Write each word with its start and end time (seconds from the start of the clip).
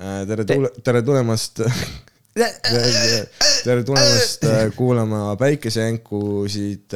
tere 0.00 0.44
tule-, 0.48 0.70
tere 0.82 1.02
tulemast 1.04 1.60
tere 3.66 3.82
tulemast 3.84 4.44
äh, 4.48 4.60
kuulama 4.76 5.36
Päikesejänkusid. 5.36 6.94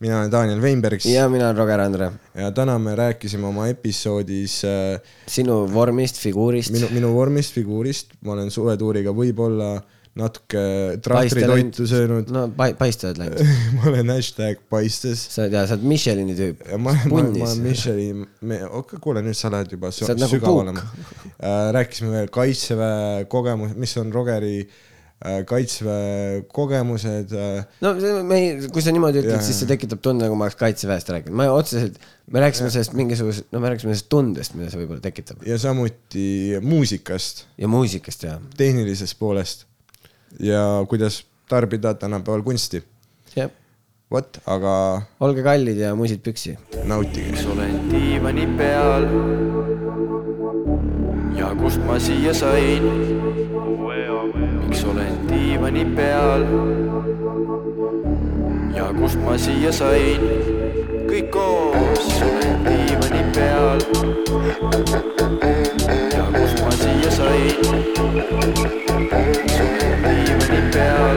mina 0.00 0.18
olen 0.18 0.30
Daniel 0.30 0.60
Weinberg 0.60 1.00
ja 1.04 1.28
mina 1.28 1.48
olen 1.48 1.56
Roger 1.56 1.80
Andre. 1.80 2.12
ja 2.34 2.52
täna 2.52 2.78
me 2.78 2.94
rääkisime 2.94 3.46
oma 3.46 3.66
episoodis 3.68 4.62
äh, 4.64 5.00
sinu 5.26 5.74
vormist, 5.74 6.20
figuurist. 6.20 6.70
minu, 6.70 6.88
minu 6.90 7.14
vormist, 7.14 7.54
figuurist, 7.54 8.14
ma 8.20 8.32
olen 8.32 8.50
suvetuuriga 8.50 9.14
võib-olla 9.16 9.80
natuke 10.18 10.58
Paiste 10.58 11.02
trahtritoitu 11.06 11.86
söönud. 11.86 12.30
no 12.34 12.48
pa-, 12.56 12.72
paista 12.78 13.10
oled 13.10 13.20
läinud. 13.22 13.42
ma 13.76 13.86
olen 13.92 14.10
hashtag 14.16 14.58
paistes. 14.72 15.22
sa 15.30 15.44
oled 15.44 15.54
ja, 15.54 15.64
sa 15.70 15.78
oled 15.78 15.86
Michelini 15.92 16.34
tüüp. 16.38 16.66
ma, 16.74 16.90
ma, 16.90 16.96
ma 17.12 17.22
olen. 17.22 17.62
Michelin, 17.62 18.26
me, 18.42 18.60
okei, 18.66 18.98
kuule 19.02 19.22
nüüd 19.26 19.38
sa 19.38 19.52
lähed 19.54 19.76
juba 19.76 19.92
Sa 19.94 20.08
oled 20.08 20.22
nagu 20.24 20.34
sügavale 20.34 20.74
puuk. 20.74 21.10
rääkisime 21.78 22.14
veel 22.18 22.30
kaitseväe 22.34 23.26
kogemus, 23.30 23.76
mis 23.78 23.94
on 24.02 24.10
Rogeri 24.14 24.56
äh, 24.66 25.38
kaitseväe 25.46 26.42
kogemused. 26.58 27.38
no 27.86 27.94
see- 28.02 28.26
me 28.26 28.42
ei, 28.42 28.52
kui 28.66 28.82
sa 28.82 28.90
niimoodi 28.96 29.22
ütled 29.22 29.36
Jaa,, 29.38 29.46
siis 29.46 29.62
see 29.62 29.68
jaa. 29.68 29.76
tekitab 29.76 30.02
tunde, 30.02 30.26
nagu 30.26 30.34
ma 30.34 30.50
oleks 30.50 30.58
kaitseväest 30.58 31.14
rääkinud. 31.14 31.38
ma 31.38 31.52
otseselt, 31.54 32.02
me 32.34 32.42
rääkisime 32.48 32.74
sellest 32.74 32.98
mingisugusest, 32.98 33.52
no 33.54 33.62
me 33.62 33.70
rääkisime 33.70 33.94
sellest 33.94 34.10
tundest, 34.10 34.58
mida 34.58 34.74
see 34.74 34.82
võib-olla 34.82 35.06
tekitab. 35.06 35.46
ja 35.46 35.62
samuti 35.62 36.28
muusikast, 36.66 37.46
ja 37.62 37.70
muusikast 37.70 38.26
ja, 38.26 38.40
tehnilisest 38.58 39.20
poolest 39.22 39.69
ja 40.38 40.84
kuidas 40.88 41.26
tarbida 41.48 41.94
tänapäeval 41.94 42.42
kunsti. 42.42 42.84
jah. 43.36 43.50
vot, 44.10 44.38
aga 44.46 45.02
olge 45.20 45.42
kallid 45.42 45.76
ja 45.76 45.94
musid 45.94 46.20
püksi. 46.22 46.58
nautige. 46.84 47.30
miks 47.30 47.46
olen 47.46 47.90
diivani 47.90 48.46
peal 48.58 49.04
ja 51.38 51.54
kust 51.54 51.80
ma 51.86 51.98
siia 51.98 52.34
sain? 52.34 52.82
miks 54.68 54.84
olen 54.84 55.28
diivani 55.28 55.84
peal 55.96 56.42
ja 58.76 58.92
kust 58.98 59.18
ma 59.26 59.38
siia 59.38 59.72
sain? 59.72 60.20
kõik 61.10 61.30
koos 61.34 62.22
olen 62.22 62.64
diivani 62.68 63.22
peal 63.34 63.78
ja 66.14 66.24
kust 66.38 66.58
ma 66.64 66.70
siia 66.78 67.10
sain? 67.18 67.56
Diivani 70.04 70.60
peal 70.72 71.16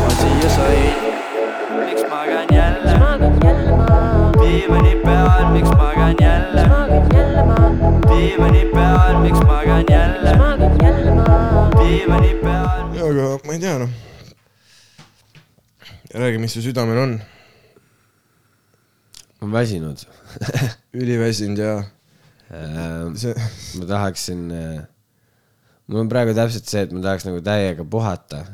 ma 0.00 0.10
siia 0.18 0.50
sain? 0.56 0.94
miks 1.84 2.02
magan 2.12 2.46
jälle? 2.56 2.94
diivani 4.40 4.94
peal, 5.04 5.44
miks 5.54 5.72
magan 5.80 6.14
jälle? 6.20 6.64
diivani 8.10 8.62
peal, 8.74 9.14
miks 9.24 9.40
magan 9.50 9.84
jälle? 9.90 10.32
diivani 11.80 12.32
peal. 12.42 12.68
aga 13.08 13.26
ma 13.44 13.52
ei 13.52 13.60
tea 13.60 13.76
noh. 13.78 13.92
räägi, 16.14 16.38
mis 16.38 16.52
su 16.54 16.62
südamel 16.62 16.98
on. 16.98 17.12
ma 19.40 19.46
olen 19.46 19.52
väsinud. 19.52 19.98
üliväsinud 21.00 21.58
ja 21.58 21.82
see, 23.14 23.34
ma 23.78 23.86
tahaksin, 23.86 24.48
mul 25.90 26.04
on 26.04 26.10
praegu 26.10 26.34
täpselt 26.36 26.70
see, 26.70 26.86
et 26.86 26.94
ma 26.94 27.02
tahaks 27.04 27.26
nagu 27.26 27.42
täiega 27.44 27.86
puhata, 27.90 28.44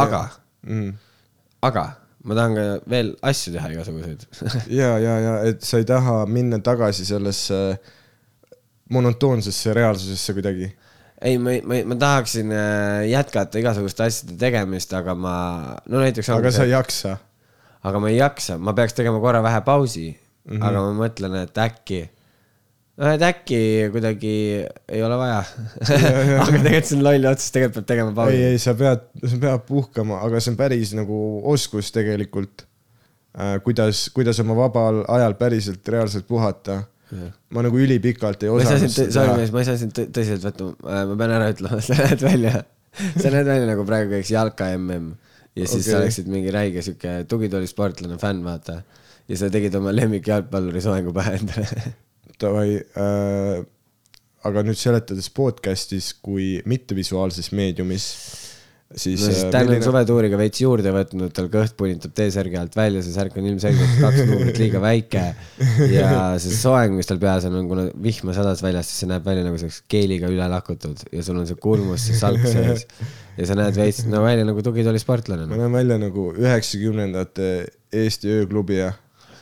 aga, 0.00 0.24
mm, 0.64 0.92
aga 1.68 1.86
ma 2.24 2.36
tahan 2.38 2.56
ka 2.56 2.64
veel 2.90 3.12
asju 3.30 3.54
teha 3.54 3.70
igasuguseid. 3.74 4.26
ja, 4.80 4.90
ja, 5.02 5.14
ja 5.22 5.36
et 5.50 5.62
sa 5.64 5.80
ei 5.80 5.86
taha 5.88 6.24
minna 6.30 6.58
tagasi 6.64 7.06
sellesse 7.08 7.60
monotoonsesse 8.92 9.74
reaalsusesse 9.76 10.34
kuidagi. 10.36 10.68
ei, 11.20 11.38
ma, 11.42 11.56
ma, 11.66 11.80
ma 11.92 11.96
tahaksin 11.98 12.52
äh, 12.54 13.08
jätkata 13.10 13.60
igasuguste 13.60 14.06
asjade 14.06 14.36
tegemist, 14.40 14.92
aga 14.94 15.14
ma, 15.18 15.34
no 15.88 16.02
näiteks. 16.02 16.30
aga 16.34 16.52
sa 16.54 16.66
ei 16.66 16.74
jaksa. 16.74 17.16
aga 17.88 18.02
ma 18.02 18.12
ei 18.12 18.20
jaksa, 18.20 18.58
ma 18.58 18.74
peaks 18.74 18.96
tegema 18.96 19.20
korra 19.22 19.42
vähe 19.42 19.60
pausi 19.66 20.08
mm. 20.12 20.56
-hmm. 20.56 20.64
aga 20.64 20.84
ma 20.84 20.94
mõtlen, 21.04 21.36
et 21.42 21.58
äkki, 21.64 22.02
et 22.98 23.24
äkki 23.28 23.60
kuidagi 23.94 24.32
ei 24.66 25.02
ole 25.06 25.18
vaja. 25.20 25.42
aga 26.42 26.62
tegelikult 26.64 26.88
see 26.90 26.98
on 26.98 27.04
loll 27.06 27.28
otsus, 27.30 27.52
tegelikult 27.54 27.78
peab 27.80 27.90
tegema 27.92 28.10
ei, 28.10 28.18
pausi. 28.18 28.40
ei, 28.50 28.62
sa 28.62 28.74
pead, 28.78 29.04
sa 29.22 29.40
pead 29.44 29.66
puhkama, 29.68 30.22
aga 30.26 30.42
see 30.42 30.54
on 30.54 30.58
päris 30.60 30.94
nagu 30.98 31.18
oskus 31.52 31.92
tegelikult 31.94 32.64
äh,. 33.38 33.58
kuidas, 33.66 34.08
kuidas 34.14 34.42
oma 34.44 34.56
vabal 34.58 35.04
ajal 35.18 35.38
päriselt 35.38 35.94
reaalselt 35.94 36.26
puhata. 36.28 36.82
ma 37.54 37.62
nagu 37.64 37.78
ülipikalt 37.80 38.42
ei 38.44 38.50
ei 38.50 38.56
osanud 38.56 38.92
sorry 38.98 39.38
mees, 39.38 39.54
ma 39.54 39.62
ei 39.62 39.70
saa 39.70 39.78
sind 39.80 39.94
tõ- 39.96 40.10
tõsiselt 40.12 40.44
võtta, 40.44 40.72
ma 41.08 41.14
pean 41.16 41.38
ära 41.38 41.46
ütlema, 41.54 41.78
sa 41.86 41.96
näed 42.02 42.26
välja, 42.26 42.60
sa 43.14 43.30
näed 43.32 43.48
välja 43.48 43.70
nagu 43.70 43.86
praegu 43.88 44.12
käiks 44.16 44.34
jalka 44.34 44.68
mm 44.76 45.14
ja 45.58 45.66
siis 45.66 45.86
okay. 45.86 45.92
sa 45.92 45.98
oleksid 46.02 46.28
mingi 46.30 46.52
räige 46.54 46.82
sihuke 46.84 47.24
tugitoolisportlane 47.28 48.18
fänn, 48.20 48.44
vaata. 48.44 48.82
ja 49.28 49.38
sa 49.38 49.50
tegid 49.52 49.74
oma 49.78 49.94
lemmikjalgpalluri 49.96 50.82
soengu 50.84 51.14
pähe 51.16 51.38
endale. 51.40 51.82
Davai 52.38 52.68
äh,, 52.78 53.64
aga 54.46 54.62
nüüd 54.66 54.78
seletades 54.78 55.30
podcast'is 55.34 56.12
kui 56.22 56.58
mittevisuaalses 56.68 57.50
meediumis, 57.56 58.04
siis 58.94 59.20
no 59.20 59.32
siis 59.32 59.40
äh, 59.42 59.48
on 59.50 59.66
milline- 59.66 59.84
suvetuuriga 59.84 60.38
veits 60.40 60.62
juurde 60.62 60.92
võtnud, 60.94 61.32
tal 61.34 61.48
kõht 61.52 61.74
punitab 61.78 62.14
T-särgi 62.16 62.60
alt 62.60 62.76
välja, 62.78 63.02
see 63.04 63.14
särk 63.16 63.34
on 63.40 63.48
ilmselgelt 63.50 63.96
kaks 64.00 64.22
numbrit 64.30 64.60
liiga 64.62 64.82
väike. 64.82 65.24
ja 65.92 66.12
see 66.40 66.54
soeng, 66.54 66.94
mis 66.96 67.10
tal 67.10 67.20
peas 67.22 67.48
on, 67.50 67.58
on 67.60 67.70
kuna 67.70 67.88
vihma 68.04 68.36
sadas 68.36 68.62
väljas, 68.64 68.90
siis 68.90 69.02
see 69.02 69.10
näeb 69.10 69.26
välja 69.26 69.46
nagu 69.46 69.58
see 69.58 69.68
oleks 69.68 69.82
keeliga 69.90 70.30
üle 70.32 70.46
lakutud 70.54 71.02
ja 71.10 71.24
sul 71.26 71.40
on 71.42 71.48
see 71.50 71.58
kulmus, 71.60 72.06
see 72.06 72.20
salk 72.20 72.46
sees. 72.46 72.86
ja 73.38 73.50
sa 73.50 73.58
näed 73.58 73.76
veits, 73.78 74.04
no 74.08 74.22
välja 74.24 74.46
nagu 74.46 74.62
tugitoolisportlane 74.64 75.48
ma 75.48 75.56
no.. 75.56 75.64
näen 75.64 75.74
välja 75.80 75.98
nagu 76.06 76.30
üheksakümnendate 76.38 77.50
Eesti 77.98 78.30
ööklubi 78.38 78.78
ja 78.78 78.92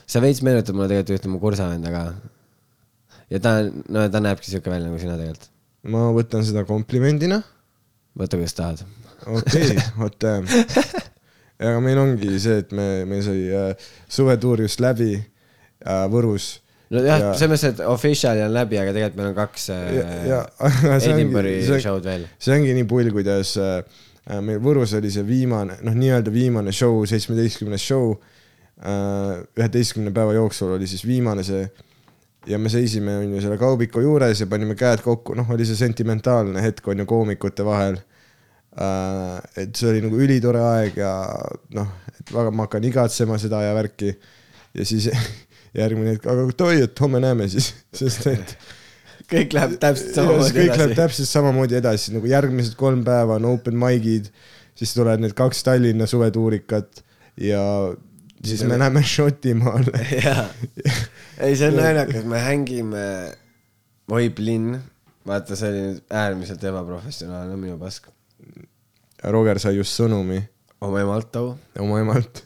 sa 0.06 0.22
veits 0.22 0.42
meenutad 0.46 0.74
mulle 0.76 0.88
tegelikult 0.90 1.20
ühte 1.20 1.30
mu 1.30 1.42
kursavenda 1.42 1.92
ka. 1.92 2.02
Ja 3.30 3.40
ta 3.42 3.56
no 3.66 4.06
ta 4.12 4.22
näebki 4.22 4.50
siuke 4.50 4.70
välja 4.70 4.88
nagu 4.88 5.00
sina 5.02 5.16
tegelikult. 5.18 5.50
ma 5.90 6.08
võtan 6.14 6.46
seda 6.46 6.64
komplimendina. 6.68 7.40
võta, 8.18 8.38
kuidas 8.38 8.56
tahad. 8.58 8.84
okei 9.26 9.72
okay,, 9.72 9.88
vot. 9.98 10.28
aga 11.70 11.80
meil 11.84 12.02
ongi 12.02 12.38
see, 12.42 12.60
et 12.62 12.76
me, 12.76 12.88
meil 13.08 13.24
sai 13.24 13.48
äh, 13.48 13.90
suvetuur 14.12 14.64
just 14.66 14.82
läbi 14.84 15.14
äh, 15.16 16.06
Võrus. 16.12 16.56
nojah 16.92 17.22
Ja-, 17.22 17.32
selles 17.38 17.54
mõttes, 17.54 17.70
et 17.74 17.84
official'i 17.90 18.44
on 18.46 18.54
läbi, 18.54 18.78
aga 18.80 18.94
tegelikult 18.94 19.20
meil 19.20 19.32
on 19.32 19.38
kaks 19.38 19.70
ja, 19.72 20.10
ja 20.30 20.42
Edinburgh'i 21.00 21.80
show'd 21.82 22.06
veel. 22.06 22.28
see 22.38 22.58
ongi 22.58 22.76
nii 22.76 22.88
pull, 22.90 23.10
kuidas 23.14 23.56
äh, 23.62 23.80
meil 24.42 24.62
Võrus 24.62 24.94
oli 24.98 25.10
see 25.14 25.26
viimane, 25.26 25.80
noh, 25.86 25.96
nii-öelda 25.98 26.34
viimane 26.34 26.74
show, 26.74 27.02
seitsmeteistkümnes 27.08 27.82
show 27.82 28.14
äh,. 28.76 29.42
üheteistkümne 29.56 30.12
päeva 30.14 30.36
jooksul 30.36 30.76
oli 30.76 30.88
siis 30.90 31.06
viimane 31.08 31.44
see 31.46 31.64
ja 32.46 32.58
me 32.58 32.70
seisime, 32.72 33.16
on 33.22 33.34
ju, 33.36 33.42
selle 33.44 33.58
kaubiku 33.60 34.02
juures 34.04 34.40
ja 34.42 34.48
panime 34.50 34.76
käed 34.78 35.02
kokku, 35.04 35.34
noh, 35.38 35.48
oli 35.54 35.66
see 35.68 35.78
sentimentaalne 35.78 36.62
hetk, 36.62 36.86
on 36.88 37.02
ju, 37.02 37.08
koomikute 37.08 37.66
vahel 37.66 37.98
äh,. 38.78 39.40
et 39.62 39.76
see 39.76 39.90
oli 39.90 40.04
nagu 40.04 40.20
ülitore 40.22 40.62
aeg 40.62 40.98
ja 41.00 41.12
noh, 41.76 41.92
et 42.12 42.32
väga 42.32 42.52
ma 42.54 42.68
hakkan 42.68 42.86
igatsema 42.86 43.38
seda 43.42 43.62
ja 43.64 43.74
värki 43.76 44.12
ja 44.76 44.86
siis 44.88 45.10
järgmine 45.80 46.16
hetk, 46.16 46.28
aga 46.30 46.48
oi, 46.68 46.82
et 46.86 47.04
homme 47.04 47.20
näeme 47.22 47.48
siis, 47.52 47.72
sest 48.00 48.28
et 48.32 48.56
kõik 49.32 49.56
läheb 49.56 49.78
täpselt 49.82 50.14
samamoodi 50.14 50.50
siis 50.50 50.58
kõik 50.58 50.72
läheb 50.72 50.90
edasi. 50.90 51.00
täpselt 51.00 51.32
samamoodi 51.32 51.80
edasi, 51.80 52.14
nagu 52.14 52.30
järgmised 52.30 52.78
kolm 52.78 53.02
päeva 53.06 53.40
on 53.40 53.48
open 53.50 53.78
mic'id, 53.80 54.30
siis 54.76 54.94
tulevad 54.94 55.24
need 55.24 55.34
kaks 55.36 55.64
Tallinna 55.66 56.06
suvetuurikat 56.10 57.02
ja 57.42 57.62
siis 58.46 58.64
me 58.68 58.78
läheme 58.78 59.02
Šotimaale. 59.02 60.04
jaa, 60.24 60.46
ei 61.44 61.56
see 61.58 61.70
on 61.70 61.80
naljakas, 61.80 62.24
me 62.28 62.42
hängime 62.44 63.06
Oib 64.16 64.38
linn, 64.38 64.76
vaata, 65.26 65.56
see 65.58 65.70
oli 65.72 65.80
nüüd 65.82 66.12
äärmiselt 66.14 66.62
ebaprofessionaalne 66.70 67.56
minu 67.58 67.74
pask. 67.80 68.06
Roger 69.34 69.58
sai 69.58 69.74
just 69.74 69.96
sõnumi 69.98 70.38
oma 70.84 71.00
emalt 71.02 71.32
too. 71.34 71.54
oma 71.82 72.00
emalt, 72.02 72.42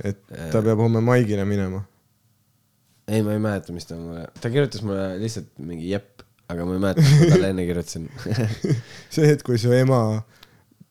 et 0.00 0.22
ta 0.52 0.62
peab 0.64 0.80
homme 0.80 1.02
maigile 1.04 1.44
minema. 1.48 1.82
ei, 3.08 3.20
ma 3.22 3.34
ei 3.34 3.42
mäleta, 3.42 3.74
mis 3.76 3.84
ta 3.84 3.98
mulle, 3.98 4.24
ta 4.40 4.48
kirjutas 4.48 4.80
mulle 4.86 5.18
lihtsalt 5.20 5.50
mingi 5.60 5.90
jepp, 5.90 6.24
aga 6.48 6.64
ma 6.64 6.76
ei 6.76 6.84
mäleta, 6.86 7.04
mis 7.04 7.18
ma 7.20 7.32
talle 7.34 7.50
enne 7.52 7.66
kirjutasin. 7.68 8.08
see 9.14 9.28
hetk, 9.28 9.44
kui 9.44 9.60
su 9.60 9.74
ema 9.76 10.00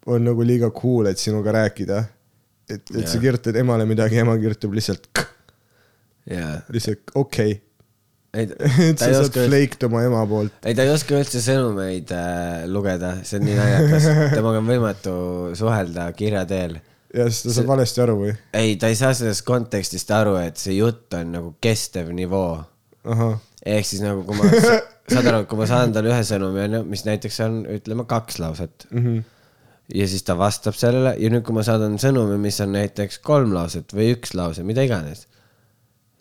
on 0.06 0.28
nagu 0.28 0.46
liiga 0.46 0.70
cool, 0.76 1.10
et 1.10 1.22
sinuga 1.22 1.56
rääkida, 1.56 2.04
et, 2.70 2.82
et 2.82 3.06
sa 3.08 3.18
Jaa. 3.18 3.26
kirjutad 3.28 3.60
emale 3.60 3.86
midagi, 3.90 4.22
ema 4.24 4.38
kirjutab 4.42 4.74
lihtsalt 4.78 5.10
k- 5.16 5.30
jaa, 6.38 6.58
lihtsalt 6.74 7.14
okei 7.20 7.52
ei, 8.34 8.48
okay.. 8.48 8.88
et 8.90 8.98
ta 8.98 9.06
sa 9.06 9.12
ei 9.12 9.18
saad 9.18 9.28
oska 9.28 9.44
üldse, 9.44 9.50
flake 9.50 9.90
oma 9.90 10.06
ema 10.08 10.24
poolt. 10.30 10.56
ei 10.66 10.78
ta 10.78 10.88
ei 10.88 10.94
oska 10.94 11.20
üldse 11.20 11.44
sõnumeid 11.44 12.16
äh, 12.16 12.64
lugeda, 12.72 13.18
see 13.28 13.42
on 13.42 13.48
nii 13.50 13.60
naljakas, 13.60 14.10
temaga 14.34 14.64
on 14.64 14.72
võimatu 14.72 15.14
suhelda 15.60 16.08
kirja 16.18 16.48
teel 16.50 16.80
ja 17.14 17.28
siis 17.30 17.44
ta 17.46 17.58
saab 17.58 17.70
valesti 17.74 18.02
aru 18.04 18.16
või? 18.22 18.34
ei, 18.58 18.78
ta 18.82 18.90
ei 18.92 18.98
saa 18.98 19.14
sellest 19.18 19.46
kontekstist 19.48 20.12
aru, 20.16 20.38
et 20.42 20.58
see 20.62 20.78
jutt 20.80 21.14
on 21.18 21.36
nagu 21.38 21.54
kestev 21.64 22.10
nivoo. 22.16 22.64
ehk 23.04 23.88
siis 23.88 24.02
nagu, 24.04 24.24
kui 24.28 24.40
ma 24.40 24.50
saad 25.14 25.30
aru, 25.30 25.44
kui 25.50 25.60
ma 25.60 25.70
saadan 25.70 25.94
talle 25.96 26.14
ühe 26.14 26.24
sõnumi, 26.28 26.64
onju, 26.68 26.82
mis 26.90 27.06
näiteks 27.08 27.40
on, 27.46 27.62
ütleme 27.78 28.08
kaks 28.10 28.40
lauset 28.42 28.88
mm. 28.90 29.06
-hmm. 29.06 29.24
Ja 29.94 30.08
siis 30.08 30.24
ta 30.24 30.36
vastab 30.38 30.78
sellele 30.78 31.16
ja 31.20 31.30
nüüd, 31.32 31.44
kui 31.46 31.56
ma 31.56 31.64
saadan 31.66 31.98
sõnumi, 32.02 32.38
mis 32.42 32.60
on 32.64 32.74
näiteks 32.78 33.20
kolm 33.26 33.54
lauset 33.56 33.94
või 33.96 34.14
üks 34.16 34.34
lause, 34.38 34.64
mida 34.68 34.86
iganes, 34.86 35.26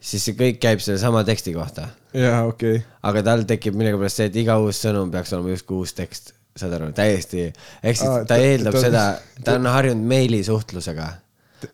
siis 0.03 0.25
see 0.27 0.37
kõik 0.39 0.61
käib 0.63 0.83
sellesama 0.83 1.23
teksti 1.27 1.55
kohta. 1.55 1.89
jaa, 2.17 2.45
okei 2.49 2.79
okay.. 2.79 2.87
aga 3.09 3.25
tal 3.31 3.45
tekib 3.49 3.79
millegipärast 3.79 4.23
see, 4.23 4.31
et 4.33 4.39
iga 4.43 4.59
uus 4.63 4.83
sõnum 4.83 5.13
peaks 5.13 5.35
olema 5.37 5.55
justkui 5.55 5.79
uus 5.79 5.95
tekst, 5.99 6.35
saad 6.59 6.75
aru, 6.79 6.91
täiesti, 6.97 7.51
ehk 7.83 8.01
siis 8.01 8.09
Aa, 8.09 8.25
ta 8.25 8.35
ta- 8.35 8.41
eeldab 8.49 8.79
ta- 8.79 8.87
seda, 8.87 9.05
ta 9.45 9.57
on 9.61 9.71
harjunud 9.71 10.11
meilisuhtlusega, 10.11 11.09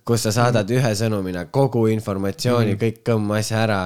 kus 0.04 0.28
sa 0.28 0.34
saadad 0.36 0.68
ühe 0.70 0.92
sõnumina 1.00 1.46
kogu 1.50 1.86
informatsiooni 1.94 2.74
mm., 2.74 2.82
kõik 2.84 3.02
kõmm 3.08 3.32
asja 3.38 3.64
ära 3.64 3.82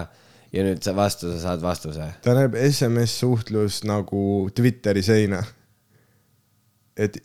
ja 0.52 0.66
nüüd 0.66 0.82
sa 0.84 0.92
vastu, 0.96 1.30
sa 1.32 1.38
saad 1.46 1.62
vastuse. 1.62 2.10
ta 2.26 2.34
näeb 2.36 2.58
SMS-suhtlus 2.58 3.84
nagu 3.88 4.50
Twitteri 4.54 5.06
seina. 5.06 5.44
et 6.98 7.16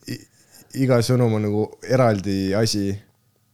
iga 0.76 1.00
sõnum 1.06 1.34
on 1.38 1.42
nagu 1.48 1.64
eraldi 1.88 2.54
asi, 2.56 2.90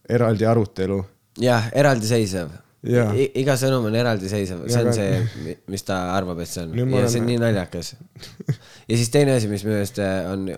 eraldi 0.10 0.45
arutelu. 0.50 1.00
jah, 1.42 1.69
eraldiseisev. 1.74 2.50
Iga 2.83 3.54
sõnum 3.56 3.86
on 3.88 3.95
eraldiseisev, 3.95 4.65
see 4.68 4.81
on 4.83 4.89
see, 4.92 5.56
mis 5.71 5.86
ta 5.88 6.01
arvab, 6.18 6.42
et 6.44 6.50
see 6.51 6.65
on 6.65 6.74
Nüüd 6.75 6.89
ja 6.92 6.98
olen- 7.00 7.10
see 7.13 7.21
on 7.21 7.27
nii 7.31 7.38
naljakas. 7.39 7.94
ja 8.89 8.98
siis 8.98 9.10
teine 9.13 9.38
asi, 9.38 9.48
mis 9.48 9.63
minu 9.63 9.77
meelest 9.77 10.01
on, 10.04 10.50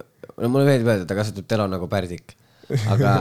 no 0.42 0.50
mulle 0.50 0.66
meeldib 0.66 0.90
öelda, 0.90 1.04
et 1.06 1.12
ta 1.12 1.18
kasutab 1.20 1.46
telo 1.52 1.68
nagu 1.70 1.86
pärdik, 1.92 2.34
aga 2.90 3.12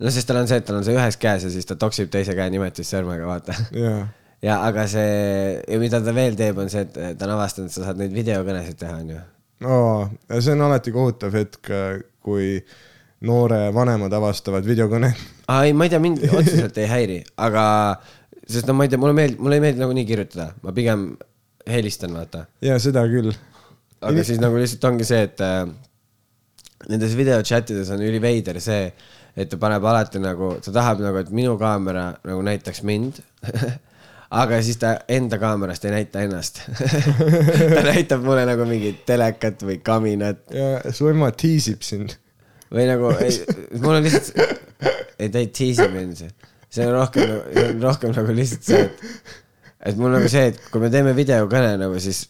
no 0.00 0.10
sest 0.10 0.26
tal 0.30 0.40
on 0.40 0.48
see, 0.48 0.62
et 0.62 0.64
tal 0.64 0.78
on 0.80 0.86
see 0.86 0.96
ühes 0.96 1.18
käes 1.20 1.44
ja 1.44 1.50
siis 1.52 1.68
ta 1.68 1.76
toksib 1.76 2.08
teise 2.14 2.32
käe 2.38 2.48
nimetissõrmega, 2.56 3.28
vaata 3.28 3.58
jaa, 3.76 4.00
ja 4.48 4.56
aga 4.64 4.86
see, 4.88 5.60
ja 5.68 5.78
mida 5.82 6.00
ta 6.00 6.16
veel 6.16 6.34
teeb, 6.40 6.58
on 6.64 6.72
see, 6.72 6.86
et 6.88 7.18
ta 7.20 7.28
on 7.28 7.34
avastanud, 7.36 7.68
et 7.68 7.76
sa 7.76 7.84
saad 7.90 8.00
neid 8.00 8.16
videokõnesid 8.16 8.80
teha, 8.80 8.96
onju. 9.04 9.20
aa, 9.68 10.08
see 10.40 10.56
on 10.56 10.64
alati 10.70 10.92
kohutav 10.96 11.36
hetk, 11.36 11.68
kui 12.24 12.58
noore 13.24 13.68
vanemad 13.74 14.12
avastavad 14.12 14.66
videokõned. 14.66 15.24
aa 15.48 15.64
ei, 15.68 15.72
ma 15.76 15.86
ei 15.86 15.92
tea, 15.92 16.02
mind 16.02 16.24
otseselt 16.28 16.78
ei 16.80 16.90
häiri, 16.90 17.20
aga 17.46 17.64
sest 18.44 18.68
no 18.68 18.76
ma 18.76 18.86
ei 18.86 18.92
tea, 18.92 19.00
mulle 19.00 19.16
meeldib, 19.16 19.40
mulle 19.44 19.60
ei 19.60 19.64
meeldi 19.64 19.82
nagunii 19.84 20.06
kirjutada, 20.08 20.50
ma 20.64 20.74
pigem 20.76 21.08
helistan, 21.70 22.14
vaata. 22.16 22.44
jaa, 22.64 22.78
seda 22.82 23.06
küll. 23.10 23.32
aga 24.04 24.24
siis 24.26 24.40
nagu 24.42 24.60
lihtsalt 24.60 24.84
ongi 24.90 25.08
see, 25.08 25.22
et 25.28 25.40
äh, 25.44 25.64
nendes 26.90 27.16
videochattides 27.16 27.92
on 27.94 28.04
üliveider 28.04 28.60
see, 28.62 28.88
et 29.34 29.50
ta 29.50 29.58
paneb 29.60 29.84
alati 29.88 30.20
nagu, 30.22 30.54
ta 30.64 30.74
tahab 30.74 31.02
nagu, 31.04 31.22
et 31.22 31.32
minu 31.34 31.56
kaamera 31.60 32.10
nagu 32.26 32.44
näitaks 32.44 32.84
mind 32.86 33.22
aga 34.34 34.58
siis 34.64 34.78
ta 34.80 34.94
enda 35.08 35.38
kaamerast 35.38 35.84
ei 35.86 35.94
näita 35.94 36.24
ennast 36.26 36.60
ta 37.76 37.84
näitab 37.86 38.24
mulle 38.24 38.46
nagu 38.48 38.66
mingit 38.68 39.04
telekat 39.06 39.62
või 39.66 39.78
kaminat 39.84 40.42
ja 40.54 40.94
su 40.94 41.08
ema 41.10 41.30
tiisib 41.30 41.84
sind. 41.86 42.16
või 42.74 42.88
nagu, 42.90 43.12
mul 43.84 44.00
on 44.00 44.02
lihtsalt, 44.02 44.34
ei 45.20 45.30
ta 45.30 45.42
ei 45.42 45.52
tiisi 45.54 45.86
mind, 45.92 46.26
see 46.72 46.86
on 46.88 46.94
rohkem, 46.96 47.38
see 47.52 47.70
on 47.70 47.80
rohkem 47.84 48.14
nagu 48.16 48.34
lihtsalt 48.34 48.66
see, 48.66 48.82
et, 48.88 49.32
et 49.92 50.00
mul 50.00 50.16
nagu 50.16 50.30
see, 50.32 50.48
et 50.50 50.58
kui 50.72 50.82
me 50.82 50.90
teeme 50.90 51.14
videokõne 51.14 51.76
nagu 51.78 52.00
siis 52.02 52.24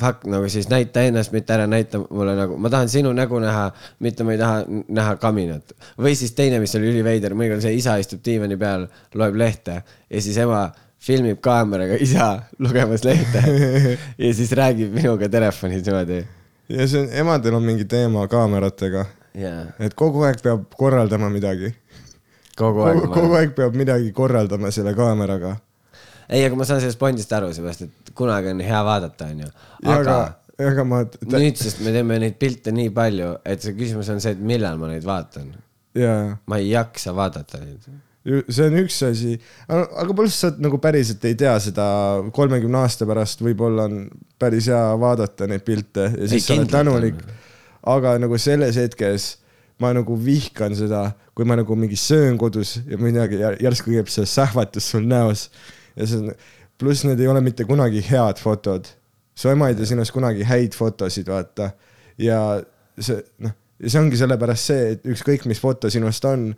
fuck 0.00 0.24
nagu 0.30 0.48
siis 0.52 0.70
näita 0.72 1.04
ennast, 1.04 1.34
mitte 1.36 1.58
ära 1.58 1.66
näita 1.68 2.00
mulle 2.06 2.38
nagu, 2.38 2.56
ma 2.56 2.72
tahan 2.72 2.88
sinu 2.92 3.12
nägu 3.16 3.42
näha, 3.42 3.66
mitte 4.06 4.24
ma 4.24 4.36
ei 4.36 4.40
taha 4.40 4.62
näha 4.88 5.16
kaminat. 5.20 5.74
või 6.00 6.16
siis 6.16 6.32
teine, 6.38 6.62
mis 6.62 6.76
oli 6.78 6.94
üliveider, 6.94 7.36
mõnikord 7.36 7.66
see 7.66 7.76
isa 7.76 7.98
istub 8.00 8.24
diivani 8.24 8.56
peal, 8.60 8.88
loeb 9.20 9.36
lehte 9.36 9.82
ja 9.82 10.22
siis 10.22 10.40
ema 10.40 10.70
filmib 11.00 11.40
kaameraga 11.44 11.96
isa 12.00 12.26
lugemas 12.58 13.04
lehte 13.04 13.42
ja 14.24 14.34
siis 14.34 14.52
räägib 14.56 14.92
minuga 14.94 15.28
telefonis 15.32 15.84
niimoodi. 15.86 16.20
ja 16.68 16.88
see 16.88 17.04
on, 17.04 17.08
emadel 17.22 17.56
on 17.56 17.64
mingi 17.64 17.86
teema 17.88 18.26
kaameratega, 18.28 19.06
jaa, 19.40 19.64
et 19.80 19.96
kogu 19.98 20.26
aeg 20.28 20.42
peab 20.44 20.66
korraldama 20.76 21.30
midagi. 21.32 21.72
kogu 22.58 22.84
aeg 22.88 23.00
kogu, 23.00 23.14
kogu 23.14 23.40
aeg 23.40 23.56
peab 23.56 23.78
midagi 23.80 24.12
korraldama 24.16 24.72
selle 24.74 24.94
kaameraga. 24.98 25.56
ei, 26.28 26.44
aga 26.44 26.60
ma 26.60 26.68
saan 26.68 26.82
sellest 26.84 27.00
pointist 27.00 27.32
aru, 27.32 27.52
seepärast 27.56 27.88
et 27.88 28.12
kunagi 28.14 28.52
on 28.52 28.60
hea 28.64 28.84
vaadata, 28.84 29.32
onju. 29.32 29.50
aga 29.96 30.20
aga, 30.60 30.84
ma, 30.84 31.00
nüüd, 31.32 31.56
sest 31.56 31.80
me 31.84 31.94
teeme 31.94 32.20
neid 32.20 32.36
pilte 32.40 32.74
nii 32.76 32.92
palju, 32.94 33.32
et 33.48 33.64
see 33.64 33.76
küsimus 33.78 34.12
on 34.12 34.20
see, 34.22 34.36
et 34.36 34.44
millal 34.52 34.78
ma 34.80 34.92
neid 34.92 35.06
vaatan. 35.08 35.50
jaa, 35.96 36.36
ma 36.46 36.60
ei 36.60 36.70
jaksa 36.74 37.16
vaadata 37.16 37.64
neid. 37.64 37.88
See 38.26 38.66
on 38.66 38.76
üks 38.82 38.98
asi, 39.06 39.34
aga 39.68 40.14
pluss 40.16 40.42
sa 40.42 40.50
nagu 40.60 40.78
päriselt 40.82 41.24
ei 41.24 41.36
tea 41.40 41.54
seda, 41.62 41.86
kolmekümne 42.36 42.82
aasta 42.82 43.08
pärast 43.08 43.40
võib-olla 43.44 43.86
on 43.88 44.02
päris 44.40 44.68
hea 44.68 44.82
vaadata 45.00 45.48
neid 45.48 45.64
pilte 45.64 46.10
ja 46.12 46.28
siis 46.28 46.48
sa 46.48 46.58
oled 46.58 46.72
tänulik. 46.72 47.22
aga 47.88 48.18
nagu 48.20 48.36
selles 48.38 48.76
hetkes 48.76 49.30
ma 49.80 49.94
nagu 49.96 50.16
vihkan 50.20 50.76
seda, 50.76 51.06
kui 51.34 51.48
ma 51.48 51.56
nagu 51.56 51.76
mingi 51.76 51.96
söön 51.96 52.36
kodus 52.38 52.76
ja 52.84 52.98
midagi 53.00 53.40
jär- 53.40 53.56
järsku 53.64 53.94
käib 53.94 54.10
see 54.12 54.28
sähvatus 54.28 54.90
sul 54.92 55.06
näos 55.08 55.48
ja 55.96 56.06
see 56.06 56.20
on, 56.20 56.34
pluss 56.80 57.04
need 57.04 57.20
ei 57.20 57.28
ole 57.28 57.40
mitte 57.44 57.64
kunagi 57.64 58.02
head 58.04 58.40
fotod. 58.40 58.84
su 59.34 59.48
ema 59.48 59.70
ei 59.70 59.78
tee 59.78 59.88
sinust 59.88 60.12
kunagi 60.12 60.44
häid 60.44 60.76
fotosid, 60.76 61.28
vaata. 61.32 61.70
ja 62.18 62.60
see, 63.00 63.22
noh, 63.40 63.56
ja 63.80 63.92
see 63.92 64.00
ongi 64.02 64.20
sellepärast 64.20 64.72
see, 64.72 64.90
et 64.94 65.08
ükskõik, 65.08 65.46
mis 65.48 65.60
foto 65.60 65.88
sinust 65.92 66.24
on, 66.28 66.50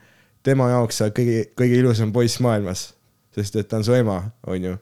tema 0.43 0.69
jaoks 0.73 0.99
sa 0.99 1.07
oled 1.07 1.17
kõige, 1.17 1.45
kõige 1.59 1.79
ilusam 1.81 2.13
poiss 2.13 2.41
maailmas. 2.43 2.93
sest 3.35 3.57
et 3.57 3.69
ta 3.69 3.79
on 3.81 3.85
su 3.85 3.95
ema, 3.97 4.19
onju. 4.47 4.77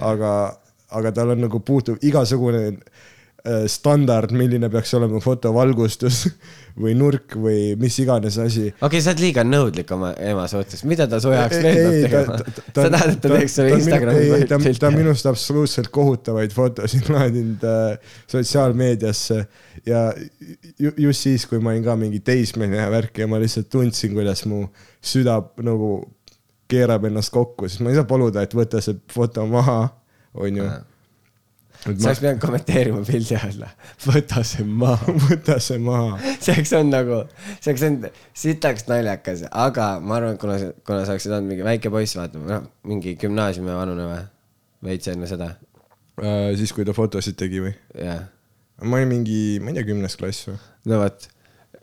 aga, 0.00 0.30
aga 0.90 1.12
tal 1.12 1.34
on 1.34 1.42
nagu 1.44 1.60
puutub 1.60 1.98
igasugune 2.02 2.62
äh, 2.70 3.66
standard, 3.66 4.32
milline 4.32 4.70
peaks 4.70 4.94
olema 4.94 5.20
foto 5.20 5.52
valgustus 5.54 6.28
või 6.74 6.94
nurk 6.98 7.36
või 7.38 7.74
mis 7.78 7.96
iganes 8.02 8.36
asi. 8.42 8.66
okei 8.72 8.86
okay,, 8.88 9.02
sa 9.04 9.12
oled 9.12 9.22
liiga 9.22 9.44
nõudlik 9.46 9.90
oma 9.94 10.10
ema 10.18 10.46
suhtes, 10.50 10.82
mida 10.88 11.06
ta 11.10 11.20
su 11.22 11.30
jaoks 11.30 11.60
veel 11.62 12.08
peab 12.10 12.32
ta- 12.32 12.38
tegema? 12.46 12.64
sa 12.64 12.88
tahad, 12.96 13.12
et 13.12 13.20
ta 13.22 13.30
teeks 13.34 13.56
sulle 13.58 13.76
Instagrami 13.78 14.24
ei, 14.24 14.46
ta, 14.50 14.58
on? 14.88 14.98
minust 14.98 15.28
absoluutselt 15.30 15.90
kohutavaid 15.94 16.54
fotosid 16.54 17.10
laadinud 17.14 17.62
äh, 17.70 18.16
sotsiaalmeediasse 18.32 19.38
ja 19.86 20.08
ju, 20.78 20.90
just 21.06 21.28
siis, 21.28 21.46
kui 21.50 21.62
ma 21.62 21.74
olin 21.74 21.86
ka 21.86 21.94
mingi 22.00 22.18
teismeline 22.26 22.82
ja 22.82 22.90
värk 22.90 23.22
ja 23.22 23.30
ma 23.30 23.38
lihtsalt 23.42 23.70
tundsin, 23.70 24.16
kuidas 24.16 24.42
mu 24.50 24.64
süda 25.04 25.38
nagu 25.62 25.96
keerab 26.70 27.06
ennast 27.06 27.30
kokku, 27.34 27.68
siis 27.68 27.84
ma 27.84 27.92
ei 27.92 28.00
saa 28.00 28.08
paluda, 28.08 28.42
et 28.42 28.56
võta 28.56 28.82
see 28.82 28.98
foto 29.12 29.46
maha, 29.46 29.78
onju. 30.34 30.66
Sa 31.84 31.92
oleks, 31.92 32.22
pidanud 32.22 32.40
kommenteerima 32.42 33.02
pildi 33.06 33.36
alla, 33.38 33.68
võta 34.06 34.44
see 34.46 34.64
maha. 34.64 35.16
võta 35.28 35.58
see 35.62 35.82
maha. 35.82 36.16
see 36.38 36.56
oleks 36.56 36.74
olnud 36.80 36.96
nagu, 36.96 37.20
see 37.58 37.74
oleks 37.74 37.86
olnud 37.90 38.24
sitaks 38.44 38.88
naljakas, 38.88 39.44
aga 39.52 39.92
ma 40.00 40.18
arvan, 40.18 40.38
et 40.38 40.42
kuna, 40.42 40.58
kuna 40.86 41.04
sa 41.04 41.14
oleksid 41.14 41.36
olnud 41.36 41.52
mingi 41.52 41.68
väike 41.68 41.92
poiss, 41.94 42.16
vaata, 42.18 42.40
noh, 42.40 42.66
mingi 42.88 43.14
gümnaasiumi 43.20 43.76
vanune 43.76 44.08
või, 44.10 44.24
veits 44.88 45.12
enne 45.12 45.28
seda, 45.30 45.54
Äh, 46.22 46.54
siis, 46.54 46.70
kui 46.70 46.86
ta 46.86 46.94
fotosid 46.94 47.34
tegi 47.38 47.58
või? 47.58 47.72
jah. 47.98 48.28
ma 48.86 49.00
olin 49.00 49.10
mingi, 49.10 49.58
ma 49.58 49.72
ei 49.72 49.80
tea, 49.80 49.86
kümnes 49.88 50.14
klass 50.18 50.46
või? 50.46 50.58
no 50.90 51.00
vot. 51.00 51.26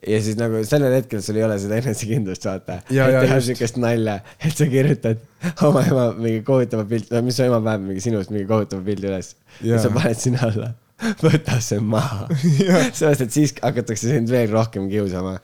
Ja 0.07 0.19
siis 0.23 0.37
nagu 0.39 0.61
sellel 0.67 0.95
hetkel 0.97 1.21
sul 1.25 1.39
ei 1.39 1.45
ole 1.45 1.57
seda 1.61 1.77
enesekindlust, 1.81 2.45
vaata. 2.49 2.79
Ja, 2.93 3.07
ja 3.11 3.23
teha 3.25 3.39
siukest 3.45 3.79
nalja, 3.81 4.19
et 4.41 4.57
sa 4.57 4.67
kirjutad 4.69 5.21
oma 5.67 5.83
ema 5.87 6.05
mingi 6.17 6.43
kohutava 6.47 6.85
pildi, 6.89 7.11
no 7.13 7.23
mis 7.25 7.37
su 7.37 7.45
ema 7.47 7.61
paneb 7.61 7.89
mingi 7.91 8.05
sinust 8.05 8.33
mingi 8.33 8.47
kohutava 8.49 8.85
pildi 8.85 9.11
üles. 9.11 9.33
ja 9.65 9.81
sa 9.81 9.93
paned 9.93 10.21
sinna 10.21 10.45
alla, 10.49 10.71
võta 11.21 11.59
see 11.63 11.81
maha. 11.81 12.27
sellepärast, 12.35 13.27
et 13.27 13.35
siis 13.39 13.55
hakatakse 13.61 14.13
sind 14.15 14.31
veel 14.31 14.49
rohkem 14.53 14.89
kiusama 14.91 15.37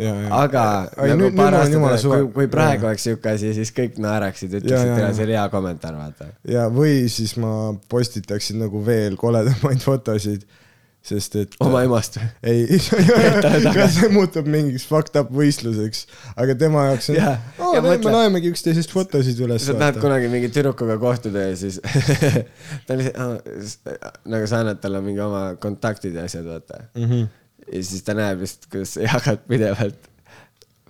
ja, 0.00 0.14
ja. 0.14 0.28
aga 0.42 0.64
Ai, 0.96 1.10
nagu 1.12 1.26
nüüd- 1.26 1.36
paar 1.38 1.56
aastat 1.58 2.06
kui, 2.06 2.28
kui 2.34 2.48
praegu 2.52 2.86
jaa. 2.86 2.92
oleks 2.92 3.06
siuke 3.08 3.34
asi, 3.34 3.52
siis 3.56 3.72
kõik 3.76 3.98
naeraksid, 4.02 4.54
ütleksid, 4.60 4.92
et 4.96 5.18
see 5.18 5.26
oli 5.26 5.36
hea 5.36 5.46
kommentaar, 5.52 5.98
vaata. 5.98 6.30
ja, 6.48 6.66
või 6.72 7.04
siis 7.12 7.36
ma 7.40 7.74
postitaksin 7.92 8.60
nagu 8.64 8.82
veel 8.86 9.18
koledamaid 9.20 9.82
fotosid, 9.84 10.46
sest 11.04 11.36
et. 11.40 11.54
oma 11.64 11.80
emast 11.86 12.18
või? 12.18 12.26
ei, 12.44 12.78
taga. 13.44 13.86
see 13.92 14.10
muutub 14.12 14.48
mingiks 14.50 14.84
fucked 14.88 15.16
up 15.20 15.30
võistluseks, 15.34 16.04
aga 16.40 16.56
tema 16.60 16.86
jaoks 16.90 17.10
on 17.12 17.18
Jaa. 17.20 17.36
oh,, 17.58 17.72
Ja 17.76 17.82
me 17.84 17.96
laemegi 18.04 18.52
üksteisest 18.52 18.92
fotosid 18.92 19.40
üles. 19.46 19.64
sa 19.64 19.76
tahad 19.80 20.00
kunagi 20.02 20.28
mingi 20.32 20.52
tüdrukuga 20.52 20.98
kohtuda 21.00 21.48
ja 21.48 21.56
siis 21.58 21.80
ta 22.86 22.98
lihtsalt, 23.00 23.90
nagu 24.28 24.50
sa 24.50 24.60
annad 24.64 24.82
talle 24.84 25.00
mingi 25.04 25.24
oma 25.24 25.54
kontaktid 25.62 26.20
ja 26.20 26.28
asjad, 26.28 26.44
vaata. 26.48 26.84
Mhm. 26.98 27.26
ja 27.70 27.82
siis 27.86 28.04
ta 28.04 28.16
näeb 28.18 28.44
just, 28.44 28.68
kuidas 28.68 28.96
sa 28.96 29.04
jagad 29.08 29.44
pidevalt 29.48 30.10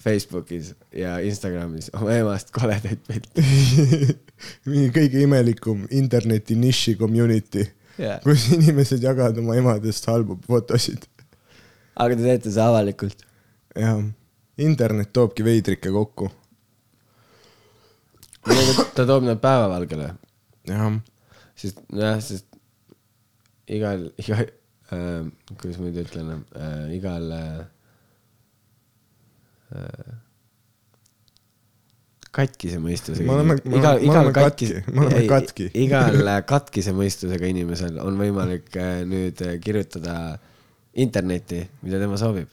Facebookis 0.01 0.73
ja 0.97 1.19
Instagramis 1.21 1.91
oma 1.95 2.15
emast 2.17 2.51
koledaid 2.57 3.03
pilte. 3.07 3.45
mingi 4.71 4.89
kõige 4.95 5.23
imelikum 5.27 5.85
interneti 5.93 6.57
niši 6.59 6.97
community, 6.99 7.67
Jaa. 8.01 8.19
kus 8.27 8.47
inimesed 8.57 9.03
jagavad 9.05 9.39
oma 9.43 9.57
emadest 9.61 10.07
halbu 10.09 10.39
fotosid. 10.47 11.05
aga 12.01 12.17
te 12.17 12.23
teete 12.23 12.53
seda 12.53 12.71
avalikult. 12.73 13.27
jah, 13.77 14.01
internet 14.71 15.13
toobki 15.17 15.45
veidrikke 15.45 15.93
kokku. 15.95 16.31
ta 18.95 19.05
toob 19.05 19.27
nad 19.29 19.43
päevavalgele 19.43 20.15
jah, 20.71 20.87
sest 21.59 21.83
jah, 21.97 22.17
sest 22.25 22.49
igal, 23.71 24.09
iga 24.19 24.41
äh,, 24.41 25.29
kuidas 25.55 25.79
ma 25.79 25.91
nüüd 25.91 26.01
ütlen 26.03 26.33
äh,, 26.57 26.89
igal 26.97 27.31
äh, 27.37 27.61
äh, 29.77 30.17
katkise 32.35 32.79
mõistusega. 32.83 33.33
Oleme- 33.33 33.59
me 33.65 33.81
oleme 33.81 34.33
katki, 34.33 35.69
igal 35.85 36.21
äh, 36.23 36.41
katkise 36.47 36.95
mõistusega 36.97 37.49
inimesel 37.51 37.99
on 38.03 38.19
võimalik 38.21 38.71
äh, 38.79 39.03
nüüd 39.09 39.41
äh, 39.47 39.57
kirjutada 39.63 40.39
internetti, 40.95 41.65
mida 41.83 42.01
tema 42.03 42.19
soovib. 42.21 42.49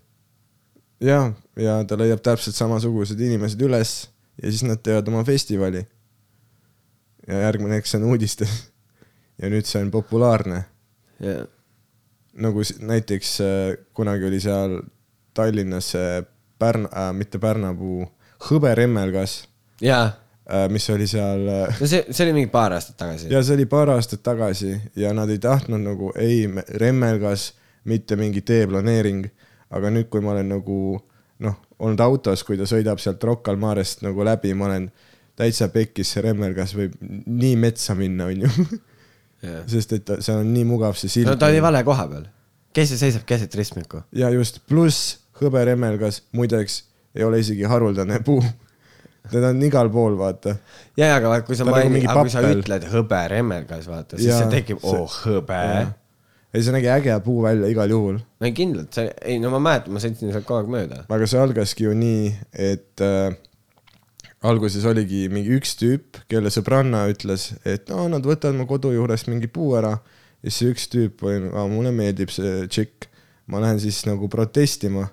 ja, 1.01 1.31
ja 1.55 1.77
ta 1.85 1.97
leiab 1.97 2.23
täpselt 2.25 2.57
samasugused 2.57 3.19
inimesed 3.21 3.61
üles 3.61 4.09
ja 4.41 4.49
siis 4.49 4.63
nad 4.65 4.81
teevad 4.81 5.07
oma 5.09 5.23
festivali. 5.25 5.85
ja 7.27 7.51
see 7.83 7.99
on 8.01 8.09
uudistes. 8.09 8.57
ja 9.41 9.49
nüüd 9.49 9.65
see 9.65 9.81
on 9.81 9.91
populaarne. 9.91 10.63
nagu 12.33 12.61
näiteks 12.79 13.37
kunagi 13.93 14.25
oli 14.25 14.39
seal 14.41 14.81
Tallinnas 15.33 15.91
see 15.93 16.23
Pärna 16.57 16.89
äh,, 16.89 17.13
mitte 17.13 17.37
Pärnapuu, 17.37 18.07
hõberemmelgas 18.49 19.46
ja, 19.81 19.99
äh,, 20.49 20.67
mis 20.69 20.89
oli 20.89 21.07
seal 21.07 21.47
äh, 21.47 21.81
no 21.81 21.87
see, 21.87 22.05
see 22.09 22.25
oli 22.27 22.35
mingi 22.39 22.51
paar 22.53 22.75
aastat 22.77 22.97
tagasi. 22.97 23.31
ja 23.33 23.43
see 23.43 23.57
oli 23.57 23.67
paar 23.69 23.91
aastat 23.95 24.23
tagasi 24.23 24.73
ja 24.95 25.13
nad 25.13 25.29
ei 25.29 25.39
tahtnud 25.43 25.83
nagu, 25.83 26.11
ei, 26.19 26.47
remmelgas, 26.81 27.51
mitte 27.87 28.15
mingi 28.19 28.41
teeplaneering. 28.41 29.27
aga 29.69 29.91
nüüd, 29.91 30.07
kui 30.09 30.23
ma 30.23 30.31
olen 30.31 30.49
nagu 30.55 30.79
noh, 31.43 31.55
olnud 31.79 32.01
autos, 32.01 32.43
kui 32.47 32.57
ta 32.57 32.65
sõidab 32.69 33.01
sealt 33.03 33.23
Rocca 33.23 33.51
al 33.51 33.59
Marest 33.61 34.01
nagu 34.05 34.23
läbi, 34.25 34.53
ma 34.57 34.69
olen 34.69 34.87
täitsa 35.37 35.67
pekkis, 35.73 36.15
see 36.15 36.23
remmelgas 36.25 36.73
võib 36.77 36.95
nii 37.01 37.55
metsa 37.61 37.95
minna, 37.97 38.29
onju. 38.31 38.49
sest 39.69 39.93
et 39.99 40.15
seal 40.25 40.41
on 40.41 40.49
nii 40.49 40.65
mugav 40.65 40.97
see 40.97 41.11
sild. 41.13 41.29
no 41.29 41.37
ta 41.37 41.51
oli 41.51 41.61
vale 41.61 41.83
koha 41.85 42.07
peal. 42.09 42.25
kes 42.73 42.93
see 42.93 43.01
seisab 43.05 43.27
keset 43.29 43.53
ristmikku? 43.55 44.01
ja 44.17 44.31
just, 44.33 44.63
pluss 44.69 45.19
hõberemmelgas, 45.37 46.23
muideks 46.33 46.81
ei 47.17 47.25
ole 47.25 47.41
isegi 47.43 47.67
haruldane 47.69 48.19
puu. 48.25 48.41
Teda 49.31 49.51
on 49.53 49.63
igal 49.67 49.89
pool, 49.93 50.17
vaata. 50.19 50.57
ja, 50.97 51.05
ja 51.05 51.15
aga 51.19 51.31
vaat, 51.33 51.45
kui 51.47 51.57
sa 51.59 51.67
nagu 51.67 51.77
maini-, 51.77 51.93
mingi 51.97 52.09
aga 52.11 52.25
kui 52.25 52.33
sa 52.33 52.43
ütled 52.51 52.89
hõbe 52.91 53.21
remmelgas, 53.33 53.87
vaata, 53.91 54.19
siis 54.19 54.31
Jaa, 54.31 54.43
see 54.43 54.53
tekib, 54.59 54.83
see- 54.83 55.01
oh 55.01 55.17
hõbe. 55.25 55.63
ei, 56.53 56.61
see 56.61 56.75
nägi 56.75 56.91
äge 56.93 57.17
puu 57.25 57.41
välja 57.45 57.71
igal 57.71 57.91
juhul. 57.93 58.21
no 58.21 58.53
kindlalt, 58.61 58.93
see, 58.97 59.11
ei 59.23 59.41
no 59.43 59.51
ma 59.53 59.63
mäletan, 59.71 59.95
ma 59.95 60.03
sõitsin 60.03 60.31
sealt 60.33 60.47
kogu 60.47 60.61
aeg 60.61 60.71
mööda. 60.77 61.03
aga 61.09 61.29
see 61.29 61.41
algaski 61.41 61.89
ju 61.89 61.97
nii, 61.97 62.31
et 62.69 63.05
äh, 63.05 63.35
alguses 64.45 64.85
oligi 64.87 65.25
mingi 65.33 65.55
üks 65.57 65.75
tüüp, 65.79 66.21
kelle 66.29 66.51
sõbranna 66.53 67.05
ütles, 67.11 67.51
et 67.67 67.89
no 67.91 68.05
nad 68.11 68.25
võtavad 68.25 68.57
mu 68.59 68.67
kodu 68.69 68.91
juurest 68.93 69.29
mingi 69.31 69.49
puu 69.51 69.75
ära. 69.79 69.97
ja 70.43 70.49
siis 70.51 70.59
see 70.61 70.73
üks 70.73 70.89
tüüp 70.93 71.23
oli, 71.25 71.51
mulle 71.73 71.91
meeldib 71.95 72.31
see 72.33 72.67
tšikk, 72.69 73.07
ma 73.51 73.61
lähen 73.63 73.79
siis 73.81 74.03
nagu 74.05 74.29
protestima. 74.29 75.07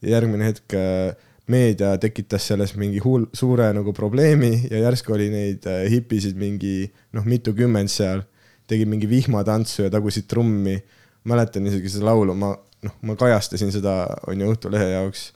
ja 0.00 0.16
järgmine 0.16 0.48
hetk 0.48 0.74
äh, 0.74 1.12
meedia 1.50 1.92
tekitas 2.00 2.46
selles 2.50 2.74
mingi 2.78 3.02
hull, 3.04 3.26
suure 3.36 3.70
nagu 3.76 3.94
probleemi 3.96 4.52
ja 4.70 4.84
järsku 4.86 5.16
oli 5.16 5.28
neid 5.32 5.66
äh, 5.70 5.84
hipisid 5.92 6.38
mingi 6.40 6.90
noh, 7.16 7.26
mitukümmend 7.26 7.92
seal. 7.92 8.26
tegid 8.70 8.86
mingi 8.86 9.08
vihmatantsu 9.10 9.82
ja 9.82 9.90
tagusid 9.90 10.28
trummi. 10.30 10.78
mäletan 11.24 11.66
isegi 11.66 11.90
seda 11.90 12.06
laulu, 12.06 12.34
ma 12.34 12.54
noh, 12.54 12.92
ma 13.02 13.16
kajastasin 13.18 13.72
seda 13.74 14.06
on 14.30 14.40
ju 14.40 14.52
Õhtulehe 14.54 14.92
jaoks 14.94 15.32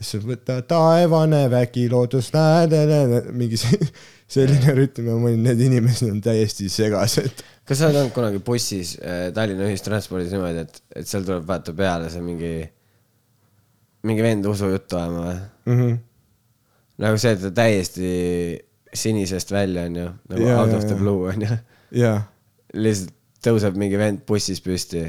siis 0.00 0.24
võta 0.26 0.58
taevane 0.66 1.44
vägi 1.50 1.86
loodus, 1.90 2.30
mingi 3.32 3.58
se- 3.60 3.78
selline 4.34 4.74
rütm 4.76 5.08
ja 5.08 5.16
ma 5.18 5.30
olin, 5.30 5.42
need 5.46 5.60
inimesed 5.68 6.10
on 6.10 6.20
täiesti 6.24 6.68
segased. 6.72 7.42
kas 7.64 7.80
sa 7.80 7.88
oled 7.88 8.00
olnud 8.02 8.14
kunagi 8.16 8.40
bussis 8.44 8.96
äh, 9.00 9.28
Tallinna 9.34 9.68
ühistranspordis 9.68 10.32
niimoodi, 10.34 10.64
et, 10.64 10.80
et 11.00 11.08
seal 11.08 11.26
tuleb 11.26 11.46
vaata 11.48 11.74
peale 11.76 12.10
see 12.12 12.24
mingi, 12.24 12.54
mingi 14.04 14.24
vend 14.24 14.46
usujuttu 14.50 15.00
ajama 15.00 15.24
või? 15.24 15.40
Mm 15.66 15.80
-hmm. 15.80 15.98
nagu 17.04 17.18
see, 17.18 17.34
et 17.34 17.42
ta 17.42 17.50
täiesti 17.50 18.08
sinisest 18.94 19.50
välja 19.50 19.88
on 19.88 19.96
ju, 19.96 20.08
nagu 20.30 20.46
Jaa, 20.46 20.60
out 20.62 20.70
jaa, 20.70 20.78
of 20.78 20.84
the 20.84 20.94
jaa. 20.94 21.02
blue 21.02 21.28
on 21.32 21.46
ju. 21.48 21.58
ja, 22.04 22.14
lihtsalt 22.74 23.14
tõuseb 23.44 23.76
mingi 23.76 23.98
vend 24.00 24.22
bussis 24.28 24.62
püsti 24.64 25.02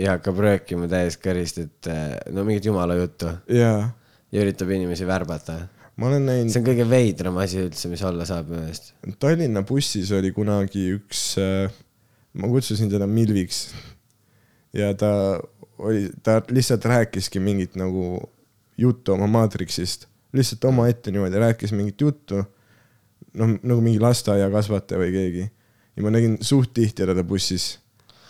ja 0.00 0.16
hakkab 0.16 0.40
röökima 0.42 0.88
täiesti 0.90 1.22
kõrist, 1.22 1.60
et 1.62 1.90
äh, 1.90 2.16
no 2.34 2.44
mingit 2.44 2.66
jumala 2.66 2.96
juttu 2.98 3.30
ja 3.52 3.90
ja 4.30 4.42
üritab 4.44 4.70
inimesi 4.70 5.06
värbata. 5.06 5.58
ma 5.96 6.08
olen 6.08 6.26
näinud 6.26 6.52
see 6.52 6.62
on 6.62 6.66
kõige 6.70 6.86
veidram 6.88 7.38
asi 7.42 7.60
üldse, 7.64 7.90
mis 7.92 8.02
olla 8.06 8.24
saab 8.28 8.48
minu 8.48 8.62
meelest. 8.62 8.92
Tallinna 9.20 9.62
bussis 9.66 10.10
oli 10.16 10.32
kunagi 10.32 10.86
üks, 10.96 11.24
ma 12.32 12.50
kutsusin 12.52 12.90
teda 12.92 13.08
Milviks 13.10 13.66
ja 14.76 14.92
ta 14.94 15.12
oli, 15.80 16.08
ta 16.22 16.40
lihtsalt 16.50 16.84
rääkiski 16.84 17.40
mingit 17.42 17.76
nagu 17.80 18.20
juttu 18.80 19.14
oma 19.16 19.28
maatriksist, 19.30 20.06
lihtsalt 20.36 20.64
omaette 20.70 21.12
niimoodi 21.12 21.40
rääkis 21.40 21.72
mingit 21.76 22.00
juttu. 22.00 22.44
noh, 23.34 23.50
nagu 23.62 23.80
mingi 23.84 24.00
lasteaiakasvataja 24.02 24.98
või 24.98 25.10
keegi 25.14 25.44
ja 25.96 26.04
ma 26.04 26.12
nägin 26.14 26.38
suht 26.44 26.72
tihti 26.74 27.04
teda 27.06 27.24
bussis. 27.26 27.78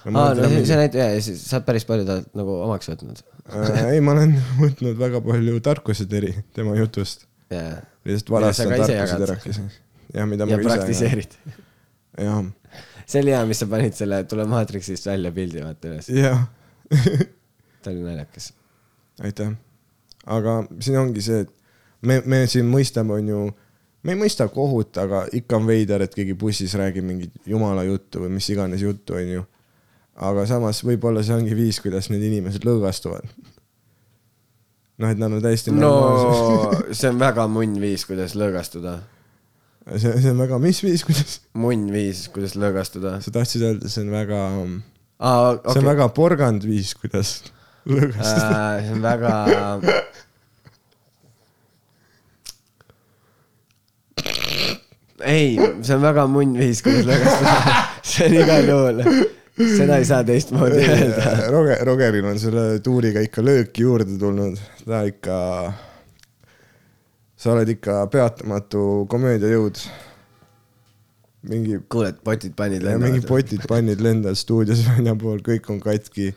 aa, 0.04 0.32
no 0.34 0.48
see, 0.48 0.62
see 0.68 0.78
näitab, 0.80 1.18
sa 1.24 1.58
oled 1.58 1.66
päris 1.68 1.86
palju 1.88 2.06
talt 2.08 2.30
nagu 2.38 2.56
omaks 2.66 2.90
võtnud. 2.90 3.22
äh, 3.52 3.82
ei, 3.94 4.04
ma 4.04 4.16
olen 4.16 4.36
võtnud 4.62 5.00
väga 5.00 5.22
palju 5.24 5.60
tarkuseteri 5.64 6.34
tema 6.56 6.76
jutust, 6.78 7.26
jaa. 7.52 7.80
lihtsalt 8.08 8.34
varastan 8.36 8.76
ära, 8.76 9.36
kes, 9.42 9.60
jah, 10.14 10.28
mida 10.30 10.48
ja 10.48 10.56
ma 10.56 10.62
ise 10.62 10.70
praktiseerid. 10.70 11.36
jah, 12.26 12.40
see 13.04 13.24
oli 13.24 13.36
hea, 13.36 13.42
mis 13.50 13.60
sa 13.62 13.68
panid 13.70 13.98
selle 13.98 14.22
Tule 14.30 14.48
maatriksist 14.50 15.10
välja 15.10 15.34
pildi 15.36 15.66
vaata 15.66 15.92
üles. 15.92 16.10
jah, 16.16 16.46
ta 17.82 17.90
oli 17.90 18.04
naljakas. 18.04 18.52
aitäh. 19.24 19.52
aga 20.26 20.64
siin 20.80 20.98
ongi 20.98 21.22
see, 21.24 21.44
et 21.44 21.52
me, 22.02 22.20
me 22.26 22.44
siin 22.50 22.68
mõistame, 22.70 23.16
on 23.18 23.30
ju, 23.30 23.44
me 24.04 24.14
ei 24.14 24.20
mõista 24.20 24.46
kohut, 24.52 24.96
aga 25.00 25.24
ikka 25.36 25.60
on 25.60 25.68
veider, 25.68 26.04
et 26.04 26.16
keegi 26.16 26.36
bussis 26.38 26.74
räägib 26.78 27.06
mingit 27.06 27.48
jumala 27.48 27.84
juttu 27.86 28.24
või 28.24 28.34
mis 28.38 28.48
iganes 28.52 28.84
juttu, 28.84 29.16
on 29.20 29.32
ju. 29.38 29.46
aga 30.30 30.44
samas 30.48 30.82
võib-olla 30.84 31.24
see 31.24 31.36
ongi 31.36 31.56
viis, 31.56 31.80
kuidas 31.80 32.10
need 32.12 32.24
inimesed 32.28 32.66
lõõgastuvad. 32.66 33.28
noh, 35.00 35.08
et 35.08 35.20
nad 35.20 35.32
on 35.32 35.40
täiesti 35.44 35.72
no 35.72 35.94
see 36.92 37.08
on 37.08 37.20
väga 37.20 37.48
munn 37.48 37.80
viis, 37.80 38.04
kuidas 38.08 38.36
lõõgastuda. 38.36 38.98
see, 39.96 40.12
see 40.12 40.32
on 40.32 40.44
väga, 40.44 40.60
mis 40.62 40.82
viis, 40.84 41.04
kuidas, 41.04 41.40
munn 41.56 41.88
viis, 41.92 42.26
kuidas 42.32 42.56
lõõgastuda. 42.60 43.18
sa 43.24 43.32
tahtsid 43.34 43.68
öelda, 43.68 43.92
see 43.92 44.04
on 44.04 44.12
väga, 44.12 44.42
aa, 45.20 45.56
see 45.72 45.80
on 45.80 45.88
väga 45.92 46.12
porgand 46.16 46.68
viis, 46.68 46.92
kuidas 46.98 47.40
see 47.88 48.92
on 48.92 49.02
väga. 49.02 49.34
ei, 55.24 55.58
see 55.82 55.94
on 55.96 56.02
väga 56.02 56.26
munn 56.30 56.56
viis, 56.60 56.82
kuidas 56.84 57.06
lõõgastuda. 57.08 57.54
see 58.10 58.26
on 58.28 58.36
igal 58.40 58.72
juhul, 58.72 59.02
seda 59.60 60.00
ei 60.00 60.08
saa 60.08 60.24
teistmoodi 60.26 60.82
öelda. 60.84 61.36
Roger, 61.52 61.84
Rogeril 61.88 62.28
on 62.32 62.40
selle 62.42 62.66
tuuriga 62.84 63.22
ikka 63.24 63.44
lööki 63.44 63.86
juurde 63.86 64.18
tulnud, 64.20 64.60
ta 64.84 65.02
ikka, 65.08 65.38
sa 67.40 67.54
oled 67.54 67.74
ikka 67.76 68.04
peatamatu 68.12 69.06
komöödiajõud. 69.12 69.82
mingi, 71.50 71.78
kuule, 71.88 72.12
et 72.12 72.20
potid 72.24 72.52
pannid 72.56 72.84
mingi 72.84 73.00
lendavad. 73.00 73.28
potid, 73.28 73.64
pannid 73.68 74.04
lendavad 74.04 74.36
stuudios 74.36 74.84
väljapool, 74.90 75.40
kõik 75.44 75.72
on 75.72 75.80
katki. 75.80 76.34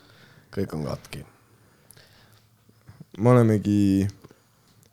kõik 0.53 0.75
on 0.77 0.87
katki. 0.87 1.25
Me 3.17 3.29
olemegi, 3.29 4.07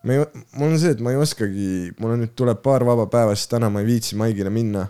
me 0.03 0.17
ei, 0.17 0.25
mul 0.59 0.73
on 0.73 0.81
see, 0.81 0.95
et 0.95 1.03
ma 1.05 1.15
ei 1.15 1.21
oskagi, 1.21 1.69
mul 2.01 2.17
on 2.17 2.25
nüüd 2.25 2.35
tuleb 2.39 2.61
paar 2.65 2.85
vaba 2.89 3.07
päeva, 3.13 3.37
sest 3.37 3.53
täna 3.55 3.71
ma 3.73 3.83
ei 3.83 3.89
viitsi 3.89 4.19
Maigile 4.21 4.53
minna. 4.53 4.89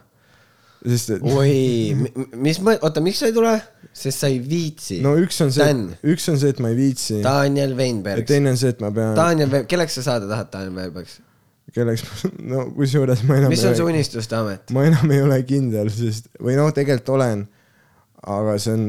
sest 0.81 1.17
et 1.19 1.25
oi, 1.29 1.93
mis 2.47 2.61
mõ-, 2.65 2.79
oota, 2.81 3.03
miks 3.05 3.21
sa 3.23 3.31
ei 3.31 3.37
tule? 3.37 3.55
sest 3.93 4.23
sa 4.23 4.31
ei 4.31 4.39
viitsi. 4.43 5.01
no 5.05 5.17
üks 5.19 5.41
on 5.45 5.51
see 5.55 5.67
üks 6.13 6.29
on 6.31 6.39
see, 6.41 6.53
et 6.55 6.61
ma 6.63 6.71
ei 6.71 6.79
viitsi 6.79 7.19
ja 7.19 7.25
Daniel 7.27 7.75
Weinberg. 7.79 8.27
teine 8.27 8.55
on 8.55 8.61
see, 8.61 8.73
et 8.75 8.83
ma 8.83 8.93
pean, 8.95 9.17
Daniel, 9.19 9.67
kelleks 9.71 9.99
sa 9.99 10.07
saada 10.13 10.31
tahad, 10.31 10.51
Daniel 10.55 10.79
Weinbergs? 10.79 11.19
kelleks, 11.75 12.07
no 12.53 12.67
kusjuures 12.75 13.23
ma 13.29 13.39
enam 13.43 13.53
mis 13.53 13.65
on 13.67 13.77
su 13.79 13.87
unistuste 13.87 14.39
amet? 14.39 14.75
ma 14.75 14.87
enam 14.89 15.15
ei 15.15 15.23
ole 15.27 15.41
kindel, 15.47 15.91
sest 15.95 16.31
või 16.43 16.57
noh, 16.59 16.71
tegelikult 16.75 17.15
olen, 17.19 17.45
aga 18.39 18.57
see 18.63 18.77
on, 18.79 18.87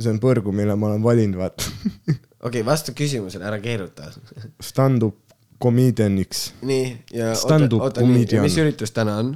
see 0.00 0.14
on 0.14 0.22
põrgu, 0.22 0.54
mille 0.54 0.74
ma 0.78 0.92
olen 0.92 1.04
valinud, 1.04 1.38
vaata. 1.40 1.70
okei 2.44 2.60
okay,, 2.60 2.66
vasta 2.66 2.92
küsimusele, 2.92 3.46
ära 3.48 3.58
keeruta. 3.62 4.10
Stand-up 4.68 5.16
comedian'iks. 5.62 6.52
nii, 6.62 6.86
ja 7.14 7.32
oota, 7.32 7.58
oota, 7.80 8.04
mis 8.44 8.58
üritus 8.60 8.92
täna 8.92 9.16
on? 9.22 9.34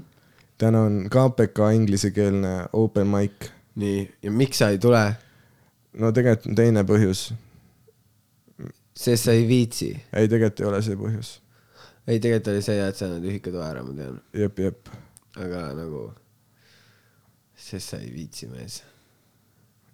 täna 0.59 0.83
on 0.89 1.07
KPK 1.11 1.73
inglisekeelne 1.75 2.55
open 2.73 3.07
mic. 3.07 3.51
nii, 3.75 4.03
ja 4.23 4.31
miks 4.31 4.59
sa 4.59 4.69
ei 4.75 4.79
tule? 4.83 5.03
no 5.99 6.13
tegelikult 6.13 6.51
on 6.51 6.59
teine 6.59 6.85
põhjus. 6.89 7.29
sest 8.97 9.29
sa 9.29 9.37
ei 9.37 9.47
viitsi. 9.49 9.93
ei, 10.13 10.29
tegelikult 10.29 10.61
ei 10.61 10.71
ole 10.73 10.83
see 10.85 10.99
põhjus. 11.01 11.33
ei, 12.07 12.19
tegelikult 12.19 12.53
oli 12.55 12.65
see, 12.67 12.79
et 12.83 12.99
sa 12.99 13.09
annad 13.09 13.29
ühikatoa 13.31 13.71
ära, 13.73 13.87
ma 13.87 13.97
tean. 13.97 14.21
jep, 14.43 14.65
jep. 14.67 14.93
aga 15.39 15.69
nagu, 15.79 16.09
sest 17.57 17.95
sa 17.95 18.03
ei 18.03 18.13
viitsi, 18.15 18.51
mees. 18.53 18.83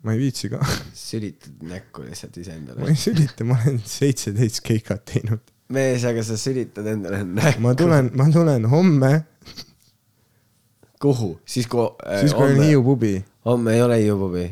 Ma 0.04 0.12
ei 0.12 0.20
viitsi 0.20 0.50
ka, 0.52 0.60
sülitad 0.94 1.62
näkku 1.64 2.04
lihtsalt 2.04 2.36
ma 2.36 2.42
iseendale. 2.42 2.88
ei 2.92 2.96
sülita, 3.00 3.44
ma 3.48 3.56
olen 3.56 3.78
seitseteist 3.88 4.60
keikat 4.66 5.04
teinud. 5.08 5.52
mees, 5.72 6.04
aga 6.04 6.24
sa 6.26 6.36
sülitad 6.40 6.88
endale 6.92 7.22
näkku. 7.24 7.62
ma 7.64 7.74
tulen, 7.78 8.10
ma 8.16 8.26
tulen 8.32 8.68
homme, 8.68 9.12
kuhu? 11.00 11.30
siis 11.48 11.68
kui 11.72 11.86
äh, 12.04 12.20
siis 12.20 12.36
kui 12.36 12.52
on 12.52 12.60
Hiiu 12.60 12.82
pubi. 12.84 13.14
homme 13.48 13.76
ei 13.76 13.82
ole 13.82 13.98
Hiiu 14.02 14.18
pubi, 14.20 14.44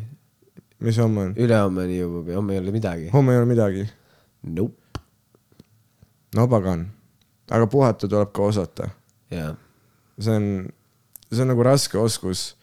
mis 0.81 1.01
homme 1.05 1.29
on? 1.29 1.35
ülehomme 1.37 1.85
on 1.85 1.93
Hiiu 1.93 2.09
pubi, 2.15 2.37
homme 2.39 2.57
ei 2.57 2.63
ole 2.63 2.73
midagi. 2.73 3.11
homme 3.13 3.35
ei 3.37 3.43
ole 3.43 3.51
midagi. 3.51 3.85
Nope, 4.43 5.03
no 6.35 6.47
pagan. 6.49 6.87
aga 7.51 7.67
puhata 7.67 8.09
tuleb 8.09 8.33
ka 8.33 8.49
osata. 8.49 8.89
jaa. 9.31 9.53
see 10.19 10.33
on, 10.37 10.49
see 11.29 11.45
on 11.45 11.53
nagu 11.53 11.69
raske 11.69 12.01
oskus. 12.01 12.55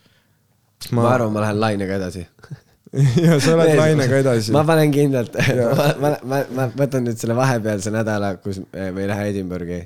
ma 0.91 1.05
arvan, 1.13 1.35
ma 1.37 1.45
lähen 1.45 1.61
lainega 1.61 2.01
edasi. 2.01 2.25
ja 3.25 3.37
sa 3.37 3.53
oled 3.53 3.75
lainega 3.77 4.19
edasi 4.23 4.53
ma. 4.55 4.63
panen 4.65 4.93
kindlalt, 4.93 5.35
ma, 5.77 5.91
ma, 6.01 6.11
ma, 6.25 6.41
ma 6.57 6.67
võtan 6.73 7.05
nüüd 7.05 7.21
selle 7.21 7.37
vahepealse 7.37 7.93
nädala, 7.93 8.33
kus 8.41 8.63
me 8.73 8.89
ei 9.03 9.09
lähe 9.09 9.29
Edinburghi. 9.33 9.83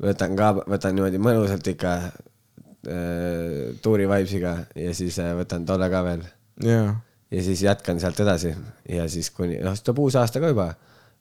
võtan 0.00 0.36
ka, 0.38 0.54
võtan 0.64 0.96
niimoodi 0.96 1.20
mõnusalt 1.20 1.68
ikka 1.74 1.92
äh, 2.08 3.76
tuuri 3.84 4.08
vibes'iga 4.08 4.56
ja 4.80 4.96
siis 4.96 5.20
äh, 5.20 5.34
võtan 5.36 5.68
tolle 5.68 5.90
ka 5.92 6.02
veel. 6.06 6.24
jaa, 6.64 6.94
ja 7.30 7.44
siis 7.44 7.66
jätkan 7.66 8.00
sealt 8.00 8.24
edasi 8.24 8.54
ja 8.88 9.04
siis 9.12 9.28
kuni, 9.36 9.60
noh, 9.60 9.76
siis 9.76 9.84
tuleb 9.84 10.00
uus 10.06 10.16
aasta 10.16 10.40
ka 10.40 10.54
juba. 10.54 10.72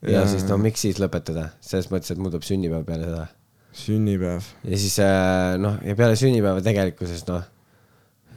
ja 0.08 0.22
Jaa. 0.22 0.32
siis 0.32 0.48
no 0.48 0.58
miks 0.62 0.88
siis 0.88 1.04
lõpetada, 1.04 1.50
selles 1.60 1.92
mõttes, 1.92 2.16
et 2.16 2.24
mul 2.24 2.32
tuleb 2.32 2.48
sünnipäev 2.48 2.88
peale 2.88 3.12
seda. 3.12 3.28
sünnipäev. 3.84 4.48
ja 4.64 4.80
siis 4.80 4.96
äh, 5.04 5.60
noh, 5.60 5.76
ja 5.84 6.00
peale 6.00 6.16
sünnipäeva 6.20 6.64
tegelikkuses 6.64 7.28
noh, 7.28 7.44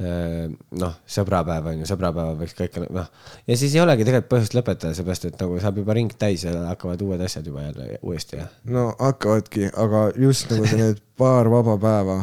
noh, 0.00 0.94
sõbrapäev 1.14 1.66
on 1.68 1.82
ju, 1.82 1.86
sõbrapäeva 1.90 2.34
võiks 2.38 2.54
kõik, 2.56 2.78
noh. 2.94 3.08
ja 3.46 3.56
siis 3.60 3.74
ei 3.76 3.82
olegi 3.82 4.06
tegelikult 4.08 4.30
põhjust 4.32 4.56
lõpetada, 4.56 4.94
seepärast 4.96 5.26
et 5.28 5.40
nagu 5.40 5.58
saab 5.62 5.80
juba 5.82 5.96
ring 5.98 6.14
täis 6.18 6.46
ja 6.46 6.54
hakkavad 6.70 7.02
uued 7.04 7.22
asjad 7.22 7.46
juba 7.46 7.66
jälle 7.66 7.98
uuesti 8.00 8.40
ja. 8.40 8.48
no 8.64 8.88
hakkavadki, 8.98 9.68
aga 9.78 10.06
just 10.18 10.50
nagu 10.50 10.66
see 10.66 10.80
need 10.80 11.02
paar 11.20 11.50
vaba 11.52 11.76
päeva 11.82 12.18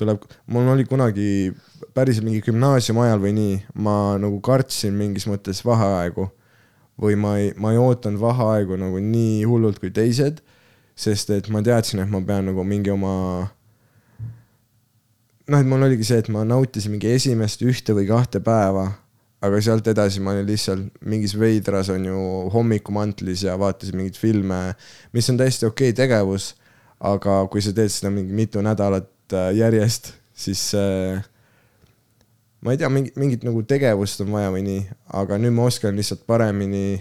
tuleb, 0.00 0.24
mul 0.50 0.72
oli 0.72 0.86
kunagi 0.88 1.52
päris 1.94 2.22
mingi 2.24 2.42
gümnaasiumi 2.46 3.04
ajal 3.04 3.22
või 3.22 3.34
nii, 3.36 3.56
ma 3.84 3.96
nagu 4.20 4.40
kartsin 4.44 4.96
mingis 4.96 5.28
mõttes 5.30 5.62
vaheaegu 5.66 6.30
või 7.02 7.16
ma 7.20 7.36
ei, 7.40 7.52
ma 7.60 7.74
ei 7.74 7.80
ootanud 7.80 8.20
vaheaegu 8.20 8.78
nagu 8.80 9.00
nii 9.02 9.42
hullult 9.48 9.80
kui 9.82 9.92
teised, 9.94 10.40
sest 10.96 11.32
et 11.34 11.48
ma 11.52 11.62
teadsin, 11.64 12.02
et 12.02 12.10
ma 12.10 12.20
pean 12.24 12.48
nagu 12.50 12.64
mingi 12.66 12.92
oma 12.92 13.14
noh, 15.48 15.58
et 15.58 15.68
mul 15.68 15.86
oligi 15.86 16.06
see, 16.06 16.20
et 16.22 16.28
ma 16.32 16.44
nautisin 16.46 16.94
mingi 16.94 17.10
esimest 17.12 17.62
ühte 17.66 17.96
või 17.96 18.06
kahte 18.08 18.42
päeva, 18.44 18.88
aga 19.42 19.60
sealt 19.64 19.88
edasi 19.90 20.22
ma 20.22 20.36
olin 20.36 20.46
lihtsalt 20.46 21.02
mingis 21.08 21.34
veidras 21.38 21.90
on 21.90 22.04
ju 22.06 22.24
hommikumantlis 22.54 23.42
ja 23.48 23.56
vaatasin 23.58 23.98
mingeid 23.98 24.18
filme, 24.20 24.60
mis 25.12 25.30
on 25.32 25.40
täiesti 25.40 25.66
okei 25.66 25.90
okay 25.90 25.98
tegevus, 25.98 26.52
aga 27.02 27.40
kui 27.50 27.64
sa 27.64 27.74
teed 27.74 27.90
seda 27.90 28.12
mingi 28.14 28.34
mitu 28.36 28.62
nädalat 28.62 29.10
äh, 29.34 29.50
järjest, 29.58 30.12
siis 30.34 30.68
äh, 30.78 31.18
ma 32.62 32.74
ei 32.74 32.78
tea, 32.78 32.90
mingi, 32.92 33.10
mingit 33.18 33.46
nagu 33.46 33.64
tegevust 33.66 34.22
on 34.22 34.30
vaja 34.36 34.52
või 34.54 34.62
nii, 34.68 34.84
aga 35.18 35.40
nüüd 35.42 35.56
ma 35.56 35.66
oskan 35.66 35.98
lihtsalt 35.98 36.22
paremini 36.28 37.00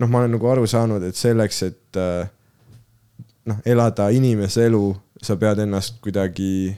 noh, 0.00 0.08
ma 0.08 0.22
olen 0.22 0.34
nagu 0.34 0.50
aru 0.50 0.66
saanud, 0.66 1.04
et 1.06 1.18
selleks, 1.18 1.62
et 1.68 2.00
äh, 2.00 2.26
noh, 3.46 3.60
elada 3.68 4.08
inimese 4.14 4.66
elu, 4.66 4.84
sa 5.22 5.36
pead 5.38 5.62
ennast 5.62 6.00
kuidagi 6.02 6.72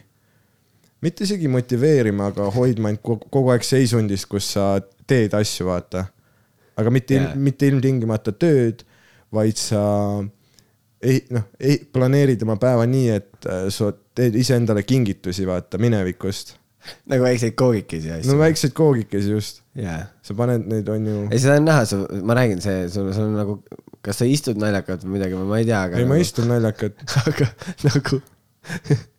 mitte 1.03 1.27
isegi 1.27 1.51
motiveerima, 1.51 2.31
aga 2.33 2.49
hoidma 2.55 2.93
end 2.93 3.03
kogu, 3.05 3.29
kogu 3.33 3.53
aeg 3.55 3.67
seisundis, 3.67 4.27
kus 4.31 4.53
sa 4.55 4.77
teed 5.09 5.35
asju, 5.39 5.67
vaata. 5.71 6.07
aga 6.79 6.95
mitte 6.95 7.19
yeah., 7.19 7.35
mitte 7.37 7.69
ilmtingimata 7.69 8.33
tööd, 8.33 8.87
vaid 9.35 9.59
sa 9.61 9.83
ei, 11.03 11.21
noh, 11.35 11.51
ei 11.61 11.79
planeerid 11.93 12.43
oma 12.47 12.57
päeva 12.61 12.87
nii, 12.89 13.13
et 13.13 13.49
äh, 13.51 13.67
sa 13.75 13.91
teed 14.17 14.37
iseendale 14.39 14.85
kingitusi, 14.87 15.47
vaata, 15.49 15.81
minevikust. 15.83 16.57
nagu 17.07 17.23
väikseid 17.23 17.55
koogikesi 17.55 18.09
ja 18.09 18.17
no 18.17 18.25
asju. 18.25 18.39
väikseid 18.41 18.73
koogikesi 18.75 19.31
just, 19.31 19.61
jaa. 19.79 20.01
sa 20.23 20.35
paned 20.35 20.65
neid, 20.71 20.89
on 20.91 21.07
ju. 21.07 21.21
ei, 21.29 21.39
seda 21.43 21.61
on 21.61 21.69
näha, 21.69 21.85
sa, 21.87 22.01
ma 22.27 22.35
räägin, 22.39 22.63
see, 22.65 22.89
sul, 22.91 23.13
sul 23.15 23.29
on 23.29 23.37
nagu, 23.39 23.57
kas 24.03 24.19
sa 24.19 24.27
istud 24.27 24.59
naljakalt 24.59 25.07
või 25.07 25.19
midagi, 25.19 25.39
ma 25.39 25.61
ei 25.63 25.69
tea, 25.69 25.85
aga. 25.87 26.01
ei, 26.01 26.09
ma 26.11 26.19
istun 26.19 26.51
naljakalt. 26.51 27.05
aga 27.27 27.51
nagu 27.87 28.23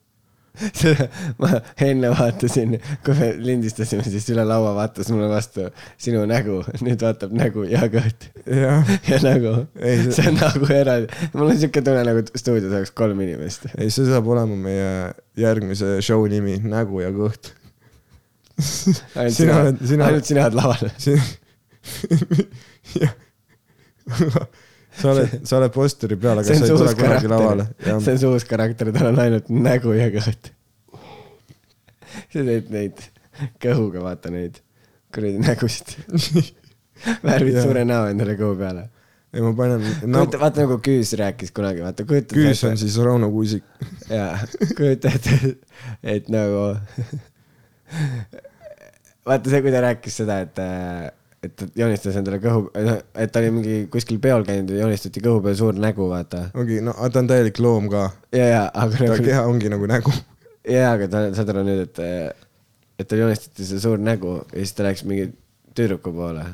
seda 0.79 1.07
ma 1.41 1.49
enne 1.81 2.11
vaatasin, 2.13 2.75
kui 3.05 3.15
me 3.17 3.31
lindistasime, 3.41 4.03
siis 4.05 4.27
üle 4.29 4.43
laua 4.45 4.75
vaatas 4.77 5.07
mulle 5.09 5.25
vastu 5.31 5.63
sinu 5.97 6.21
nägu, 6.29 6.59
nüüd 6.85 7.01
vaatab 7.01 7.33
nägu 7.33 7.63
ja 7.65 7.87
kõht 7.93 8.27
ja 9.09 9.17
nagu, 9.25 9.55
Ei, 9.81 9.97
see- 10.03 10.13
see 10.19 10.27
on 10.29 10.37
nagu 10.37 10.69
eraldi, 10.75 11.09
mul 11.33 11.49
on 11.55 11.57
siuke 11.63 11.81
tunne 11.81 12.03
nagu 12.05 12.21
stuudios 12.37 12.69
oleks 12.69 12.93
kolm 12.93 13.17
inimest. 13.25 13.65
ei, 13.79 13.89
see 13.89 14.05
saab 14.11 14.29
olema 14.29 14.53
meie 14.69 14.91
järgmise 15.41 15.95
show 16.05 16.21
nimi, 16.29 16.59
Nägu 16.69 17.01
ja 17.01 17.09
kõht. 17.15 17.49
ainult 19.17 19.33
Sina 19.33 19.57
sina, 19.81 20.05
ainult 20.11 20.29
sina 20.29 20.45
oled 20.45 20.59
lavale. 20.59 20.91
jah. 23.01 23.17
Sa 24.99 25.13
oled, 25.13 25.38
sa 25.49 25.60
oled 25.60 25.75
posteri 25.75 26.17
peal, 26.19 26.41
aga 26.41 26.49
sa 26.49 26.67
ei 26.67 26.73
tule 26.73 26.95
kunagi 26.99 27.32
lavale. 27.32 27.67
see 27.84 27.95
on 27.95 28.19
see 28.21 28.32
uus 28.32 28.47
karakter, 28.49 28.91
tal 28.95 29.12
on 29.12 29.21
ainult 29.23 29.49
nägu 29.53 29.95
ja 29.97 30.10
kõht. 30.13 30.51
sa 32.34 32.39
teed 32.39 32.73
neid 32.73 33.06
kõhuga, 33.63 34.03
vaata 34.06 34.34
neid 34.34 34.60
kuradi 35.13 35.41
nägusid. 35.43 35.95
värvid 37.27 37.60
suure 37.60 37.84
näo 37.88 38.08
endale 38.12 38.38
kõhu 38.39 38.58
peale 38.60 38.89
ei, 39.34 39.41
ma 39.41 39.49
panen 39.58 39.82
kujuta, 39.82 40.10
no,, 40.13 40.23
vaata 40.39 40.62
nagu 40.62 40.77
Küüs 40.86 41.15
rääkis 41.17 41.51
kunagi, 41.56 41.82
vaata 41.82 42.06
kujuta. 42.06 42.36
küüs 42.38 42.62
on 42.69 42.77
siis 42.77 42.97
Rauno 43.01 43.32
Kuusik. 43.34 43.65
jaa, 44.10 44.38
kujuta 44.77 45.10
ette, 45.17 45.56
et 46.15 46.29
nagu. 46.34 46.75
vaata 49.25 49.49
see, 49.49 49.63
kui 49.65 49.73
ta 49.73 49.82
rääkis 49.88 50.19
seda, 50.21 50.38
et, 50.45 50.62
et 51.43 51.56
ta 51.60 51.67
joonistas 51.75 52.15
endale 52.19 52.39
kõhu, 52.43 52.69
et 53.19 53.32
ta 53.34 53.41
oli 53.41 53.51
mingi 53.58 53.75
kuskil 53.91 54.19
peol 54.23 54.45
käinud 54.47 54.71
ja 54.71 54.86
joonistati 54.86 55.23
kõhu 55.23 55.43
peal 55.43 55.58
suur 55.60 55.77
nägu, 55.79 56.08
vaata. 56.12 56.47
ongi, 56.60 56.79
no 56.86 56.95
ta 56.95 57.23
on 57.23 57.29
täielik 57.29 57.60
loom 57.63 57.89
ka. 57.91 58.08
ja, 58.36 58.47
ja, 58.47 58.63
aga 58.71 58.97
ta 58.97 59.12
nagu, 59.12 59.27
keha 59.27 59.43
ongi 59.49 59.71
nagu 59.73 59.89
nägu. 59.91 60.15
jaa, 60.69 60.95
aga 60.95 61.10
ta, 61.12 61.23
saad 61.36 61.53
aru 61.53 61.65
nüüd, 61.67 61.86
et, 61.88 62.03
et 62.99 63.10
tal 63.10 63.23
joonistati 63.25 63.67
see 63.67 63.84
suur 63.84 64.01
nägu 64.01 64.39
ja 64.45 64.60
siis 64.60 64.75
ta 64.77 64.88
läks 64.88 65.06
mingi 65.10 65.32
tüdruku 65.75 66.15
poole. 66.15 66.47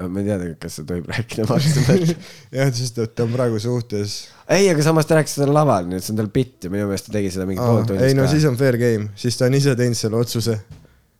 aga 0.00 0.08
ma 0.08 0.22
ei 0.22 0.30
tea, 0.30 0.52
kas 0.64 0.80
sa 0.80 0.86
tohib 0.88 1.08
rääkida 1.12 1.44
maksumärki. 1.50 2.16
jah, 2.56 2.74
sest 2.80 3.00
et 3.04 3.12
ta 3.12 3.28
on 3.28 3.34
praegu 3.36 3.60
suhtes. 3.60 4.22
ei, 4.48 4.70
aga 4.72 4.88
samas 4.88 5.08
ta 5.08 5.20
rääkis 5.20 5.36
seda 5.36 5.52
laval, 5.52 5.90
nii 5.90 6.00
et 6.00 6.06
see 6.06 6.16
on 6.16 6.22
tal 6.22 6.32
bitt 6.32 6.64
ja 6.64 6.72
minu 6.72 6.88
meelest 6.88 7.10
ta 7.10 7.18
tegi 7.18 7.32
seda 7.34 7.44
mingi 7.50 7.60
pool 7.60 7.84
tundi. 7.84 8.06
ei 8.08 8.16
no 8.16 8.24
siis 8.30 8.48
on 8.48 8.56
fair 8.60 8.80
game, 8.80 9.12
siis 9.20 9.36
ta 9.36 9.50
on 9.50 9.60
ise 9.60 9.76
teinud 9.76 10.00
selle 10.00 10.16
otsuse. 10.24 10.62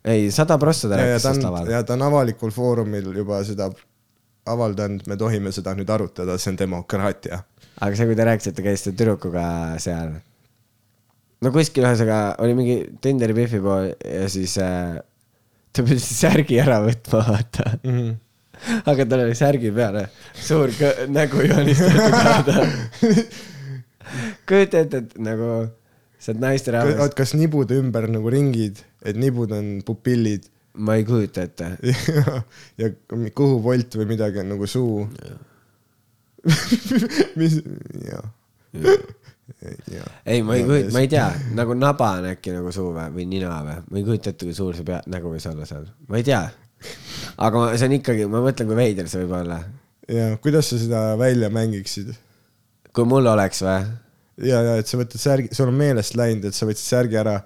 ei, 0.05 0.31
sada 0.33 0.59
prossa 0.59 0.89
ta 0.89 0.99
rääkis 1.01 1.23
sellest 1.23 1.45
laval. 1.45 1.71
ja 1.71 1.83
ta 1.85 1.97
on 1.97 2.03
avalikul 2.09 2.53
foorumil 2.55 3.13
juba 3.17 3.43
seda 3.45 3.71
avaldanud, 4.51 5.05
me 5.07 5.17
tohime 5.21 5.53
seda 5.53 5.75
nüüd 5.77 5.91
arutada, 5.93 6.39
see 6.41 6.55
on 6.55 6.59
demokraatia. 6.61 7.43
aga 7.81 7.97
see, 7.97 8.09
kui 8.09 8.19
ta 8.19 8.27
rääkis, 8.31 8.51
et 8.51 8.57
ta 8.57 8.65
käis 8.65 8.85
selle 8.85 8.97
tüdrukuga 8.99 9.45
seal. 9.83 10.17
no 11.45 11.53
kuskil 11.55 11.87
ühesõnaga 11.87 12.23
oli 12.45 12.57
mingi 12.59 12.81
Tinderi 13.05 13.37
Biffi 13.37 13.61
pool 13.65 13.93
ja 13.93 14.27
siis 14.33 14.57
äh, 14.63 14.99
ta 15.73 15.87
pidi 15.87 16.01
särgi 16.05 16.61
ära 16.63 16.81
võtma, 16.87 17.23
vaata. 17.29 17.77
Mhm. 17.85 18.19
aga 18.93 19.07
tal 19.09 19.25
oli 19.25 19.37
särgi 19.39 19.71
peale 19.73 20.09
suur 20.37 20.73
nägu 21.09 21.47
joonistatud 21.47 22.51
kujuta 24.49 24.83
ette, 24.83 25.01
et 25.01 25.15
nagu 25.23 25.47
sa 26.21 26.33
oled 26.33 26.43
naisterahvas, 26.45 26.99
oot, 27.01 27.19
kas 27.19 27.35
nibude 27.35 27.79
ümber 27.81 28.07
nagu 28.13 28.33
ringid, 28.33 28.83
et 29.03 29.17
nibud 29.19 29.53
on 29.57 29.79
pupillid 29.87 30.49
ma 30.79 30.95
ei 30.95 31.05
kujuta 31.05 31.43
ette. 31.43 31.71
ja, 32.17 32.43
ja 32.79 32.91
kõhuvolt 33.37 33.97
või 33.99 34.09
midagi 34.13 34.43
on 34.43 34.53
nagu 34.55 34.69
suu. 34.71 35.05
mis, 37.41 37.59
jah. 38.07 38.31
ei, 40.25 40.41
ma 40.47 40.57
ei 40.57 40.65
kujuta, 40.65 40.93
ma 40.95 41.03
ei 41.05 41.11
tea, 41.11 41.27
nagu 41.59 41.77
naba 41.77 42.15
on 42.21 42.31
äkki 42.33 42.55
nagu 42.55 42.73
suu 42.75 42.95
või, 42.97 43.11
või 43.19 43.29
nina 43.29 43.59
või, 43.67 43.77
ma 43.91 44.01
ei 44.01 44.07
kujuta 44.07 44.33
ette, 44.33 44.49
kui 44.49 44.57
suur 44.57 44.79
see 44.79 44.87
pea, 44.89 45.03
nägu 45.11 45.33
võis 45.35 45.49
olla 45.51 45.69
seal, 45.69 45.89
ma 46.09 46.21
ei 46.21 46.27
tea. 46.27 46.45
aga 47.37 47.65
ma- 47.65 47.75
see 47.77 47.91
on 47.91 47.97
ikkagi, 47.99 48.29
ma 48.31 48.41
mõtlen, 48.45 48.71
kui 48.71 48.79
veider 48.79 49.11
see 49.11 49.25
võib 49.25 49.37
olla. 49.43 49.61
ja 50.09 50.31
kuidas 50.41 50.71
sa 50.73 50.81
seda 50.81 51.03
välja 51.21 51.51
mängiksid? 51.53 52.15
kui 52.95 53.05
mul 53.07 53.29
oleks 53.31 53.61
või? 53.67 53.83
ja, 54.47 54.63
ja 54.65 54.79
et 54.81 54.91
sa 54.91 54.99
võtad 55.01 55.23
särgi, 55.23 55.53
sul 55.57 55.71
on 55.71 55.79
meelest 55.79 56.17
läinud, 56.19 56.47
et 56.49 56.57
sa 56.57 56.69
võtsid 56.69 56.87
särgi 56.87 57.21
ära 57.21 57.37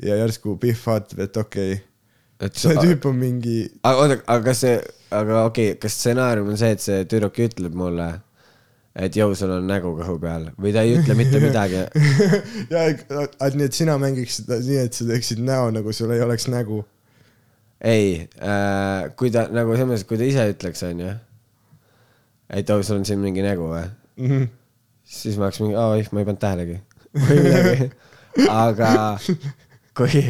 ja 0.00 0.16
järsku 0.22 0.56
Pihv 0.60 0.80
vaatab, 0.86 1.22
et 1.26 1.36
okei 1.40 1.76
okay,, 1.76 2.50
see 2.56 2.76
tüüp 2.80 3.06
on 3.10 3.20
mingi, 3.20 3.60
aga 3.84 4.04
oota, 4.04 4.18
aga 4.24 4.40
kas 4.48 4.64
see, 4.64 4.80
aga 5.12 5.44
okei 5.50 5.72
okay,, 5.72 5.78
kas 5.82 5.98
stsenaarium 5.98 6.50
on 6.52 6.60
see, 6.60 6.72
et 6.76 6.84
see 6.84 7.04
tüdruk 7.10 7.40
ütleb 7.44 7.76
mulle, 7.76 8.08
et 9.00 9.16
jõu, 9.16 9.34
sul 9.38 9.52
on 9.54 9.68
nägu 9.70 9.92
kõhu 9.98 10.16
peal 10.22 10.48
või 10.60 10.72
ta 10.76 10.84
ei 10.86 10.96
ütle 10.98 11.16
mitte 11.18 11.42
midagi? 11.46 11.84
ja 12.72 12.86
et 12.90 13.04
nii, 13.06 13.68
et 13.68 13.76
sina 13.76 13.98
mängiksid 14.00 14.46
seda 14.48 14.60
nii, 14.64 14.80
et 14.86 14.96
sa 14.96 15.08
teeksid 15.12 15.44
näo, 15.44 15.70
nagu 15.74 15.94
sul 15.96 16.12
ei 16.16 16.24
oleks 16.24 16.48
nägu. 16.50 16.82
ei 17.80 18.28
äh,, 18.40 19.08
kui 19.16 19.32
ta 19.32 19.46
nagu 19.52 19.76
selles 19.76 19.88
mõttes, 19.92 20.08
kui 20.08 20.20
ta 20.20 20.28
ise 20.28 20.50
ütleks, 20.52 20.84
onju, 20.88 21.14
et 22.50 22.72
oh, 22.72 22.82
sul 22.84 23.00
on 23.00 23.08
siin 23.08 23.20
mingi 23.22 23.44
nägu 23.44 23.68
või, 23.70 23.88
Mhm. 24.20 24.48
Siis 25.10 25.38
ma 25.38 25.48
oleks 25.48 25.60
mingi, 25.62 25.76
aa 25.78 25.96
oih, 25.96 26.08
ma 26.14 26.22
ei 26.22 26.28
pannud 26.28 26.42
tähelegi. 26.42 26.80
või 27.18 27.42
midagi. 27.42 27.90
aga 28.46 28.90
kui, 29.98 30.24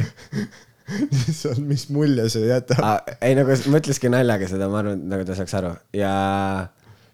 lihtsalt, 1.12 1.60
mis 1.68 1.86
mulje 1.92 2.26
see 2.32 2.48
jätab. 2.48 2.82
ei 3.20 3.36
nagu 3.38 3.56
ma 3.70 3.80
ütleski 3.82 4.10
naljaga 4.12 4.48
seda, 4.50 4.68
ma 4.72 4.80
arvan, 4.82 5.02
nagu 5.10 5.26
ta 5.28 5.36
saaks 5.38 5.56
aru 5.60 5.72
ja, 5.96 6.12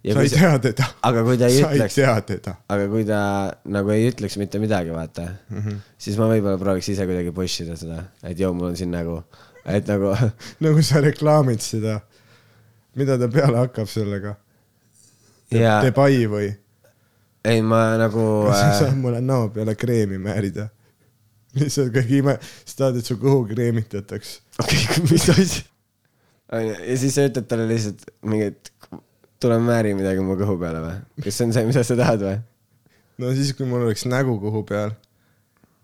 ja 0.06 0.16
sa 0.16 0.24
ei 0.24 0.32
tea 0.32 0.52
teda. 0.68 0.88
aga 1.10 1.24
kui 1.26 1.40
ta 1.40 1.50
ei 1.50 1.58
sa 1.58 1.70
ei 1.72 1.80
ütleks, 1.80 1.98
tea 1.98 2.14
teda. 2.30 2.56
aga 2.72 2.88
kui 2.92 3.06
ta 3.08 3.20
nagu 3.76 3.94
ei 3.94 4.08
ütleks 4.12 4.38
mitte 4.40 4.62
midagi, 4.62 4.94
vaata 4.94 5.26
mm. 5.26 5.58
-hmm. 5.58 5.80
siis 6.06 6.18
ma 6.20 6.30
võib-olla 6.30 6.60
prooviks 6.62 6.92
ise 6.94 7.08
kuidagi 7.08 7.34
push 7.36 7.66
ida 7.66 7.78
seda, 7.80 8.04
et 8.22 8.38
joo, 8.38 8.52
mul 8.54 8.70
on 8.70 8.78
siin 8.78 8.94
nägu, 8.94 9.18
et 9.66 9.90
nagu 9.90 10.14
nagu 10.64 10.86
sa 10.86 11.02
reklaamid 11.04 11.64
seda, 11.64 12.00
mida 12.94 13.18
ta 13.18 13.28
peale 13.28 13.64
hakkab 13.64 13.90
sellega? 13.90 14.36
ja 15.50 15.80
Debai 15.82 16.24
või? 16.30 16.54
ei, 17.46 17.62
ma 17.62 17.82
nagu 18.00 18.24
sa 18.50 18.66
äh, 18.70 18.74
saad 18.80 18.98
mulle 19.00 19.22
näo 19.24 19.48
peale 19.54 19.76
kreemi 19.78 20.18
määrida? 20.22 20.70
lihtsalt 21.56 21.94
kõik 21.94 22.10
ime, 22.18 22.36
sa 22.66 22.82
tahad, 22.82 22.98
et 23.00 23.08
su 23.08 23.16
kõhu 23.20 23.46
kreemitataks. 23.48 24.34
okei 24.60 24.82
okay, 24.82 25.04
mis 25.10 25.28
asi? 25.32 25.64
ja 26.52 26.98
siis 27.00 27.16
sa 27.16 27.24
ütled 27.28 27.48
talle 27.50 27.68
lihtsalt 27.70 28.04
mingi, 28.28 28.52
et 28.52 28.72
tule 29.42 29.58
määri 29.62 29.94
midagi 29.96 30.24
mu 30.24 30.36
kõhu 30.38 30.58
peale 30.60 30.82
või? 30.84 31.00
kas 31.24 31.38
see 31.38 31.48
on 31.48 31.56
see, 31.56 31.66
mida 31.68 31.84
sa 31.86 31.96
tahad 31.98 32.24
või? 32.26 32.38
no 33.22 33.32
siis, 33.38 33.54
kui 33.56 33.68
mul 33.68 33.86
oleks 33.88 34.04
nägu 34.08 34.36
kõhu 34.42 34.64
peal 34.68 34.92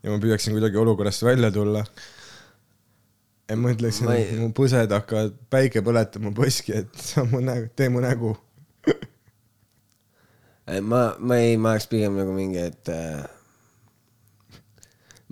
ja 0.03 0.11
ma 0.11 0.19
püüaksin 0.21 0.55
kuidagi 0.55 0.79
olukorrast 0.79 1.23
välja 1.25 1.51
tulla. 1.51 1.83
ja 3.49 3.57
ma 3.59 3.73
ütleksin 3.73 4.09
Ma 4.09 4.17
ei..., 4.19 4.35
mu 4.39 4.51
põsed 4.55 4.91
hakkavad, 4.93 5.35
päike 5.53 5.83
põletab 5.85 6.27
mu 6.27 6.33
põski, 6.37 6.83
et 6.83 7.01
sa 7.01 7.25
mu 7.27 7.41
nägu, 7.43 7.71
tee 7.77 7.89
mu 7.93 8.03
nägu. 8.03 8.35
ma, 10.81 11.05
ma 11.19 11.39
ei, 11.39 11.57
ma 11.57 11.73
oleks 11.75 11.87
pigem 11.91 12.15
nagu 12.19 12.33
mingi, 12.35 12.61
et 12.71 12.91
äh, 12.91 13.23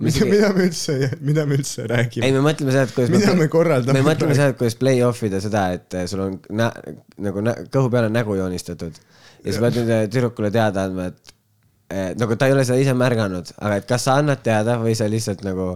mida, 0.02 0.26
mida 0.28 0.50
me 0.56 0.66
üldse, 0.68 0.96
mida 1.24 1.44
me 1.48 1.58
üldse 1.60 1.86
räägime? 1.90 2.26
Ei, 2.26 2.34
me 2.34 2.42
mõtleme 2.44 2.74
seda, 2.74 2.86
et 2.88 2.94
kuidas 2.96 3.12
mida 3.14 3.36
me 3.38 3.48
korraldame? 3.52 4.00
me 4.00 4.10
mõtleme 4.12 4.36
seda, 4.36 4.52
et 4.52 4.60
kuidas 4.60 4.76
play-off 4.80 5.24
ida 5.28 5.40
seda, 5.44 5.66
et 5.78 5.98
äh, 5.98 6.08
sul 6.10 6.24
on 6.26 6.40
nä-, 6.58 6.72
nagu 7.28 7.44
nä-, 7.44 7.58
kõhu 7.72 7.92
peal 7.92 8.08
on 8.10 8.16
nägu 8.16 8.36
joonistatud. 8.38 8.98
Ja 9.42 9.54
sa 9.54 9.64
pead 9.64 9.80
nüüd 9.80 9.94
äh, 9.94 10.04
tüdrukule 10.12 10.52
teada 10.54 10.86
andma, 10.86 11.08
et 11.12 11.34
eh, 11.92 12.10
nagu 12.18 12.36
ta 12.38 12.48
ei 12.48 12.56
ole 12.56 12.66
seda 12.68 12.80
ise 12.82 12.94
märganud, 12.98 13.54
aga 13.58 13.80
et 13.80 13.88
kas 13.88 14.06
sa 14.08 14.18
annad 14.20 14.44
teada 14.44 14.78
või 14.82 14.94
sa 14.98 15.08
lihtsalt 15.10 15.44
nagu 15.46 15.74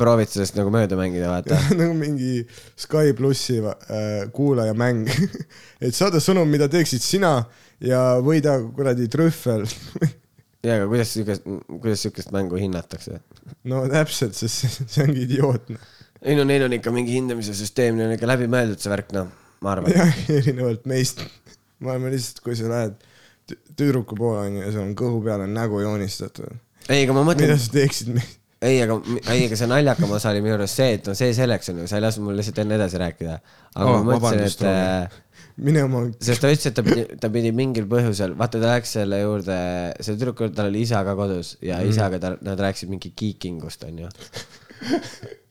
proovid 0.00 0.30
sellest 0.32 0.56
nagu 0.58 0.72
mööda 0.72 0.96
mängida, 0.98 1.28
vaata. 1.32 1.58
nagu 1.80 1.94
mingi 1.96 2.44
Sky 2.80 3.14
plussi 3.18 3.58
äh, 3.60 4.30
kuulajamäng, 4.34 5.10
et 5.84 5.96
saada 5.96 6.22
sõnum, 6.22 6.48
mida 6.50 6.70
teeksid 6.72 7.04
sina 7.04 7.34
ja 7.84 8.00
võida 8.24 8.56
kuradi 8.76 9.08
trühvel. 9.12 9.66
ja, 10.66 10.76
aga 10.76 10.88
kuidas 10.90 11.14
siukest, 11.16 11.46
kuidas 11.70 12.06
siukest 12.06 12.32
mängu 12.34 12.60
hinnatakse? 12.60 13.20
no 13.68 13.82
täpselt, 13.90 14.36
sest 14.38 14.80
see, 14.86 15.04
ongi 15.04 15.24
idiootne. 15.26 15.78
ei 16.22 16.36
no 16.38 16.46
neil 16.48 16.66
on 16.66 16.76
ikka 16.76 16.92
mingi 16.94 17.16
hindamise 17.16 17.54
süsteem, 17.56 17.96
neil 17.98 18.10
on 18.10 18.16
ikka 18.16 18.28
läbimõeldud 18.30 18.80
see 18.80 18.92
värk, 18.92 19.14
noh, 19.16 19.30
ma 19.64 19.74
arvan. 19.74 19.94
jah, 19.96 20.20
erinevalt 20.32 20.88
meist. 20.90 21.24
me 21.80 21.94
oleme 21.94 22.12
lihtsalt, 22.14 22.42
kui 22.44 22.56
sa 22.58 22.68
lähed 22.70 22.98
tü- 23.50 23.60
tüdruku 23.76 24.18
poole 24.18 24.46
onju 24.46 24.66
ja 24.66 24.74
sul 24.74 24.84
on 24.84 24.92
kõhu 24.98 25.22
peal 25.24 25.46
on 25.46 25.56
nägu 25.56 25.80
joonistatud. 25.84 26.52
ei, 26.88 27.04
aga 27.04 27.16
ma 27.16 27.24
mõtlen 27.32 27.52
mida, 27.52 27.60
sa 27.60 27.74
teeksid 27.76 28.14
me-? 28.16 28.28
ei, 28.60 28.76
aga, 28.84 28.98
ei, 29.32 29.46
aga 29.46 29.56
see 29.56 29.68
naljakam 29.70 30.12
osa 30.16 30.30
oli 30.34 30.42
minu 30.44 30.58
arust 30.58 30.80
see, 30.80 30.98
et 30.98 31.08
no 31.08 31.14
see 31.16 31.32
selleks 31.36 31.72
on 31.72 31.82
ju, 31.82 31.88
sa 31.88 31.96
ei 31.96 32.04
lasknud 32.04 32.28
mul 32.28 32.36
lihtsalt 32.40 32.60
enne 32.60 32.76
edasi 32.76 33.00
rääkida. 33.00 33.40
aga 33.72 33.88
Oh, 33.88 34.04
ma 34.04 34.18
mõtlesin, 34.18 34.44
et 34.44 34.64
äh, 34.68 35.18
mine 35.64 35.84
oma, 35.86 36.02
sest 36.20 36.44
ta 36.44 36.50
ütles, 36.52 36.68
et 36.68 36.76
ta 36.76 36.84
pidi, 36.84 37.06
ta 37.22 37.30
pidi 37.32 37.52
mingil 37.56 37.88
põhjusel, 37.90 38.36
vaata 38.38 38.60
ta 38.60 38.74
läks 38.74 38.94
selle 38.98 39.22
juurde, 39.22 39.58
selle 40.00 40.20
tüdruku 40.20 40.44
juurde, 40.44 40.58
tal 40.58 40.68
oli 40.72 40.84
isa 40.84 41.00
ka 41.06 41.16
kodus 41.18 41.54
ja 41.64 41.80
mm. 41.80 41.92
isaga 41.94 42.20
ta, 42.22 42.34
nad 42.44 42.60
rääkisid 42.60 42.92
mingi 42.92 43.14
geekingust 43.16 43.84
onju. 43.88 44.12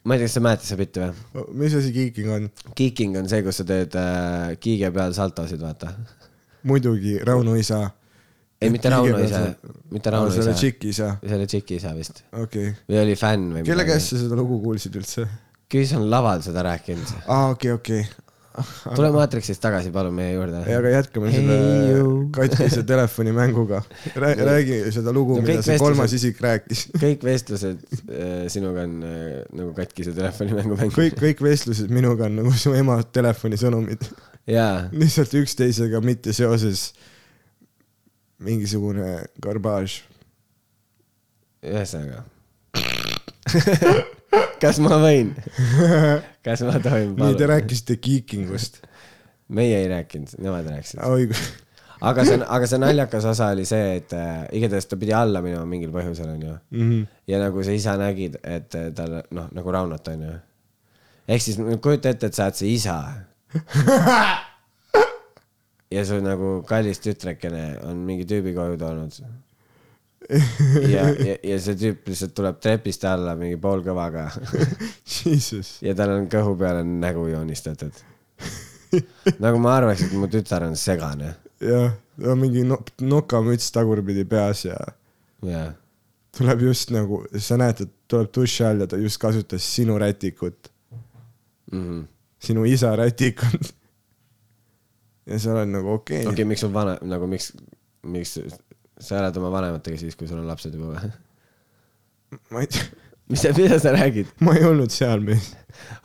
ma 0.06 0.16
ei 0.16 0.22
tea, 0.22 0.28
kas 0.28 0.38
sa 0.38 0.46
mäletad 0.46 0.70
seda 0.70 0.82
bitti 0.84 1.04
või? 1.04 1.46
mis 1.64 1.78
asi 1.82 1.94
kiiking 1.96 2.34
on? 2.36 2.50
Geeking 2.78 3.18
on 3.20 3.30
see, 3.32 3.42
kus 3.46 3.62
sa 3.62 3.68
teed 3.74 3.98
äh, 4.00 4.54
kiige 4.62 4.94
peal 4.94 5.18
saltosid, 5.18 5.66
vaata. 5.66 5.96
muidugi 6.70 7.18
Rauno 7.26 7.58
isa. 7.58 7.88
ei, 8.62 8.72
mitte 8.74 8.92
Rauno 8.92 9.20
isa, 9.24 9.44
mitte 9.94 10.14
Rauno 10.14 10.32
selle 10.36 10.54
isa, 10.54 10.60
tšiki 10.60 10.94
isa, 10.94 11.12
see 11.24 11.38
oli 11.38 11.50
Tšiki 11.50 11.78
isa 11.80 11.94
vist. 11.98 12.24
okei 12.32 12.72
okay.. 12.72 12.80
või 12.90 13.04
oli 13.04 13.20
fänn 13.20 13.54
või 13.58 13.68
kelle 13.68 13.86
käest 13.88 14.14
sa 14.14 14.24
seda 14.24 14.40
lugu 14.40 14.60
kuulsid 14.64 14.98
üldse? 15.00 15.28
kes 15.70 15.94
on 15.98 16.10
laval 16.12 16.44
seda 16.46 16.66
rääkinud? 16.66 17.14
aa, 17.28 17.54
okei, 17.54 17.72
okei. 17.78 18.04
tule 18.98 19.10
Maatrixist 19.14 19.62
tagasi, 19.64 19.92
palun 19.94 20.16
meie 20.16 20.34
juurde. 20.34 20.62
ei, 20.68 20.76
aga 20.78 20.94
jätkame 20.94 21.32
Hey, 21.32 21.44
selle 21.46 22.30
katkise 22.36 22.84
telefonimänguga. 22.88 23.82
räägi 24.50 24.80
seda 24.96 25.14
lugu, 25.16 25.38
No 25.40 25.46
mida 25.46 25.64
see 25.66 25.78
kolmas 25.82 26.16
isik 26.18 26.42
rääkis. 26.44 26.88
kõik 27.04 27.24
vestlused 27.26 27.86
äh, 28.10 28.48
sinuga 28.52 28.86
on 28.88 28.98
äh, 29.06 29.22
nagu 29.56 29.74
katkise 29.78 30.16
telefonimängu 30.18 30.80
mäng. 30.80 30.96
kõik, 30.96 31.16
kõik 31.22 31.46
vestlused 31.46 31.94
minuga 31.94 32.28
on 32.30 32.42
nagu 32.42 32.56
su 32.58 32.74
ema 32.78 33.00
telefonisõnumid. 33.20 34.10
jaa, 34.50 34.90
lihtsalt 34.92 35.38
üksteisega 35.44 36.02
mitte 36.04 36.36
seoses 36.36 36.90
mingisugune 38.40 39.26
garbaaž. 39.42 40.02
ühesõnaga. 41.66 42.24
kas 44.64 44.80
ma 44.84 45.00
võin? 45.02 45.34
kas 46.46 46.64
ma 46.68 46.78
tohin 46.84 47.16
nii, 47.18 47.36
te 47.40 47.48
rääkisite 47.50 47.98
kiikingust. 48.00 48.82
meie 49.50 49.82
ei 49.82 49.90
rääkinud, 49.92 50.38
nemad 50.40 50.70
rääkisid. 50.70 51.02
õigus. 51.04 51.42
aga 52.02 52.26
see, 52.28 52.40
aga 52.58 52.70
see 52.70 52.82
naljakas 52.82 53.26
osa 53.34 53.50
oli 53.56 53.66
see, 53.68 53.96
et 54.00 54.14
äh, 54.16 54.44
igatahes 54.60 54.88
ta 54.88 55.00
pidi 55.00 55.16
alla 55.16 55.42
minema 55.46 55.66
mingil 55.68 55.92
põhjusel, 55.96 56.30
onju. 56.36 56.58
Mhm. 56.76 57.08
ja 57.28 57.42
nagu 57.44 57.64
sa 57.66 57.76
isa 57.76 57.98
nägid, 58.00 58.40
et 58.44 58.76
äh, 58.80 58.92
tal 58.96 59.20
noh, 59.36 59.50
nagu 59.56 59.76
Raunot 59.76 60.14
onju. 60.14 60.36
ehk 61.28 61.44
siis 61.44 61.60
kujuta 61.82 62.14
ette, 62.14 62.32
et 62.32 62.38
sa 62.38 62.48
oled 62.48 62.62
see 62.62 62.76
isa. 62.78 63.00
ja 65.92 66.06
su 66.06 66.20
nagu 66.22 66.60
kallis 66.68 67.02
tütrekene 67.04 67.64
on 67.88 68.04
mingi 68.08 68.28
tüübi 68.30 68.54
koju 68.56 68.78
toonud. 68.82 69.16
ja, 70.94 71.08
ja, 71.10 71.36
ja 71.44 71.58
see 71.64 71.78
tüüp 71.80 72.10
lihtsalt 72.12 72.36
tuleb 72.38 72.60
trepist 72.62 73.06
alla 73.08 73.34
mingi 73.40 73.58
poolkõvaga 73.62 74.28
ja 75.88 75.96
tal 75.98 76.14
on 76.18 76.28
kõhu 76.30 76.54
peale 76.60 76.84
nägu 76.86 77.26
joonistatud. 77.32 78.04
nagu 79.40 79.62
ma 79.64 79.78
arvaks, 79.80 80.06
et 80.06 80.14
mu 80.18 80.30
tütar 80.30 80.68
on 80.68 80.76
segane. 80.78 81.34
jah, 81.64 81.96
on 82.26 82.38
mingi 82.42 82.66
no 82.68 82.82
nokamüts 83.02 83.72
tagurpidi 83.74 84.28
peas 84.30 84.66
ja 84.68 84.78
jah, 85.48 85.72
tuleb 86.38 86.68
just 86.68 86.94
nagu, 86.94 87.24
sa 87.40 87.58
näed, 87.58 87.88
et 87.88 87.96
tuleb 88.12 88.30
duši 88.36 88.68
all 88.68 88.86
ja 88.86 88.92
ta 88.92 89.02
just 89.02 89.22
kasutas 89.24 89.66
sinu 89.66 89.98
rätikut, 89.98 90.70
okei 90.94 92.06
sinu 92.40 92.66
isa 92.66 92.96
rätikut. 92.96 93.74
Ja 95.30 95.40
sa 95.40 95.54
oled 95.56 95.72
nagu 95.72 95.94
okei 96.00 96.24
okay. 96.24 96.34
okay,, 96.34 96.48
miks 96.50 96.66
sul 96.66 96.74
vana, 96.74 96.98
nagu 97.06 97.30
miks, 97.30 97.52
miks 98.10 98.38
sa 99.00 99.20
elad 99.22 99.38
oma 99.40 99.52
vanematega 99.54 100.00
siis, 100.02 100.18
kui 100.20 100.28
sul 100.28 100.42
on 100.42 100.50
lapsed 100.50 100.76
juba 100.76 100.94
või? 100.96 101.12
ma 102.54 102.64
ei 102.64 102.70
tea, 102.72 102.86
mis 103.32 103.44
sa, 103.46 103.54
mida 103.58 103.80
sa 103.82 103.94
räägid? 103.96 104.32
ma 104.46 104.56
ei 104.58 104.66
olnud 104.68 104.94
seal 104.94 105.24
mees. 105.26 105.54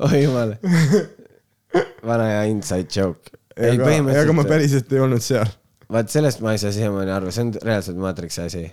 oi 0.06 0.24
jumal. 0.24 0.56
vana 2.06 2.30
hea 2.30 2.46
inside 2.52 2.88
joke. 2.92 3.34
ei, 3.56 3.74
aga, 3.74 3.84
aga 3.84 3.86
ma 3.86 3.90
põhimõtteliselt, 3.90 4.50
päriselt 4.52 4.96
ei 4.96 5.04
olnud 5.04 5.24
seal. 5.24 5.54
vaat 5.94 6.12
sellest 6.12 6.42
ma 6.44 6.54
ei 6.54 6.62
saa 6.62 6.74
siiamaani 6.74 7.14
aru, 7.14 7.32
see 7.34 7.46
on 7.46 7.54
reaalselt 7.62 8.00
Matrixi 8.02 8.44
asi. 8.44 8.66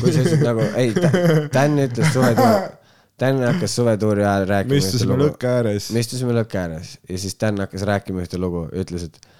kui 0.00 0.10
sa 0.10 0.24
ütlesid 0.24 0.42
nagu, 0.42 0.66
ei, 0.80 0.92
Dan 1.54 1.78
ütles 1.86 2.12
suvetuuri, 2.14 2.74
Dan 3.16 3.40
hakkas 3.46 3.78
suvetuuri 3.78 4.26
ajal 4.26 4.44
rääkima 4.50 4.74
me 4.74 4.82
istusime 4.82 5.16
lõkke 5.22 5.48
ääres. 5.48 5.88
me 5.94 6.02
istusime 6.04 6.34
lõkke 6.36 6.60
ääres 6.60 6.96
ja 7.08 7.22
siis 7.22 7.38
Dan 7.40 7.62
hakkas 7.64 7.86
rääkima 7.88 8.26
ühte 8.26 8.40
lugu, 8.42 8.66
ütles, 8.76 9.08
et 9.08 9.35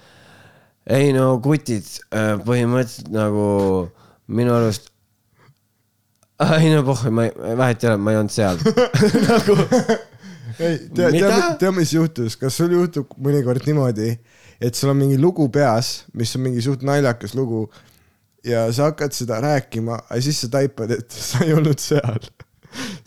ei 0.87 1.11
no 1.15 1.33
kutid 1.43 1.87
äh, 2.11 2.35
põhimõtteliselt 2.45 3.11
nagu 3.11 3.47
minu 4.27 4.53
arust. 4.55 4.91
ei 6.59 6.71
no 6.71 6.83
pohh, 6.87 7.07
ma 7.11 7.27
vahet 7.59 7.83
ei 7.83 7.91
ole, 7.91 7.97
ma 7.97 8.13
ei 8.13 8.21
olnud 8.21 8.33
seal 8.33 8.61
nagu 9.29 9.57
ei, 10.59 10.77
tea, 10.93 11.11
tea 11.11 11.39
tea, 11.59 11.71
mis 11.75 11.93
juhtus, 11.93 12.37
kas 12.39 12.55
sul 12.57 12.73
juhtub 12.75 13.11
mõnikord 13.21 13.65
niimoodi, 13.67 14.13
et 14.61 14.77
sul 14.77 14.93
on 14.93 14.99
mingi 15.01 15.17
lugu 15.21 15.49
peas, 15.53 16.07
mis 16.17 16.33
on 16.37 16.45
mingi 16.47 16.63
suht 16.65 16.85
naljakas 16.87 17.35
lugu 17.37 17.65
ja 18.47 18.67
sa 18.73 18.91
hakkad 18.91 19.15
seda 19.15 19.41
rääkima, 19.43 19.99
aga 20.07 20.21
siis 20.23 20.41
sa 20.43 20.51
taipad, 20.51 20.93
et 20.95 21.11
sa 21.29 21.43
ei 21.45 21.53
olnud 21.57 21.81
seal. 21.81 22.29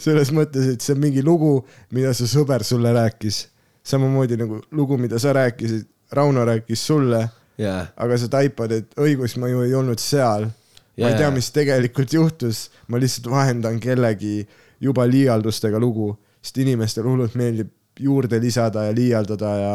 selles 0.00 0.32
mõttes, 0.34 0.72
et 0.72 0.82
see 0.82 0.96
on 0.96 1.02
mingi 1.02 1.22
lugu, 1.22 1.60
mida 1.94 2.12
su 2.16 2.26
sõber 2.30 2.64
sulle 2.66 2.92
rääkis. 2.96 3.46
samamoodi 3.84 4.36
nagu 4.36 4.60
lugu, 4.70 4.98
mida 4.98 5.18
sa 5.18 5.32
rääkisid, 5.32 5.86
Rauno 6.12 6.42
rääkis 6.44 6.86
sulle, 6.86 7.28
jaa, 7.60 7.84
aga 7.96 8.18
sa 8.20 8.30
taipad, 8.32 8.72
et 8.74 8.96
õigus, 9.00 9.36
ma 9.40 9.50
ju 9.50 9.64
ei 9.66 9.74
olnud 9.76 10.00
seal. 10.02 10.48
ma 10.50 11.06
Jaa, 11.06 11.12
ei 11.12 11.20
tea, 11.22 11.30
mis 11.32 11.48
tegelikult 11.54 12.12
juhtus, 12.12 12.68
ma 12.88 12.98
lihtsalt 13.00 13.30
vahendan 13.32 13.78
kellegi 13.80 14.42
juba 14.82 15.06
liialdustega 15.08 15.78
lugu, 15.80 16.12
sest 16.42 16.58
inimestele 16.60 17.08
hullult 17.08 17.36
meeldib 17.38 17.70
juurde 18.00 18.40
lisada 18.40 18.86
ja 18.88 18.94
liialdada 18.96 19.50
ja 19.60 19.74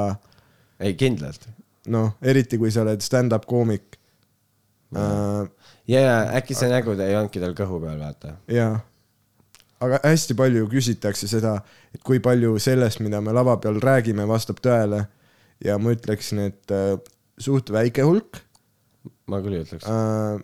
ei, 0.79 0.95
kindlalt. 0.97 1.47
noh, 1.87 2.15
eriti 2.21 2.57
kui 2.57 2.71
sa 2.73 2.81
oled 2.81 3.03
stand-up 3.05 3.45
koomik 3.49 3.97
äh,. 4.95 5.45
ja, 5.87 5.99
ja 6.01 6.15
äkki 6.39 6.57
see 6.57 6.69
nägu 6.71 6.95
ei 6.97 7.15
olnudki 7.15 7.41
tal 7.43 7.53
kõhu 7.57 7.79
peal, 7.83 7.99
vaata. 8.01 8.35
jaa, 8.51 8.79
aga 9.85 10.01
hästi 10.03 10.37
palju 10.37 10.69
küsitakse 10.71 11.29
seda, 11.29 11.59
et 11.93 12.01
kui 12.05 12.21
palju 12.23 12.57
sellest, 12.61 13.01
mida 13.05 13.21
me 13.21 13.35
lava 13.35 13.57
peal 13.61 13.77
räägime, 13.83 14.25
vastab 14.29 14.61
tõele 14.63 15.05
ja 15.63 15.77
ma 15.79 15.93
ütleksin, 15.95 16.41
et 16.49 16.73
äh, 16.73 16.95
suht 17.41 17.71
väike 17.73 18.05
hulk 18.07 18.45
ma 19.31 19.41
küll 19.43 19.57
ei 19.57 19.63
ütleks. 19.65 19.85
äh,. 19.89 20.39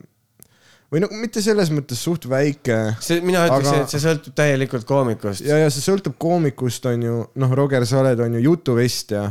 või 0.92 1.04
no 1.04 1.10
mitte 1.22 1.44
selles 1.44 1.72
mõttes 1.74 2.02
suht 2.04 2.28
väike 2.30 2.78
see, 3.04 3.22
mina 3.26 3.46
ütleks 3.48 3.72
aga..., 3.72 3.84
et 3.86 3.94
see 3.94 4.04
sõltub 4.04 4.38
täielikult 4.38 4.88
koomikust. 4.90 5.46
ja, 5.46 5.60
ja 5.64 5.74
see 5.74 5.84
sõltub 5.86 6.18
koomikust, 6.22 6.88
on 6.92 7.06
ju, 7.08 7.18
noh, 7.42 7.58
Roger, 7.58 7.86
sa 7.90 8.02
oled, 8.04 8.24
on 8.24 8.38
ju 8.38 8.46
jutuvestja 8.48 9.28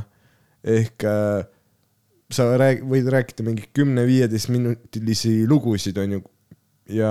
ehk 0.76 1.08
äh, 1.08 1.40
sa 2.30 2.46
rääg-, 2.60 2.84
võid 2.86 3.08
rääkida 3.10 3.46
mingi 3.46 3.66
kümne-viieteist 3.76 4.52
minutilisi 4.52 5.40
lugusid, 5.50 5.98
on 6.00 6.18
ju, 6.18 6.22
ja 6.94 7.10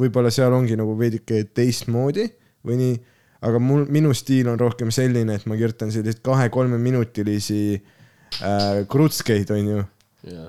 võib-olla 0.00 0.32
seal 0.34 0.54
ongi 0.56 0.78
nagu 0.78 0.94
veidike 0.98 1.44
teistmoodi 1.54 2.26
või 2.66 2.76
nii, 2.80 2.98
aga 3.46 3.60
mul, 3.62 3.86
minu 3.92 4.12
stiil 4.16 4.50
on 4.52 4.58
rohkem 4.60 4.90
selline, 4.92 5.38
et 5.38 5.46
ma 5.48 5.56
kirjutan 5.56 5.92
selliseid 5.92 6.20
kahe-kolmeminutilisi 6.24 7.60
äh, 7.78 7.96
krutskeid, 8.90 9.50
on 9.54 9.72
ju, 9.74 9.86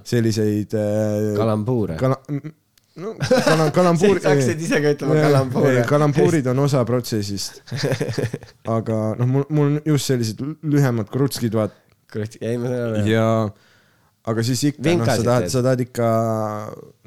selliseid 0.04 0.74
äh, 0.74 1.32
kalambuure. 1.38 1.96
kala-, 2.00 2.20
no 2.96 3.14
kala-, 3.20 3.72
kalambuur 3.76 4.20
sa 4.24 4.34
hakkasid 4.34 4.64
ise 4.66 4.82
ka 4.84 4.94
ütlema 4.96 5.18
kalambuure. 5.22 5.84
kalambuurid 5.90 6.48
on 6.52 6.64
osa 6.66 6.84
protsessist. 6.88 7.62
aga 8.78 9.02
noh, 9.20 9.28
mul, 9.28 9.46
mul 9.50 9.68
on 9.70 9.82
just 9.86 10.12
sellised 10.12 10.42
lühemad 10.62 11.12
krutskid, 11.14 11.56
vaat, 11.58 11.76
kurat, 12.12 12.36
ei 12.42 12.60
ma 12.60 12.72
saan 12.72 12.88
aru. 12.90 13.06
ja 13.10 13.28
aga 14.32 14.46
siis 14.46 14.66
ikka, 14.72 14.98
noh, 15.00 15.08
sa 15.08 15.22
tahad, 15.26 15.48
sa 15.54 15.64
tahad 15.66 15.86
ikka, 15.88 16.10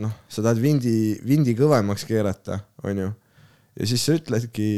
noh, 0.03 0.17
sa 0.29 0.47
tahad 0.47 0.63
vindi, 0.63 0.97
vindi 1.27 1.55
kõvemaks 1.59 2.09
keerata, 2.09 2.63
onju. 2.83 3.11
ja 3.79 3.91
siis 3.91 4.09
sa 4.09 4.17
ütledki, 4.19 4.71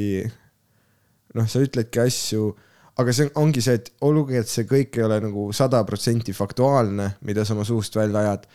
noh, 1.38 1.48
sa 1.48 1.62
ütledki 1.64 2.02
asju, 2.02 2.50
aga 2.96 3.12
see 3.12 3.28
ongi 3.40 3.62
see, 3.64 3.76
et 3.76 3.90
olgugi, 4.06 4.38
et 4.40 4.48
see 4.48 4.64
kõik 4.68 4.96
ei 4.96 5.04
ole 5.04 5.18
nagu 5.26 5.50
sada 5.56 5.82
protsenti 5.88 6.32
faktuaalne, 6.36 7.10
mida 7.28 7.44
sa 7.44 7.54
oma 7.56 7.66
suust 7.68 7.96
välja 7.98 8.22
ajad, 8.24 8.46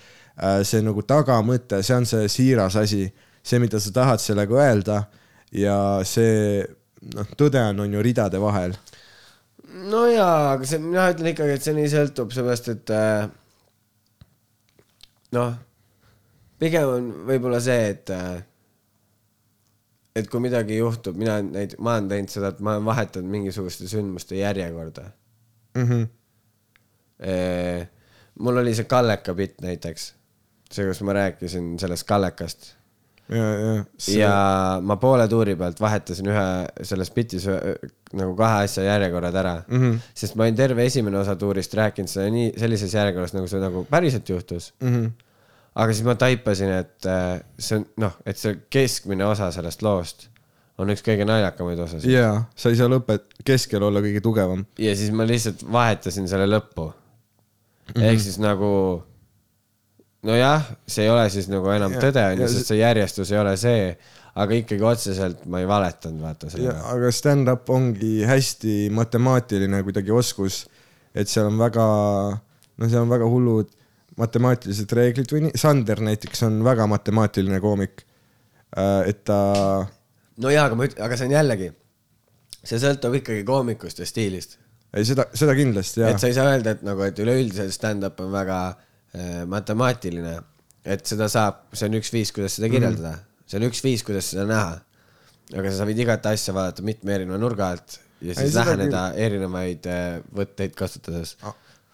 see 0.65 0.81
nagu 0.81 1.03
tagamõte, 1.05 1.81
see 1.85 1.97
on 1.97 2.07
see 2.09 2.29
siiras 2.31 2.77
asi, 2.81 3.05
see, 3.43 3.59
mida 3.61 3.79
sa 3.81 3.93
tahad 3.93 4.23
sellega 4.23 4.57
öelda 4.57 5.01
ja 5.53 5.75
see, 6.07 6.63
noh, 7.13 7.33
tõde 7.37 7.61
on, 7.71 7.83
on 7.85 7.97
ju 7.97 8.05
ridade 8.05 8.41
vahel. 8.41 8.73
no 9.91 10.05
jaa, 10.09 10.55
aga 10.55 10.67
see, 10.67 10.81
mina 10.83 11.09
ütlen 11.13 11.33
ikkagi, 11.33 11.57
et 11.57 11.67
see 11.67 11.75
nii 11.77 11.91
sõltub 11.91 12.33
sellest, 12.33 12.71
et 12.73 12.93
äh, 12.95 13.27
noh, 15.37 15.53
pigem 16.61 16.95
on 16.95 17.11
võib-olla 17.29 17.61
see, 17.63 17.91
et 17.93 18.13
äh, 18.15 18.39
et 20.15 20.27
kui 20.29 20.43
midagi 20.43 20.77
juhtub, 20.77 21.17
mina 21.17 21.39
näit-, 21.45 21.77
ma 21.79 21.95
olen 21.95 22.09
teinud 22.11 22.33
seda, 22.33 22.51
et 22.51 22.59
ma 22.59 22.75
olen 22.75 22.85
vahetanud 22.85 23.31
mingisuguste 23.31 23.87
sündmuste 23.87 24.35
järjekorda 24.35 25.11
Mm 25.71 25.87
-hmm. 25.87 26.07
Eh, 27.19 27.87
mul 28.39 28.57
oli 28.57 28.75
see 28.75 28.83
Kalleka 28.83 29.33
bitt 29.33 29.61
näiteks, 29.61 30.13
see, 30.71 30.87
kus 30.87 31.01
ma 31.01 31.13
rääkisin 31.13 31.79
sellest 31.79 32.03
Kallekast 32.03 32.73
ja, 33.29 33.43
ja 33.43 33.83
see... 33.97 34.19
ja 34.19 34.33
ma 34.81 34.97
poole 34.97 35.27
tuuri 35.27 35.55
pealt 35.55 35.79
vahetasin 35.81 36.27
ühe 36.31 36.45
selles 36.87 37.11
bitis 37.15 37.45
nagu 38.13 38.35
kahe 38.35 38.63
asja 38.65 38.83
järjekorrad 38.83 39.35
ära 39.35 39.55
mm. 39.67 39.81
-hmm. 39.81 39.99
sest 40.15 40.35
ma 40.35 40.47
olin 40.47 40.55
terve 40.55 40.85
esimene 40.85 41.17
osa 41.17 41.35
tuurist 41.35 41.73
rääkinud 41.73 42.09
seda 42.11 42.29
nii 42.33 42.53
sellises 42.57 42.93
järjekorras, 42.93 43.33
nagu 43.37 43.47
see 43.47 43.61
nagu 43.61 43.85
päriselt 43.89 44.29
juhtus 44.29 44.73
mm. 44.79 44.89
Mhm. 44.89 45.05
Aga 45.75 45.93
siis 45.93 46.05
ma 46.07 46.17
taipasin, 46.19 46.73
et 46.81 47.07
äh, 47.09 47.39
see 47.59 47.79
on 47.79 47.87
noh, 48.03 48.17
et 48.27 48.39
see 48.39 48.57
keskmine 48.73 49.25
osa 49.27 49.51
sellest 49.55 49.85
loost 49.85 50.27
on 50.81 50.89
üks 50.91 51.03
kõige 51.05 51.27
naljakamaid 51.27 51.79
osasid 51.83 52.11
jaa, 52.11 52.43
sa 52.57 52.71
ei 52.71 52.79
saa 52.79 52.89
lõpet, 52.91 53.27
keskel 53.47 53.83
olla 53.87 54.01
kõige 54.03 54.23
tugevam. 54.23 54.65
ja 54.81 54.95
siis 54.97 55.13
ma 55.15 55.27
lihtsalt 55.27 55.63
vahetasin 55.71 56.27
selle 56.31 56.49
lõppu 56.49 56.89
mm. 56.89 57.93
-hmm. 57.93 58.07
ehk 58.09 58.23
siis 58.23 58.39
nagu 58.41 58.71
nojah, 60.27 60.65
see 60.87 61.05
ei 61.07 61.13
ole 61.13 61.27
siis 61.33 61.49
nagu 61.51 61.69
enam 61.73 61.95
Ja- 61.95 62.03
tõde 62.07 62.25
onju, 62.33 62.49
sest 62.51 62.71
see 62.71 62.81
järjestus 62.81 63.31
ei 63.31 63.39
ole 63.41 63.55
see, 63.57 63.91
aga 64.35 64.57
ikkagi 64.59 64.85
otseselt 64.85 65.45
ma 65.45 65.61
ei 65.63 65.67
valetanud, 65.67 66.21
vaata 66.23 66.49
sellega. 66.51 66.79
aga 66.93 67.11
stand-up 67.11 67.69
ongi 67.69 68.21
hästi 68.27 68.89
matemaatiline 68.95 69.83
kuidagi 69.87 70.13
oskus, 70.15 70.65
et 71.15 71.29
seal 71.31 71.49
on 71.51 71.59
väga, 71.59 71.85
no 72.77 72.89
seal 72.89 73.05
on 73.05 73.11
väga 73.11 73.29
hullud 73.31 73.71
matemaatilised 74.19 74.91
reeglid 74.97 75.31
või 75.31 75.45
nii, 75.47 75.59
Sander 75.59 76.01
näiteks 76.03 76.43
on 76.47 76.59
väga 76.65 76.87
matemaatiline 76.91 77.61
koomik. 77.63 78.03
et 79.07 79.23
ta, 79.27 79.37
no 80.41 80.51
jaa, 80.51 80.65
aga 80.69 80.77
ma 80.79 80.87
ütlen, 80.87 81.03
aga 81.05 81.17
see 81.19 81.29
on 81.29 81.35
jällegi, 81.35 81.71
see 82.63 82.81
sõltub 82.81 83.17
ikkagi 83.19 83.45
koomikust 83.47 83.99
ja 84.01 84.07
stiilist. 84.07 84.57
ei 84.95 85.07
seda, 85.07 85.27
seda 85.37 85.55
kindlasti 85.57 86.03
jaa 86.03 86.13
et 86.13 86.23
sa 86.23 86.31
ei 86.31 86.37
saa 86.37 86.51
öelda, 86.51 86.75
et 86.75 86.85
nagu, 86.87 87.03
et 87.07 87.19
üleüldiselt 87.23 87.75
stand-up 87.75 88.19
on 88.23 88.31
väga 88.33 88.59
äh, 88.69 89.41
matemaatiline, 89.51 90.37
et 90.83 91.03
seda 91.07 91.27
saab, 91.31 91.65
see 91.73 91.89
on 91.89 91.99
üks 91.99 92.13
viis, 92.13 92.31
kuidas 92.35 92.59
seda 92.59 92.71
kirjeldada 92.71 93.15
mm, 93.15 93.19
-hmm. 93.19 93.49
see 93.51 93.59
on 93.61 93.67
üks 93.69 93.83
viis, 93.83 94.05
kuidas 94.07 94.31
seda 94.33 94.47
näha. 94.49 94.79
aga 95.51 95.75
sa 95.75 95.87
võid 95.87 95.99
igat 95.99 96.25
asja 96.31 96.55
vaadata 96.55 96.83
mitme 96.87 97.15
erineva 97.15 97.39
nurga 97.39 97.73
alt 97.75 97.99
ja 98.21 98.35
siis 98.35 98.53
seda 98.53 98.65
läheneda 98.65 99.01
erinevaid 99.17 99.87
äh, 99.89 100.21
võtteid 100.35 100.75
kasutades. 100.77 101.35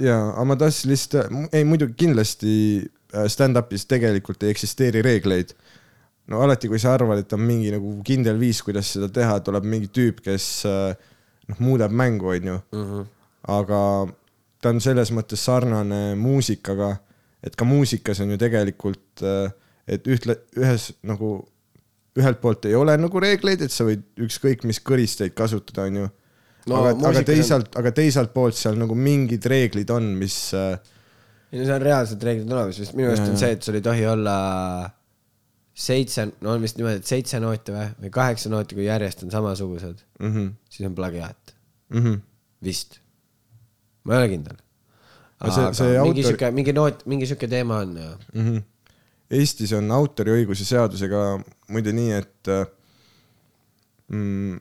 jaa, 0.03 0.29
aga 0.33 0.45
ma 0.45 0.57
tahtsin 0.60 0.91
lihtsalt, 0.91 1.33
ei 1.55 1.65
muidugi 1.67 1.97
kindlasti 2.05 2.53
äh, 2.83 3.25
stand-up'is 3.31 3.88
tegelikult 3.89 4.43
ei 4.43 4.53
eksisteeri 4.53 5.01
reegleid. 5.05 5.53
no 6.27 6.41
alati, 6.43 6.67
kui 6.67 6.79
sa 6.79 6.93
arvad, 6.93 7.23
et 7.23 7.33
on 7.33 7.43
mingi 7.43 7.71
nagu 7.71 7.93
kindel 8.05 8.39
viis, 8.39 8.62
kuidas 8.65 8.91
seda 8.97 9.10
teha, 9.13 9.39
tuleb 9.43 9.67
mingi 9.67 9.89
tüüp, 9.93 10.21
kes 10.25 10.47
äh, 10.67 11.12
noh, 11.47 11.60
muudab 11.63 11.93
mängu, 11.95 12.33
onju. 12.36 12.57
aga 13.47 13.81
ta 14.62 14.73
on 14.73 14.81
selles 14.83 15.12
mõttes 15.15 15.43
sarnane 15.47 16.15
muusikaga, 16.19 16.97
et 17.45 17.55
ka 17.55 17.65
muusikas 17.67 18.19
on 18.23 18.33
ju 18.33 18.39
tegelikult, 18.41 19.23
et 19.88 20.07
ühtle, 20.10 20.36
ühes 20.57 20.89
nagu, 21.07 21.39
ühelt 22.17 22.41
poolt 22.41 22.65
ei 22.67 22.75
ole 22.75 22.97
nagu 22.99 23.21
reegleid, 23.23 23.62
et 23.63 23.73
sa 23.73 23.86
võid 23.88 24.03
ükskõik 24.25 24.65
mis 24.67 24.81
kõristeid 24.83 25.36
kasutada, 25.38 25.88
onju. 25.88 26.10
No 26.67 26.82
aga, 26.84 27.10
aga 27.10 27.23
teisalt, 27.23 27.75
aga 27.80 27.91
teiselt 27.95 28.34
poolt 28.36 28.58
seal 28.60 28.75
nagu 28.80 28.95
mingid 28.95 29.45
reeglid 29.47 29.91
on, 29.95 30.10
mis 30.19 30.36
äh, 30.58 30.75
ei 31.51 31.62
no 31.62 31.65
see 31.67 31.75
on 31.77 31.84
reaalsed 31.86 32.23
reeglid 32.27 32.51
olemas, 32.51 32.80
vist 32.82 32.95
minu 32.97 33.13
Jaa, 33.13 33.23
on 33.23 33.39
see, 33.39 33.53
et 33.56 33.63
sul 33.63 33.77
ei 33.80 33.84
tohi 33.86 34.06
olla 34.10 34.38
seitse, 35.77 36.25
no 36.43 36.56
on 36.56 36.63
vist 36.65 36.80
niimoodi, 36.80 36.99
et 36.99 37.10
seitse 37.10 37.39
nooti 37.39 37.75
või, 37.75 37.88
või 38.03 38.13
kaheksa 38.17 38.51
nooti, 38.51 38.75
kui 38.77 38.88
järjest 38.88 39.23
on 39.23 39.32
samasugused, 39.34 40.01
mm. 40.19 40.32
-hmm, 40.32 40.56
siis 40.73 40.89
on 40.89 40.95
plagiaat, 40.97 41.53
mm 41.93 42.03
-hmm. 42.03 42.23
vist. 42.67 42.99
ma 44.03 44.15
ei 44.15 44.23
ole 44.23 44.32
kindel. 44.36 44.58
Aga 45.39 45.51
see- 45.53 45.73
see 45.77 45.88
mingi 46.01 46.21
autor- 46.21 46.32
sihuke, 46.32 46.51
mingi 46.51 46.73
noot, 46.73 47.06
mingi 47.06 47.25
sihuke 47.30 47.47
teema 47.47 47.77
on 47.86 47.95
ja 47.97 48.17
mm. 48.34 48.45
-hmm. 48.47 48.63
Eestis 49.38 49.73
on 49.73 49.91
autoriõiguse 49.91 50.65
seadusega 50.65 51.39
muide 51.67 51.91
nii, 51.93 52.12
et 52.12 52.47
äh, 52.47 52.65
mm, 54.08 54.60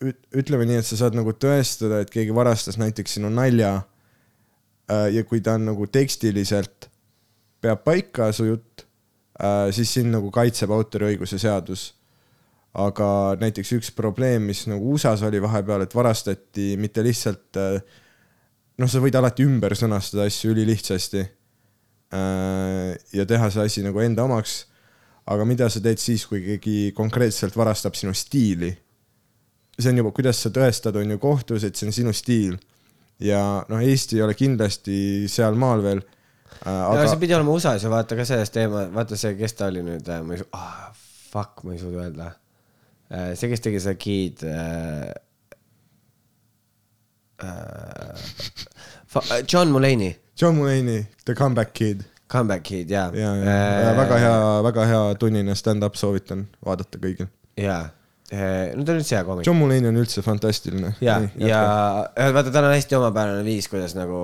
ütleme 0.00 0.64
nii, 0.64 0.80
et 0.80 0.88
sa 0.88 0.96
saad 0.96 1.16
nagu 1.16 1.34
tõestada, 1.36 2.00
et 2.00 2.12
keegi 2.12 2.32
varastas 2.34 2.78
näiteks 2.80 3.18
sinu 3.18 3.28
nalja 3.32 3.74
äh, 3.76 5.10
ja 5.12 5.24
kui 5.28 5.42
ta 5.44 5.58
on 5.58 5.66
nagu 5.68 5.88
tekstiliselt 5.92 6.88
peab 7.60 7.82
paika 7.84 8.30
su 8.32 8.48
jutt 8.48 8.86
äh,, 9.40 9.68
siis 9.76 9.92
sind 9.98 10.14
nagu 10.14 10.32
kaitseb 10.32 10.72
autoriõiguse 10.72 11.40
seadus. 11.40 11.90
aga 12.70 13.36
näiteks 13.40 13.72
üks 13.74 13.90
probleem, 13.90 14.44
mis 14.46 14.62
nagu 14.70 14.92
USA-s 14.94 15.24
oli 15.26 15.40
vahepeal, 15.42 15.82
et 15.82 15.94
varastati 15.94 16.76
mitte 16.78 17.02
lihtsalt 17.02 17.58
äh, 17.58 17.80
noh, 18.78 18.88
sa 18.88 19.02
võid 19.02 19.18
alati 19.18 19.44
ümber 19.44 19.74
sõnastada 19.76 20.28
asju 20.30 20.54
ülilihtsasti 20.54 21.26
ja 22.10 23.24
teha 23.28 23.48
see 23.54 23.62
asi 23.62 23.82
nagu 23.86 24.00
enda 24.02 24.24
omaks. 24.26 24.64
aga 25.30 25.44
mida 25.46 25.68
sa 25.70 25.78
teed 25.78 26.00
siis, 26.02 26.24
kui 26.26 26.40
keegi 26.42 26.92
konkreetselt 26.96 27.54
varastab 27.54 27.94
sinu 27.94 28.14
stiili? 28.14 28.72
See 29.82 29.92
on 29.92 30.00
juba, 30.02 30.12
kuidas 30.16 30.40
sa 30.44 30.52
tõestad, 30.54 30.96
on 31.00 31.14
ju 31.14 31.18
kohtus, 31.22 31.64
et 31.66 31.78
see 31.78 31.88
on 31.88 31.96
sinu 31.96 32.14
stiil. 32.16 32.58
ja 33.20 33.40
noh, 33.68 33.80
Eesti 33.84 34.16
ei 34.16 34.24
ole 34.24 34.34
kindlasti 34.36 35.28
sealmaal 35.28 35.82
veel 35.84 36.00
äh,. 36.00 36.68
aga 36.70 37.06
see 37.06 37.20
pidi 37.20 37.36
olema 37.36 37.52
USA-s 37.52 37.84
ja 37.84 37.90
vaata 37.92 38.16
ka 38.16 38.24
sellest 38.28 38.54
teema, 38.56 38.86
vaata 38.94 39.18
see, 39.20 39.34
kes 39.38 39.56
ta 39.58 39.68
oli 39.72 39.82
nüüd, 39.84 40.08
ma 40.24 40.36
ei 40.36 40.40
su- 40.40 40.48
ah,, 40.56 40.86
fuck, 41.32 41.64
ma 41.64 41.74
ei 41.74 41.82
suuda 41.82 42.06
öelda. 42.06 42.30
see, 43.34 43.50
kes 43.52 43.66
tegi 43.66 43.82
seda 43.82 43.98
Kid 44.00 44.46
äh,. 44.46 45.10
Äh, 47.40 48.20
John 49.48 49.70
Mulaney, 49.72 50.12
John 50.36 50.58
Mulaney, 50.58 51.06
The 51.24 51.34
Comeback 51.34 51.72
Kid 51.72 52.04
Comeback 52.30 52.62
Kid 52.62 52.90
ja. 52.90 53.10
ja, 53.14 53.36
ja, 53.36 53.54
ja 53.82 53.94
väga 53.96 54.18
hea, 54.22 54.62
väga 54.62 54.84
hea 54.86 55.14
tunnine 55.18 55.54
stand-up, 55.58 55.96
soovitan 55.98 56.46
vaadata 56.66 57.00
kõigil. 57.02 57.26
jaa, 57.58 57.88
no 58.30 58.84
ta 58.86 58.94
on 58.94 59.00
üldse 59.00 59.16
hea 59.16 59.26
koomik. 59.26 59.46
John 59.46 59.58
Mulaney 59.58 59.90
on 59.90 60.00
üldse 60.00 60.22
fantastiline. 60.22 60.94
ja, 61.02 61.20
ja 61.38 61.62
vaata, 62.34 62.50
tal 62.54 62.68
on 62.68 62.74
hästi 62.76 62.98
omapärane 62.98 63.46
viis, 63.46 63.68
kuidas 63.70 63.96
nagu 63.98 64.20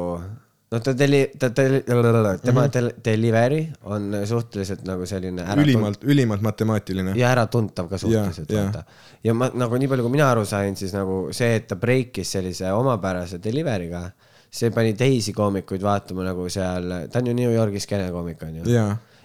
noh, 0.73 0.83
ta 0.83 0.95
deli-, 0.99 1.31
ta 1.39 1.51
deli-, 1.57 1.83
tema 1.87 2.67
mm 2.67 2.69
-hmm. 2.69 2.93
delivery 3.05 3.67
on 3.85 4.15
suhteliselt 4.27 4.85
nagu 4.85 5.07
selline 5.07 5.45
ülimalt, 5.57 6.05
ülimalt 6.05 6.41
matemaatiline. 6.41 7.13
ja 7.17 7.31
äratuntav 7.31 7.89
ka 7.89 7.99
suhteliselt, 7.99 8.53
vaata. 8.53 8.85
ja 9.25 9.35
ma 9.35 9.51
nagu 9.55 9.77
nii 9.77 9.89
palju, 9.89 10.03
kui 10.03 10.13
mina 10.13 10.31
aru 10.31 10.45
sain, 10.45 10.77
siis 10.77 10.93
nagu 10.93 11.29
see, 11.33 11.57
et 11.57 11.67
ta 11.69 11.77
breikis 11.77 12.33
sellise 12.33 12.73
omapärase 12.73 13.39
delivery'ga, 13.43 14.11
see 14.51 14.71
pani 14.71 14.95
teisi 14.95 15.33
koomikuid 15.33 15.83
vaatama 15.83 16.25
nagu 16.25 16.49
seal, 16.49 17.09
ta 17.11 17.19
on 17.19 17.27
ju 17.27 17.35
New 17.35 17.53
Yorgi 17.55 17.81
skeenekoomik 17.81 18.43
on 18.43 18.57
ju. 18.57 18.65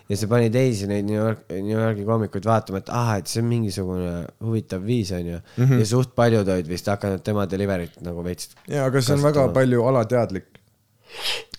Ja 0.10 0.18
see 0.18 0.30
pani 0.32 0.50
teisi 0.54 0.88
neid 0.90 1.06
New 1.08 1.18
York, 1.18 1.44
New 1.50 1.76
Yorgi 1.76 2.06
koomikuid 2.08 2.46
vaatama, 2.48 2.82
et 2.84 2.90
ah, 2.94 3.12
et 3.18 3.28
see 3.32 3.42
on 3.44 3.50
mingisugune 3.50 4.14
huvitav 4.44 4.86
viis 4.86 5.12
on 5.16 5.26
ju 5.26 5.38
mm. 5.38 5.66
-hmm. 5.66 5.80
ja 5.80 5.86
suht 5.86 6.16
paljud 6.16 6.48
olid 6.48 6.68
vist 6.68 6.88
hakanud 6.88 7.24
tema 7.24 7.46
delivery't 7.46 8.02
nagu 8.02 8.24
veits. 8.24 8.50
jaa, 8.68 8.86
aga 8.86 9.02
see 9.02 9.14
on 9.16 9.22
väga 9.24 9.34
Kasutama. 9.34 9.54
palju 9.54 9.84
alateadlik. 9.84 10.46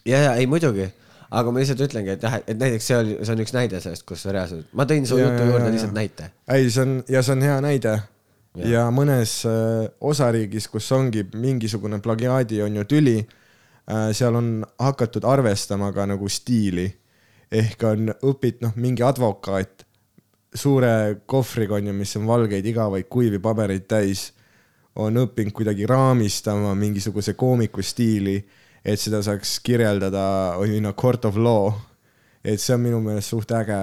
ja, 0.07 0.19
ja 0.19 0.35
ei 0.35 0.47
muidugi, 0.47 0.89
aga 1.31 1.51
ma 1.51 1.59
lihtsalt 1.59 1.81
ütlengi, 1.81 2.17
et 2.17 2.23
jah, 2.23 2.41
et 2.47 2.59
näiteks 2.59 2.87
see 2.87 2.97
oli, 2.99 3.19
see 3.23 3.33
on 3.37 3.45
üks 3.45 3.55
näide 3.57 3.81
sellest, 3.81 4.07
kus 4.09 4.25
reaalselt, 4.27 4.67
ma 4.73 4.85
tõin 4.85 5.07
su 5.09 5.19
Ja, 5.19 5.29
jutu 5.29 5.45
ja, 5.45 5.51
juurde 5.51 5.69
ja, 5.69 5.73
lihtsalt 5.77 5.95
näite. 5.97 6.31
ei, 6.49 6.71
see 6.71 6.83
on, 6.83 6.99
ja 7.09 7.23
see 7.23 7.37
on 7.37 7.43
hea 7.43 7.61
näide. 7.61 8.01
Ja. 8.53 8.67
ja 8.69 8.81
mõnes 8.93 9.47
äh, 9.49 9.87
osariigis, 10.01 10.67
kus 10.69 10.91
ongi 10.93 11.23
mingisugune 11.33 12.03
plagiaadi 12.05 12.59
on 12.63 12.75
ju 12.77 12.85
tüli 12.85 13.15
äh,, 13.23 14.11
seal 14.13 14.37
on 14.37 14.51
hakatud 14.79 15.25
arvestama 15.25 15.89
ka 15.93 16.05
nagu 16.07 16.29
stiili. 16.29 16.91
Ehk 17.53 17.85
on 17.85 18.13
õpid, 18.25 18.63
noh, 18.65 18.77
mingi 18.81 19.05
advokaat 19.05 19.85
suure 20.55 21.23
kohvriga 21.29 21.79
on 21.79 21.89
ju, 21.89 21.95
mis 21.97 22.17
on 22.21 22.27
valgeid 22.29 22.67
igavaid 22.69 23.09
kuivi 23.13 23.41
pabereid 23.43 23.87
täis, 23.89 24.31
on 25.01 25.17
õppinud 25.23 25.55
kuidagi 25.57 25.87
raamistama 25.89 26.75
mingisuguse 26.77 27.35
koomiku 27.39 27.85
stiili, 27.85 28.37
et 28.85 29.01
seda 29.01 29.23
saaks 29.25 29.59
kirjeldada 29.65 30.25
in 30.69 30.89
a 30.89 30.93
court 30.93 31.25
of 31.25 31.39
law. 31.41 31.73
et 32.45 32.59
see 32.59 32.75
on 32.75 32.81
minu 32.83 32.99
meelest 32.99 33.31
suht 33.31 33.53
äge, 33.55 33.77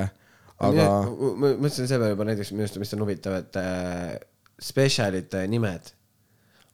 aga 0.59 0.87
ma 1.07 1.53
mõtlesin 1.55 1.87
selle 1.87 2.01
peale 2.01 2.11
juba 2.11 2.25
näiteks 2.27 2.49
minu 2.51 2.65
arust, 2.65 2.79
mis 2.81 2.91
on 2.91 3.05
huvitav, 3.05 3.37
et 3.39 3.59
äh, 3.61 4.17
spetsialite 4.59 5.45
nimed 5.47 5.93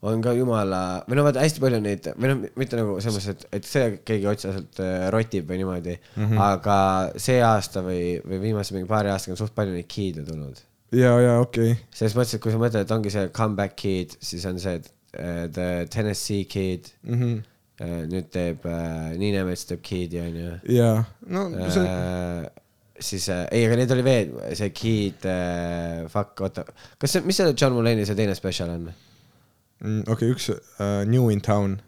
on 0.06 0.22
ka 0.22 0.34
jumala, 0.38 0.82
või 1.08 1.18
no 1.18 1.26
vaata 1.26 1.44
hästi 1.44 1.62
palju 1.64 1.80
neid, 1.84 2.10
või 2.20 2.32
noh, 2.32 2.44
mitte 2.60 2.80
nagu 2.80 2.98
selles 3.04 3.16
mõttes, 3.18 3.32
et, 3.32 3.58
et 3.60 3.70
see 3.70 3.86
keegi 4.06 4.30
otseselt 4.30 4.82
äh, 4.84 5.08
rotib 5.14 5.48
või 5.50 5.62
niimoodi 5.62 5.96
mm, 5.96 6.26
-hmm. 6.26 6.42
aga 6.46 6.78
see 7.22 7.40
aasta 7.46 7.84
või, 7.86 8.20
või 8.26 8.42
viimase 8.44 8.76
mingi 8.76 8.90
paari 8.90 9.14
aastaga 9.14 9.36
on 9.36 9.42
suht 9.42 9.56
palju 9.56 9.74
neid 9.76 9.90
kid'e 9.92 10.26
tulnud. 10.28 10.62
ja, 10.92 11.16
ja 11.22 11.40
okei 11.42 11.72
okay., 11.72 11.88
selles 11.96 12.18
mõttes, 12.18 12.36
et 12.38 12.44
kui 12.44 12.54
sa 12.54 12.62
mõtled, 12.62 12.86
et 12.86 12.96
ongi 12.98 13.14
see 13.14 13.32
comeback 13.36 13.80
kid, 13.80 14.18
siis 14.20 14.46
on 14.50 14.62
see 14.62 14.78
äh, 14.78 15.46
The 15.48 15.88
Tennessee 15.90 16.46
kid 16.46 16.92
mm. 17.04 17.22
-hmm. 17.22 17.42
nüüd 18.12 18.30
teeb 18.32 18.68
äh, 18.70 19.16
Niinemets 19.20 19.66
teeb 19.72 19.82
kid'i 19.84 20.22
onju 20.22 20.60
ja 20.76 20.92
no 21.28 21.50
see 21.72 21.88
äh, 21.88 22.46
siis 23.00 23.30
äh,, 23.30 23.48
ei, 23.52 23.66
aga 23.68 23.78
neid 23.80 23.92
oli 23.96 24.04
veel, 24.06 24.36
see 24.56 24.70
Kid 24.76 25.26
äh,, 25.28 26.06
fuck, 26.12 26.40
oota, 26.46 26.66
kas 27.00 27.16
see, 27.16 27.26
mis 27.28 27.40
see 27.40 27.54
John 27.54 27.76
Mulaney 27.76 28.08
see 28.08 28.18
teine 28.18 28.36
spetsial 28.38 28.72
on? 28.72 28.88
Mm, 29.84 30.04
okei 30.06 30.14
okay,, 30.14 30.36
üks 30.36 30.50
uh, 30.52 31.02
New 31.10 31.32
in 31.34 31.42
Town. 31.46 31.80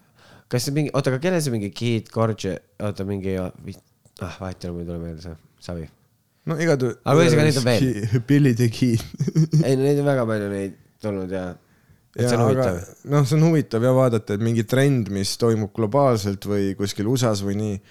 kas 0.52 0.68
see 0.68 0.76
mingi, 0.76 0.94
oota, 0.94 1.14
aga 1.14 1.22
kellel 1.24 1.44
see 1.44 1.54
mingi 1.54 1.72
Kid 1.76 2.12
Gorge, 2.14 2.56
oota 2.84 3.06
mingi, 3.08 3.38
ah 3.38 4.42
vahet 4.42 4.66
ei 4.66 4.72
ole, 4.72 4.78
mul 4.78 4.84
ei 4.84 4.90
tule 4.90 5.00
meelde 5.04 5.24
see, 5.26 5.38
savi. 5.68 5.88
no 6.48 6.58
igatahes. 6.62 7.00
Aga 7.04 7.24
ühesõnaga, 7.24 7.48
neid 7.48 7.62
on 7.62 7.70
veel. 7.70 8.20
Billy 8.32 8.58
the 8.58 8.70
Kid. 8.74 9.06
ei 9.68 9.78
no 9.78 9.88
neid 9.88 10.04
on 10.04 10.12
väga 10.12 10.28
palju 10.30 10.52
neid 10.54 10.78
tulnud 11.04 11.34
ja, 11.34 11.48
et 12.16 12.26
see 12.26 12.38
on 12.38 12.46
huvitav. 12.48 12.80
noh, 13.14 13.26
see 13.28 13.38
on 13.38 13.48
huvitav 13.48 13.86
ja 13.86 13.94
vaadata, 13.96 14.38
et 14.38 14.44
mingi 14.44 14.66
trend, 14.70 15.12
mis 15.14 15.36
toimub 15.42 15.74
globaalselt 15.76 16.48
või 16.50 16.72
kuskil 16.80 17.10
USA-s 17.12 17.44
või 17.46 17.58
nii, 17.60 17.82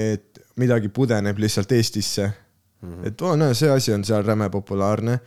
et 0.00 0.40
midagi 0.60 0.90
pudeneb 0.94 1.38
lihtsalt 1.40 1.72
Eestisse 1.76 2.26
mm. 2.26 2.88
-hmm. 2.88 3.06
et 3.08 3.22
oo, 3.22 3.36
näe, 3.36 3.54
see 3.54 3.70
asi 3.70 3.92
on 3.92 4.04
seal 4.04 4.24
räme 4.26 4.50
populaarne, 4.50 5.18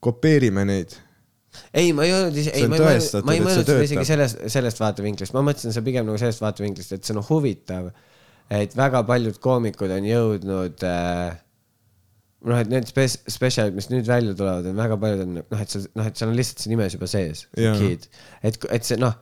kopeerime 0.00 0.64
neid. 0.64 0.96
ei, 1.72 1.92
ma 1.96 2.06
ei 2.06 2.12
öelnud 2.16 2.36
ei, 2.42 2.66
ma 2.68 2.78
ei 2.78 2.84
ma 3.22 3.36
ei 3.36 3.42
mõelnud 3.44 3.64
seda 3.66 3.86
isegi 3.86 4.04
sellest, 4.08 4.44
sellest 4.52 4.82
vaatevinklist, 4.82 5.34
ma 5.36 5.44
mõtlesin 5.46 5.74
seda 5.74 5.86
pigem 5.86 6.06
nagu 6.08 6.20
sellest 6.20 6.44
vaatevinklist, 6.44 6.96
et 6.96 7.08
see 7.08 7.16
on 7.16 7.24
huvitav, 7.28 7.90
et 8.52 8.76
väga 8.78 9.02
paljud 9.08 9.40
koomikud 9.42 9.92
on 9.96 10.08
jõudnud 10.08 10.86
äh, 10.86 11.36
noh, 12.46 12.60
et 12.60 12.70
need 12.70 12.88
spes-, 12.88 13.18
spetsialid, 13.32 13.76
mis 13.76 13.88
nüüd 13.92 14.08
välja 14.08 14.34
tulevad, 14.38 14.66
on 14.70 14.78
väga 14.78 14.98
paljud 15.02 15.22
on 15.24 15.38
noh, 15.40 15.62
et 15.62 15.72
seal, 15.72 15.86
noh, 15.98 16.08
et 16.08 16.18
seal 16.18 16.32
on 16.32 16.36
lihtsalt 16.38 16.64
see 16.64 16.72
nimes 16.72 16.96
juba 16.96 17.08
sees, 17.10 17.46
kid, 17.54 18.06
et, 18.46 18.58
et 18.76 18.88
see 18.88 19.00
noh, 19.00 19.16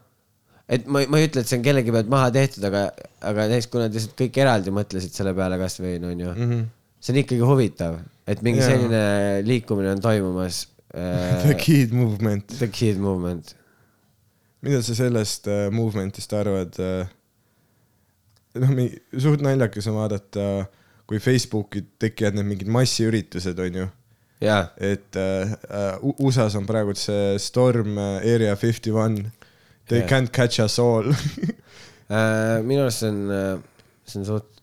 et 0.72 0.86
ma, 0.88 1.04
ma 1.10 1.20
ei 1.20 1.28
ütle, 1.28 1.44
et 1.44 1.50
see 1.50 1.58
on 1.60 1.64
kellegi 1.64 1.94
pealt 1.94 2.10
maha 2.12 2.30
tehtud, 2.34 2.64
aga, 2.68 2.86
aga 3.30 3.48
näiteks 3.50 3.70
kui 3.72 3.82
nad 3.82 3.94
lihtsalt 3.94 4.16
kõik 4.18 4.40
eraldi 4.44 4.74
mõtlesid 4.74 5.16
selle 5.16 5.34
peale 5.36 5.58
kasvõi 5.60 5.98
no 6.02 6.12
on 6.12 6.22
ju 6.24 6.30
mm. 6.32 6.50
-hmm. 6.50 6.68
see 7.00 7.14
on 7.14 7.20
ikkagi 7.24 7.50
huvitav, 7.52 7.98
et 8.26 8.44
mingi 8.46 8.62
Jaa. 8.62 8.70
selline 8.72 9.02
liikumine 9.48 9.92
on 9.94 10.04
toimumas 10.04 10.64
The 10.94 11.54
Kid 11.58 11.92
Movement. 11.92 12.48
The 12.58 12.68
Kid 12.70 12.98
Movement. 13.02 13.54
mida 14.64 14.78
sa 14.80 14.94
sellest 14.96 15.48
uh, 15.50 15.66
movement'ist 15.74 16.32
arvad 16.32 16.78
uh,? 16.80 17.02
noh, 18.56 18.70
suht 19.20 19.42
naljakas 19.44 19.90
on 19.90 19.98
vaadata, 19.98 20.44
kui 21.10 21.18
Facebooki 21.20 21.82
tekivad 22.00 22.38
need 22.38 22.48
mingid 22.48 22.70
massiüritused, 22.72 23.58
onju 23.60 23.88
jaa, 24.40 24.62
et 24.80 25.18
äh, 25.20 25.52
uh, 25.68 26.14
USA-s 26.24 26.56
on 26.56 26.64
praegu 26.68 26.94
see 26.96 27.36
Storm 27.42 27.98
Area 27.98 28.56
Fifty 28.56 28.94
One. 28.94 29.32
They 29.88 30.00
Jah. 30.00 30.08
can't 30.08 30.32
catch 30.32 30.60
us 30.64 30.78
all 30.78 31.10
Äh, 32.08 32.62
minu 32.68 32.86
arust 32.86 33.02
see 33.02 33.10
on, 33.10 33.62
see 34.04 34.20
on 34.20 34.26
suht, 34.28 34.62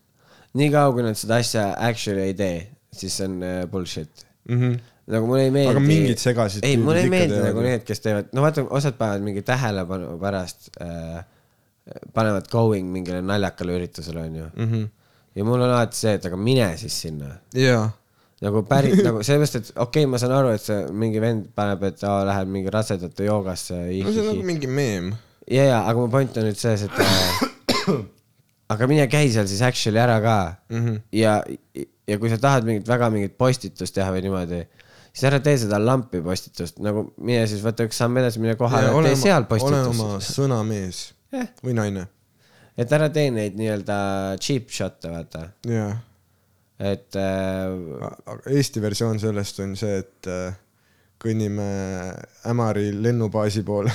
niikaua 0.58 0.90
kui 0.94 1.04
nad 1.06 1.18
seda 1.18 1.38
asja 1.42 1.68
actually 1.78 2.30
ei 2.30 2.34
tee, 2.38 2.56
siis 2.94 3.20
see 3.20 3.28
on 3.28 3.42
äh, 3.42 3.66
bullshit. 3.70 4.26
mm. 4.48 4.58
-hmm. 4.58 4.80
Nagu 5.10 5.26
mulle 5.26 5.46
ei 5.48 5.54
meeldi. 5.54 5.74
Aga 5.74 5.82
mingid 5.84 6.22
segased 6.22 6.66
ei, 6.66 6.76
mulle 6.80 7.02
ei 7.02 7.10
meeldi 7.12 7.38
nagu 7.42 7.62
need, 7.64 7.86
kes 7.86 8.02
teevad, 8.04 8.28
no 8.36 8.44
vaata, 8.44 8.64
osad 8.70 8.98
panevad 8.98 9.24
mingi 9.26 9.42
tähelepanu 9.46 10.14
pärast 10.22 10.70
äh,, 10.82 11.22
panevad 12.14 12.46
going 12.52 12.92
mingile 12.92 13.22
naljakale 13.26 13.78
üritusele, 13.80 14.28
onju. 14.28 14.50
Mhm. 14.56 14.84
ja 15.34 15.44
mul 15.48 15.64
on 15.64 15.70
alati 15.72 15.96
see, 15.96 16.14
et 16.18 16.26
aga 16.28 16.36
mine 16.36 16.68
siis 16.76 16.94
sinna 17.06 17.30
jaa, 17.56 17.86
nagu 18.44 18.62
päris 18.68 19.00
nagu 19.00 19.22
sellepärast, 19.24 19.58
et 19.58 19.70
okei 19.74 20.04
okay,, 20.04 20.10
ma 20.10 20.20
saan 20.20 20.34
aru, 20.36 20.52
et 20.54 20.62
see 20.62 20.78
mingi 20.92 21.22
vend 21.22 21.48
paneb, 21.56 21.86
et 21.88 22.02
aa, 22.06 22.22
läheb 22.28 22.50
mingi 22.52 22.72
rasedate 22.74 23.26
joogasse. 23.26 23.78
no 23.78 24.12
see 24.12 24.22
on 24.22 24.28
nagu 24.34 24.46
mingi 24.46 24.70
meem. 24.70 25.14
ja, 25.48 25.64
ja, 25.64 25.78
aga 25.86 25.96
mu 25.98 26.10
point 26.12 26.36
on 26.36 26.46
nüüd 26.50 26.60
selles, 26.60 26.84
et 26.86 27.00
äh, 27.02 27.96
aga 28.72 28.88
mine 28.90 29.08
käi 29.10 29.30
seal 29.32 29.48
siis 29.50 29.62
actually 29.66 30.00
ära 30.02 30.20
ka 30.22 30.36
mm. 30.70 30.84
-hmm. 30.84 31.00
ja, 31.18 31.40
ja 32.08 32.18
kui 32.18 32.30
sa 32.30 32.38
tahad 32.38 32.68
mingit 32.68 32.88
väga 32.88 33.10
mingit 33.10 33.38
postitust 33.38 33.94
teha 33.94 34.12
või 34.14 34.26
niimoodi, 34.26 34.62
siis 35.12 35.26
ära 35.28 35.40
tee 35.44 35.58
seda 35.60 35.80
lampi 35.82 36.22
postitust, 36.24 36.80
nagu 36.84 37.06
mine 37.20 37.44
siis 37.50 37.62
võta 37.64 37.86
üks 37.88 38.00
samm 38.00 38.20
edasi, 38.22 38.40
mine 38.42 38.56
kohale, 38.60 38.92
tee 39.08 39.18
seal 39.20 39.44
ole 39.44 39.82
oma 39.90 40.08
postitust. 40.16 40.38
sõnamees 40.38 41.02
Jah. 41.34 41.50
või 41.64 41.76
naine. 41.78 42.06
et 42.76 42.96
ära 42.96 43.10
tee 43.12 43.28
neid 43.34 43.58
nii-öelda 43.60 43.98
cheap 44.40 44.72
shot'e, 44.72 45.12
vaata, 45.12 45.44
jaa, 45.68 45.92
et 46.92 47.20
äh, 47.20 48.08
aga 48.08 48.40
Eesti 48.56 48.82
versioon 48.84 49.20
sellest 49.22 49.60
on 49.64 49.76
see, 49.78 50.00
et 50.02 50.32
äh, 50.32 50.56
kõnnime 51.22 51.68
Ämari 52.50 52.90
lennubaasi 52.96 53.62
poole. 53.68 53.92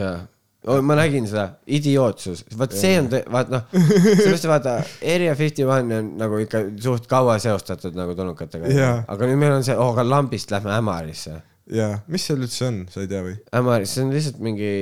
jaa 0.00 0.18
oh,, 0.66 0.80
ma 0.84 0.96
nägin 0.98 1.26
seda, 1.28 1.46
idiootsus, 1.72 2.42
vot 2.58 2.74
see 2.76 2.98
on, 3.00 3.08
vaat 3.32 3.52
noh, 3.52 3.66
sellepärast 3.72 4.48
vaata, 4.50 4.74
Area 5.14 5.34
Fifty 5.38 5.64
One 5.66 6.00
on 6.00 6.10
nagu 6.20 6.40
ikka 6.44 6.64
suht 6.82 7.08
kaua 7.10 7.38
seostatud 7.42 7.96
nagu 7.96 8.16
tulnukatega 8.18 8.72
Jaa.. 8.74 8.98
aga 9.08 9.30
nüüd 9.30 9.40
meil 9.40 9.56
on 9.56 9.66
see, 9.66 9.76
oh, 9.76 9.92
aga 9.94 10.04
lambist 10.06 10.52
lähme 10.52 10.74
Ämarisse. 10.76 11.38
jaa, 11.70 12.00
mis 12.10 12.28
seal 12.28 12.44
üldse 12.44 12.68
on, 12.68 12.82
sa 12.92 13.04
ei 13.04 13.10
tea 13.10 13.22
või? 13.24 13.36
Ämaris, 13.60 13.96
see 13.96 14.06
on 14.06 14.14
lihtsalt 14.16 14.40
mingi, 14.44 14.72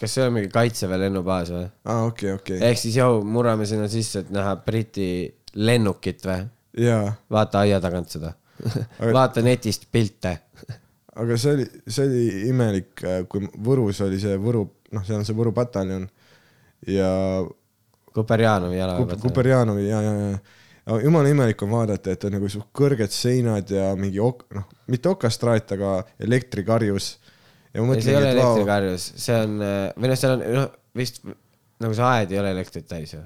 kas 0.00 0.16
see 0.16 0.28
on 0.28 0.36
mingi 0.38 0.52
kaitseväe 0.54 1.02
lennubaas 1.06 1.52
või? 1.54 1.66
aa, 1.84 2.06
okei, 2.08 2.32
okei. 2.38 2.62
ehk 2.70 2.80
siis 2.80 2.96
joo, 3.00 3.20
murrame 3.26 3.68
sinna 3.68 3.90
sisse, 3.92 4.24
et 4.24 4.32
näha 4.34 4.56
Briti 4.64 5.10
lennukit 5.60 6.24
või? 6.24 6.40
jaa, 6.86 7.12
vaata 7.30 7.66
aia 7.66 7.82
tagant 7.84 8.16
seda. 8.16 8.32
vaata 9.12 9.42
netist 9.42 9.88
pilte. 9.92 10.38
Aga 11.20 11.36
see 11.40 11.52
oli, 11.58 11.66
see 11.86 12.06
oli 12.08 12.24
imelik, 12.50 13.04
kui 13.30 13.48
Võrus 13.66 14.00
oli 14.06 14.18
see 14.22 14.36
Võru, 14.40 14.64
noh, 14.94 15.04
seal 15.06 15.20
on 15.20 15.26
see 15.28 15.36
Võru 15.36 15.52
pataljon 15.56 16.08
ja 16.90 17.10
Kuperjanovi 18.14 18.78
jalaväe 18.78 19.18
Kuperjanovi 19.22 19.88
ja, 19.88 20.00
ja, 20.04 20.12
ja, 20.14 20.30
ja 20.86 20.98
jumala 21.02 21.30
imelik 21.32 21.62
on 21.66 21.72
vaadata, 21.74 22.14
et 22.14 22.24
on 22.28 22.36
nagu 22.36 22.50
kõrged 22.76 23.14
seinad 23.14 23.70
ja 23.72 23.92
mingi 23.98 24.20
ok-, 24.22 24.46
noh, 24.58 24.66
mitte 24.90 25.10
okastraat, 25.10 25.72
aga 25.78 25.96
elektrikarjus. 26.22 27.14
ja 27.74 27.82
ma 27.82 27.96
ei, 27.96 28.04
see 28.04 28.14
ei 28.14 28.20
ole 28.20 28.34
elektrikarjus, 28.36 29.06
see 29.26 29.38
on, 29.46 29.56
või 29.98 30.10
noh, 30.12 30.20
seal 30.20 30.36
on, 30.36 30.44
noh, 30.60 30.68
vist 30.94 31.22
nagu 31.82 31.96
see 31.96 32.10
aed 32.10 32.34
ei 32.34 32.42
ole 32.42 32.52
elektrit 32.54 32.86
täis 32.90 33.14
ju. 33.16 33.22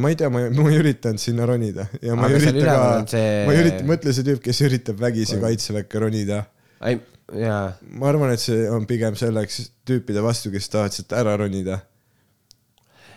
ma 0.00 0.10
ei 0.12 0.18
tea, 0.18 0.28
ma, 0.30 0.44
ma 0.54 0.66
ei 0.70 0.80
üritanud 0.82 1.22
sinna 1.22 1.46
ronida 1.48 1.86
ja 2.02 2.14
ma 2.18 2.28
Aga 2.28 2.36
ei 2.38 2.42
ürita 2.42 2.74
ka 2.74 2.90
see- 3.10 3.46
ma 3.48 3.54
ei 3.54 3.62
ürita, 3.64 3.86
mõtle 3.88 4.12
see 4.16 4.26
tüüp, 4.28 4.42
kes 4.44 4.60
üritab 4.68 5.00
vägisi 5.00 5.40
kaitseväkke 5.42 6.02
ronida. 6.04 6.44
ei, 6.84 7.00
jaa, 7.40 7.72
ma 7.98 8.10
arvan, 8.10 8.34
et 8.34 8.42
see 8.42 8.64
on 8.70 8.86
pigem 8.88 9.16
selleks 9.18 9.60
tüüpide 9.88 10.22
vastu, 10.24 10.52
kes 10.54 10.70
tahavad 10.72 10.96
sealt 10.96 11.14
ära 11.16 11.36
ronida. 11.40 11.78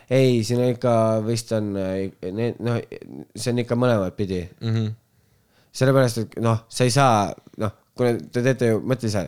ei, 0.09 0.43
siin 0.47 0.61
on 0.63 0.71
ikka 0.75 0.93
vist 1.25 1.51
on 1.55 1.73
noh, 1.73 2.77
see 3.35 3.51
on 3.53 3.63
ikka 3.65 3.79
mõlemat 3.79 4.15
pidi 4.15 4.45
Mm 4.61 4.75
-hmm. 4.75 4.93
sellepärast, 5.71 6.17
et 6.17 6.39
noh, 6.41 6.63
sa 6.69 6.83
ei 6.83 6.91
saa, 6.91 7.33
noh, 7.57 7.73
kuna 7.97 8.13
te 8.31 8.43
teete 8.43 8.71
ju, 8.71 8.79
mõtle 8.79 9.11
ise, 9.11 9.25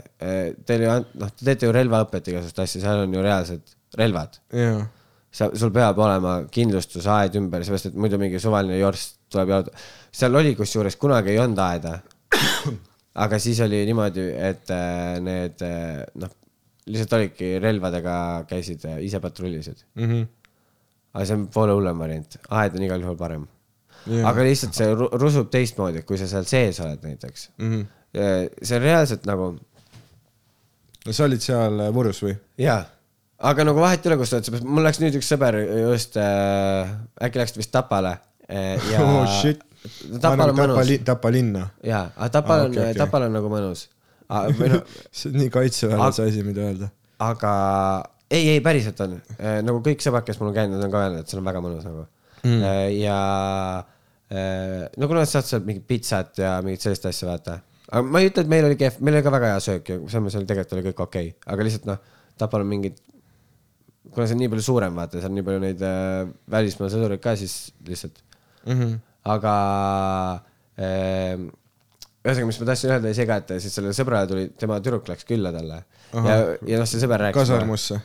teil 0.66 0.86
ju, 0.86 0.94
noh, 1.24 1.34
te 1.36 1.46
teete 1.46 1.68
ju 1.68 1.76
relvaõpet 1.76 2.32
igasugust 2.32 2.60
asja, 2.60 2.82
seal 2.82 3.04
on 3.04 3.14
ju 3.14 3.22
reaalsed 3.22 3.76
relvad. 3.98 4.40
jaa, 4.54 4.88
sa, 5.32 5.50
sul 5.54 5.72
peab 5.72 5.98
olema 6.02 6.44
kindlustusaed 6.52 7.36
ümber, 7.36 7.64
seepärast 7.66 7.92
et 7.92 7.96
muidu 7.96 8.18
mingi 8.22 8.40
suvaline 8.42 8.80
jorss 8.80 9.18
tuleb 9.30 9.50
ja 9.50 9.64
seal 10.12 10.36
oli 10.36 10.56
kusjuures 10.58 10.96
kunagi 10.96 11.36
ei 11.36 11.40
olnud 11.40 11.62
aeda. 11.66 12.00
aga 13.20 13.40
siis 13.42 13.60
oli 13.66 13.82
niimoodi, 13.90 14.26
et 14.50 14.70
äh, 14.74 15.20
need 15.24 15.62
äh, 15.66 16.02
noh, 16.22 16.32
lihtsalt 16.90 17.16
olidki 17.20 17.54
relvadega 17.62 18.16
käisid 18.50 18.86
äh, 18.90 19.00
ise 19.06 19.20
patrullisid. 19.24 19.86
Mhm. 20.00 20.28
aga 21.14 21.26
see 21.26 21.36
on 21.40 21.48
poole 21.54 21.74
hullem 21.74 21.98
variant, 22.00 22.38
aed 22.54 22.76
on 22.78 22.84
igal 22.86 23.02
juhul 23.02 23.18
parem. 23.20 23.48
Jaa. 24.10 24.30
aga 24.30 24.44
lihtsalt 24.46 24.78
see 24.78 24.92
ru- 24.96 25.10
rusub 25.20 25.50
teistmoodi, 25.52 26.06
kui 26.08 26.18
sa 26.22 26.28
seal 26.32 26.46
sees 26.48 26.80
oled 26.86 27.02
näiteks. 27.04 27.50
Mhm. 27.60 27.82
see 28.64 28.78
on 28.78 28.82
reaalselt 28.86 29.26
nagu 29.30 29.52
no 31.06 31.14
sa 31.14 31.26
olid 31.28 31.44
seal 31.44 31.82
Võrus 31.96 32.22
või? 32.26 32.34
jaa, 32.62 32.80
aga 33.52 33.66
nagu 33.68 33.82
vahet 33.84 34.06
ei 34.06 34.12
ole, 34.12 34.18
kus 34.22 34.32
sa 34.32 34.38
oled, 34.40 34.48
seepärast 34.48 34.70
mul 34.70 34.88
läks 34.88 35.02
nüüd 35.04 35.18
üks 35.20 35.30
sõber 35.30 35.58
just 35.62 36.18
äh,, 36.18 36.90
äkki 37.28 37.42
läks 37.42 37.58
vist 37.60 37.72
Tapale 37.76 38.16
äh, 38.50 38.76
ja 38.92 39.04
oh 39.06 39.28
shit. 39.42 39.62
Tapal 40.20 40.52
on 40.52 40.58
mõnus. 40.58 40.92
Tapa 41.08 41.32
linna. 41.32 41.70
jaa, 41.86 42.10
aga 42.16 42.30
Tapal 42.36 42.66
Aa, 42.66 42.70
on 42.70 42.98
Tapal 43.00 43.28
on 43.28 43.36
nagu 43.38 43.52
mõnus. 43.52 43.88
see 45.16 45.32
on 45.32 45.40
nii 45.40 45.50
kaitseväelase 45.54 46.26
asi, 46.28 46.44
mida 46.46 46.68
öelda. 46.68 46.90
aga 47.26 47.54
ei, 48.30 48.44
ei 48.54 48.60
päriselt 48.62 49.00
on, 49.02 49.16
nagu 49.66 49.80
kõik 49.86 50.04
sõbrad, 50.06 50.28
kes 50.28 50.38
mul 50.42 50.52
on 50.52 50.58
käinud, 50.58 50.84
on 50.86 50.94
ka 50.94 51.02
öelnud, 51.06 51.24
et 51.24 51.32
seal 51.32 51.42
on 51.42 51.50
väga 51.50 51.64
mõnus 51.66 51.88
nagu 51.88 52.04
mm.. 52.44 52.62
ja 53.00 53.18
äh, 54.30 54.86
no 55.02 55.10
kuna 55.10 55.26
sa 55.26 55.40
saad 55.40 55.50
sealt 55.50 55.66
mingit 55.66 55.88
pitsat 55.90 56.38
ja 56.44 56.54
mingit 56.66 56.86
sellist 56.86 57.10
asja, 57.10 57.32
vaata. 57.32 57.58
aga 57.90 58.06
ma 58.06 58.22
ei 58.22 58.30
ütle, 58.30 58.46
et 58.46 58.54
meil 58.54 58.70
oli 58.70 58.78
kehv, 58.80 59.02
meil 59.02 59.18
oli 59.18 59.26
ka 59.26 59.34
väga 59.34 59.52
hea 59.56 59.66
söök 59.66 59.90
ja 59.90 60.00
selles 60.04 60.26
mõttes 60.28 60.40
oli 60.44 60.50
tegelikult 60.54 60.78
oli 60.78 60.88
kõik 60.92 61.04
okei 61.08 61.34
okay., 61.34 61.54
aga 61.56 61.68
lihtsalt 61.70 61.90
noh, 61.90 62.18
Tapal 62.40 62.64
on 62.64 62.70
mingid, 62.70 63.02
kuna 64.14 64.30
see 64.30 64.38
on 64.38 64.44
nii 64.46 64.54
palju 64.54 64.70
suurem, 64.70 65.02
vaata, 65.02 65.18
seal 65.18 65.34
on 65.34 65.40
nii 65.42 65.50
palju 65.50 65.66
neid 65.66 65.86
äh, 65.90 66.24
välismaa 66.54 66.94
sõdureid 66.94 67.26
ka, 67.26 67.34
siis 67.40 67.62
lihtsalt 67.90 68.28
Mm 68.68 68.80
-hmm. 68.80 68.98
Aga 69.30 69.56
äh, 70.80 71.36
ühesõnaga, 72.20 72.48
mis 72.50 72.60
ma 72.62 72.70
tahtsin 72.70 72.94
öelda, 72.94 73.10
oli 73.10 73.18
see 73.18 73.28
ka, 73.30 73.40
et 73.42 73.54
siis 73.64 73.76
sellele 73.76 73.96
sõbrale 73.96 74.30
tuli, 74.30 74.48
tema 74.60 74.80
tüdruk 74.84 75.08
läks 75.10 75.28
külla 75.28 75.54
talle 75.56 75.84
Aha. 75.84 76.26
ja, 76.26 76.40
ja 76.74 76.82
noh, 76.82 76.90
see 76.90 77.02
sõber 77.02 77.24
rääkis. 77.28 77.40
kasarmusse. 77.40 78.00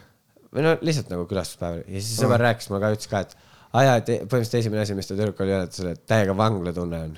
või 0.54 0.66
no 0.66 0.76
lihtsalt 0.86 1.10
nagu 1.12 1.26
külastuspäev 1.30 1.82
ja 1.82 2.00
siis 2.00 2.14
sõber 2.20 2.44
rääkis 2.46 2.70
mulle 2.70 2.84
ka, 2.84 2.92
ütles 2.94 3.10
ka, 3.10 3.24
et 3.26 3.34
aa 3.74 3.86
jaa, 3.88 3.96
et 4.00 4.10
põhimõtteliselt 4.12 4.60
esimene 4.60 4.84
asi, 4.84 4.96
mis 4.98 5.10
ta 5.10 5.16
tüdruk 5.18 5.40
oli 5.42 5.54
öelnud, 5.56 5.78
et 5.90 6.04
täiega 6.10 6.36
vanglatunne 6.38 7.00
on. 7.08 7.16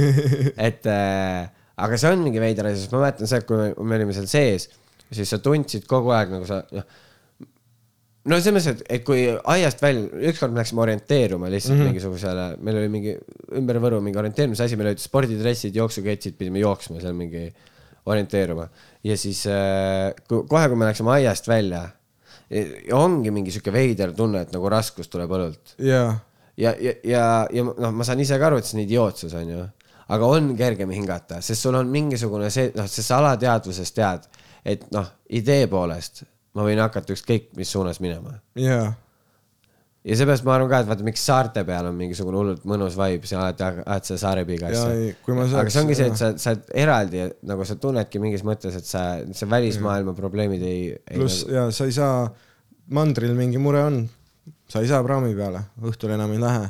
et 0.68 0.88
äh, 0.90 1.44
aga 1.86 2.00
see 2.00 2.10
on 2.14 2.24
mingi 2.26 2.42
veider 2.42 2.70
asi, 2.70 2.82
sest 2.82 2.94
ma 2.94 3.04
mäletan 3.04 3.30
seda, 3.30 3.46
kui 3.46 3.60
me, 3.60 3.70
me 3.78 4.00
olime 4.00 4.16
seal 4.16 4.26
sees, 4.30 4.68
siis 5.14 5.30
sa 5.30 5.38
tundsid 5.42 5.86
kogu 5.90 6.10
aeg 6.16 6.34
nagu 6.34 6.48
sa 6.48 6.64
noh, 6.74 6.86
no 8.30 8.38
selles 8.40 8.66
mõttes, 8.66 8.68
et, 8.72 8.82
et 8.96 9.04
kui 9.06 9.26
aiast 9.28 9.82
välja, 9.84 10.08
ükskord 10.30 10.54
me 10.54 10.62
läksime 10.62 10.84
orienteeruma 10.84 11.50
lihtsalt 11.52 11.76
mm 11.76 11.80
-hmm. 11.80 11.92
mingisugusele, 11.92 12.46
meil 12.64 12.80
oli 12.80 12.92
mingi 12.92 13.16
ümber 13.60 13.80
Võru 13.84 14.00
mingi 14.04 14.20
orienteerimise 14.20 14.64
asi, 14.64 14.76
meil 14.80 14.92
olid 14.92 15.02
spordidressid, 15.02 15.76
jooksuketsid, 15.76 16.36
pidime 16.38 16.62
jooksma 16.62 17.00
seal 17.00 17.16
mingi 17.16 17.48
orienteeruma. 18.06 18.68
Ja 19.04 19.16
siis 19.16 19.46
äh, 19.46 20.12
kui, 20.28 20.46
kohe, 20.48 20.68
kui 20.68 20.76
me 20.76 20.88
läksime 20.88 21.10
aiast 21.18 21.48
välja, 21.48 21.88
ongi 22.92 23.30
mingi 23.30 23.50
sihuke 23.50 23.72
veider 23.72 24.12
tunne, 24.12 24.44
et 24.44 24.52
nagu 24.52 24.68
raskus 24.68 25.08
tuleb 25.08 25.30
õlult. 25.30 25.76
Jaa, 25.78 26.12
ja, 26.56 26.74
ja, 26.80 26.92
ja, 27.04 27.24
ja 27.52 27.64
noh, 27.64 27.92
ma 27.92 28.04
saan 28.04 28.20
ise 28.20 28.38
ka 28.38 28.50
aru, 28.50 28.60
et 28.60 28.68
see 28.68 28.78
on 28.78 28.84
idiootsus, 28.84 29.34
onju, 29.34 29.64
aga 30.14 30.26
on 30.26 30.52
kergem 30.56 30.92
hingata, 30.94 31.40
sest 31.40 31.64
sul 31.64 31.76
on 31.78 31.88
mingisugune 31.90 32.50
see, 32.52 32.70
noh, 32.76 32.88
sest 32.88 33.08
sa 33.08 33.18
alateadvuses 33.22 33.92
tead, 33.96 34.28
et 34.64 34.84
noh, 34.92 35.08
idee 35.28 35.66
poolest 35.68 36.24
ma 36.54 36.66
võin 36.66 36.82
hakata 36.82 37.14
ükskõik 37.16 37.50
mis 37.58 37.72
suunas 37.74 38.00
minema. 38.02 38.38
jaa, 38.58 38.92
ja 40.04 40.16
seepärast 40.18 40.44
ma 40.44 40.54
arvan 40.58 40.68
ka, 40.68 40.80
et 40.82 40.88
vaata, 40.90 41.06
miks 41.06 41.22
saarte 41.24 41.64
peal 41.66 41.88
on 41.88 41.96
mingisugune 41.96 42.36
hullult 42.36 42.64
mõnus 42.68 42.96
vibe, 42.98 43.28
sa 43.28 43.40
alati 43.40 43.64
ajad 43.64 44.08
seda 44.10 44.20
saarepiiga 44.20 44.72
Jaa, 44.74 44.88
ei, 44.92 45.12
asja 45.16 45.60
aga 45.62 45.72
see 45.72 45.84
ongi 45.84 45.96
see, 45.98 46.08
et 46.12 46.20
sa, 46.20 46.30
sa 46.40 46.52
oled 46.52 46.74
eraldi, 46.84 47.22
nagu 47.48 47.68
sa 47.68 47.78
tunnedki 47.80 48.20
mingis 48.22 48.44
mõttes, 48.46 48.76
et 48.76 48.88
sa, 48.88 49.04
see 49.32 49.48
välismaailma 49.50 50.12
probleemid 50.18 50.64
ei, 50.68 50.90
ei. 50.92 51.16
pluss 51.16 51.46
ja 51.48 51.70
sa 51.74 51.88
ei 51.88 51.96
saa, 51.96 52.26
mandril 52.92 53.32
mingi 53.38 53.60
mure 53.62 53.84
on, 53.88 54.02
sa 54.68 54.84
ei 54.84 54.90
saa 54.90 55.00
praami 55.06 55.32
peale, 55.38 55.64
õhtul 55.88 56.12
enam 56.18 56.36
ei 56.36 56.42
lähe. 56.42 56.68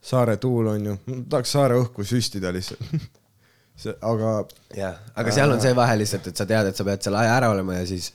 saare 0.00 0.38
tuul 0.40 0.70
on 0.70 0.86
ju, 0.86 0.98
tahaks 1.28 1.50
saare 1.58 1.74
õhku 1.76 2.06
süstida 2.06 2.54
lihtsalt. 2.54 2.86
see, 3.82 3.92
aga 3.98 4.38
jah, 4.78 5.02
aga 5.18 5.34
seal 5.34 5.50
on 5.52 5.60
see 5.60 5.74
vahe 5.76 5.98
lihtsalt, 5.98 6.30
et 6.30 6.38
sa 6.38 6.46
tead, 6.46 6.70
et 6.70 6.78
sa 6.78 6.86
pead 6.86 7.02
seal 7.02 7.18
aja 7.18 7.34
ära 7.34 7.50
olema 7.50 7.82
ja 7.82 7.82
siis 7.88 8.12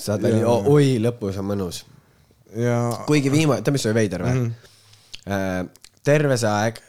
saad 0.00 0.24
välja 0.24 0.44
Jaa., 0.44 0.60
oi, 0.72 0.94
lõpus 1.02 1.38
on 1.40 1.50
mõnus. 1.50 1.84
ja, 2.56 2.78
kuigi 3.08 3.32
viimane, 3.32 3.64
tead, 3.64 3.76
mis 3.76 3.86
oli 3.88 3.98
veider 4.00 4.26
või 4.26 4.34
mm? 4.36 4.50
-hmm. 5.26 5.70
terve 6.06 6.40
see 6.40 6.50
aeg, 6.50 6.82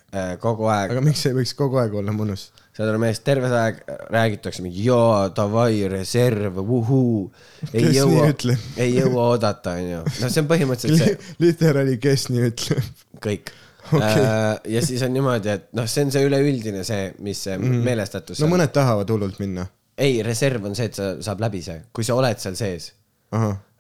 kogu 0.43 0.69
aeg, 0.71 0.95
aga 0.95 1.05
miks 1.05 1.25
ei 1.29 1.37
võiks 1.37 1.55
kogu 1.57 1.81
aeg 1.81 1.95
olla 2.01 2.15
mõnus? 2.15 2.49
saad 2.71 2.87
aru 2.87 3.01
mees, 3.03 3.19
terve 3.25 3.49
see 3.51 3.61
aeg 3.61 3.81
räägitakse 4.13 4.63
mingi 4.63 4.85
jaa, 4.85 5.25
davai, 5.35 5.81
reserv, 5.91 6.61
vuhuu. 6.67 7.25
ei 7.73 7.91
jõua 7.97 8.29
ei 8.77 8.95
jõua 8.95 9.27
oodata, 9.33 9.75
onju. 9.79 10.05
noh, 10.07 10.31
see 10.31 10.43
on 10.43 10.47
põhimõtteliselt 10.49 11.19
see 11.19 11.35
literaali, 11.43 11.97
kes 12.01 12.29
nii 12.31 12.47
ütleb? 12.47 12.95
kõik 13.21 13.51
okay.. 13.91 14.23
ja 14.73 14.85
siis 14.85 15.03
on 15.03 15.13
niimoodi, 15.13 15.51
et 15.51 15.67
noh, 15.77 15.87
see 15.89 16.07
on 16.07 16.15
see 16.15 16.23
üleüldine 16.27 16.85
see, 16.87 17.11
mis 17.23 17.43
see 17.47 17.57
mm. 17.57 17.83
meelestatus 17.85 18.41
no 18.41 18.49
mõned 18.51 18.71
tahavad 18.75 19.09
hullult 19.11 19.41
minna. 19.43 19.67
ei, 19.99 20.21
reserv 20.25 20.65
on 20.69 20.77
see, 20.77 20.89
et 20.91 20.97
sa 20.97 21.13
saab 21.23 21.43
läbi 21.43 21.63
see, 21.65 21.81
kui 21.93 22.07
sa 22.07 22.17
oled 22.17 22.39
seal 22.41 22.57
sees. 22.59 22.91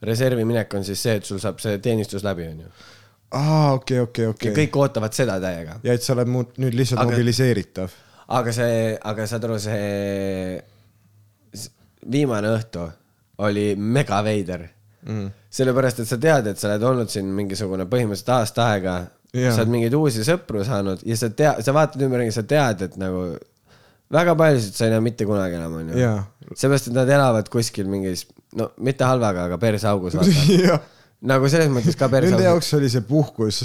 Reservi 0.01 0.45
minek 0.47 0.73
on 0.77 0.85
siis 0.87 1.01
see, 1.03 1.19
et 1.19 1.27
sul 1.27 1.39
saab 1.41 1.59
see 1.63 1.77
teenistus 1.83 2.23
läbi, 2.25 2.47
onju. 2.51 2.69
aa, 3.37 3.73
okei, 3.73 3.99
okei, 3.99 4.25
ja 4.25 4.35
okei. 4.35 4.53
kõik 4.63 4.79
ootavad 4.81 5.15
seda 5.15 5.39
täiega. 5.43 5.79
ja 5.83 5.97
et 5.97 6.05
sa 6.05 6.15
oled 6.15 6.31
muud 6.31 6.57
nüüd 6.61 6.77
lihtsalt 6.77 7.03
Aga- 7.03 7.13
mobiliseeritav. 7.13 7.95
aga 8.39 8.55
see, 8.55 8.97
aga 9.13 9.27
saad 9.29 9.47
aru, 9.49 9.59
see 9.61 10.61
viimane 12.11 12.49
õhtu 12.55 12.87
oli 13.45 13.71
mega 13.75 14.21
veider 14.25 14.65
mm.. 15.05 15.31
sellepärast, 15.49 16.01
et 16.01 16.09
sa 16.09 16.17
tead, 16.21 16.51
et 16.51 16.59
sa 16.59 16.69
oled 16.69 16.85
olnud 16.91 17.11
siin 17.13 17.29
mingisugune 17.35 17.85
põhimõtteliselt 17.89 18.35
aasta 18.37 18.71
aega 18.73 18.95
Jaa. 19.31 19.53
sa 19.53 19.61
oled 19.63 19.73
mingeid 19.75 19.95
uusi 19.95 20.25
sõpru 20.27 20.65
saanud 20.67 21.05
ja 21.07 21.17
sa 21.19 21.29
tead, 21.29 21.61
sa 21.65 21.75
vaatad 21.75 22.01
ümberringi, 22.03 22.33
sa 22.35 22.43
tead, 22.47 22.87
et 22.87 22.97
nagu 23.01 23.29
väga 24.11 24.35
paljusid 24.39 24.77
sa 24.77 24.87
ei 24.87 24.93
näe 24.95 25.03
mitte 25.03 25.27
kunagi 25.27 25.57
enam, 25.59 25.77
onju. 25.81 25.99
seepärast, 26.55 26.89
et 26.91 26.97
nad 26.97 27.09
elavad 27.09 27.49
kuskil 27.51 27.89
mingis, 27.91 28.25
no 28.57 28.71
mitte 28.83 29.07
halvaga, 29.07 29.47
aga 29.49 29.59
jah. 30.67 30.81
nagu 31.31 31.49
selles 31.51 31.71
mõttes 31.73 31.97
ka 31.97 32.09
Nende 32.09 32.17
perseaugus. 32.19 32.47
jaoks 32.49 32.73
oli 32.79 32.91
see 32.91 33.05
puhkus. 33.07 33.61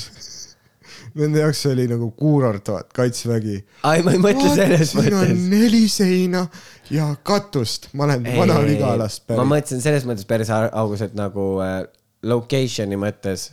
Nende 1.16 1.40
jaoks 1.40 1.62
see 1.64 1.72
oli 1.72 1.86
nagu 1.88 2.10
kuurort, 2.18 2.68
vaat, 2.74 2.90
kaitsevägi. 2.96 3.58
ai, 3.88 4.02
ma 4.06 4.14
ei 4.16 4.22
mõtle 4.22 4.52
selles 4.54 4.92
siin 4.92 5.14
on 5.16 5.22
mõttes. 5.24 5.44
neli 5.52 5.84
seina 5.92 6.46
ja 6.92 7.10
katust, 7.26 7.90
ma 7.96 8.06
olen 8.08 8.26
Vana-Vigalast 8.36 9.24
ma 9.24 9.34
pärit. 9.34 9.52
mõtlesin 9.54 9.84
selles 9.84 10.06
mõttes 10.08 10.28
perseaugus, 10.28 11.06
et 11.06 11.16
nagu 11.18 11.54
äh, 11.64 11.78
location'i 12.26 12.98
mõttes, 13.00 13.50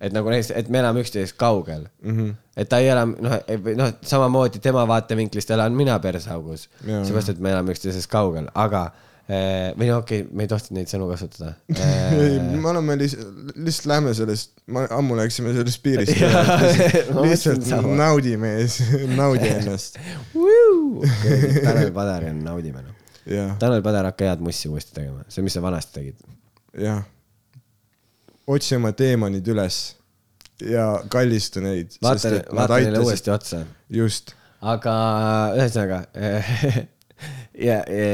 et 0.00 0.14
nagu 0.14 0.30
näiteks, 0.30 0.52
et 0.56 0.68
me 0.70 0.78
elame 0.82 1.02
üksteisest 1.02 1.36
kaugel 1.38 1.88
mm. 2.02 2.14
-hmm. 2.14 2.34
et 2.56 2.68
ta 2.68 2.78
ei 2.78 2.88
ela, 2.92 3.04
noh, 3.06 3.34
noh, 3.76 3.92
samamoodi 4.02 4.62
tema 4.62 4.86
vaatevinklist 4.88 5.50
elan 5.50 5.74
mina 5.74 5.98
perseaugus. 5.98 6.68
Jaa. 6.86 7.04
seepärast, 7.04 7.34
et 7.34 7.38
me 7.38 7.52
elame 7.52 7.74
üksteisest 7.74 8.10
kaugel, 8.10 8.46
aga 8.54 8.84
äh, 8.84 9.74
või 9.78 9.90
no 9.90 9.98
okei 9.98 10.22
okay,, 10.22 10.36
me 10.36 10.46
ei 10.46 10.52
tohtinud 10.52 10.78
neid 10.78 10.92
sõnu 10.92 11.08
kasutada 11.10 11.52
ei, 11.74 12.38
äh,. 12.38 12.52
me 12.54 12.70
oleme 12.70 12.98
lihtsalt, 13.00 13.42
lihtsalt 13.56 13.90
lähme 13.90 14.14
sellest, 14.14 14.54
ammu 15.00 15.18
läksime 15.18 15.56
sellest 15.56 15.82
piirist. 15.82 16.14
Lihtsalt 16.22 17.12
mõtlesin 17.18 17.66
sama. 17.66 17.98
naudi 19.20 19.50
ennast. 19.50 19.98
Tanel 21.64 21.92
Padar 21.92 22.30
on 22.30 22.42
naudime 22.46 22.86
noh. 22.86 22.96
Tanel 23.58 23.82
Padar, 23.82 24.12
hakka 24.12 24.30
head 24.30 24.40
mussi 24.44 24.70
uuesti 24.70 24.94
tegema, 25.02 25.26
see, 25.28 25.42
mis 25.42 25.58
sa 25.58 25.62
vanasti 25.64 26.00
tegid. 26.00 26.26
jah. 26.78 27.02
Otsi 28.48 28.76
oma 28.78 28.92
teemonid 28.96 29.46
üles 29.52 29.80
ja 30.64 30.90
kallistu 31.12 31.62
neid. 31.64 31.98
vaata, 32.02 32.40
vaata 32.54 32.80
neile 32.82 33.02
uuesti 33.04 33.32
otsa 33.32 33.62
just, 33.92 34.34
aga 34.60 34.94
ühesõnaga 35.58 36.00
ja, 37.68 37.78
ja, 37.82 38.08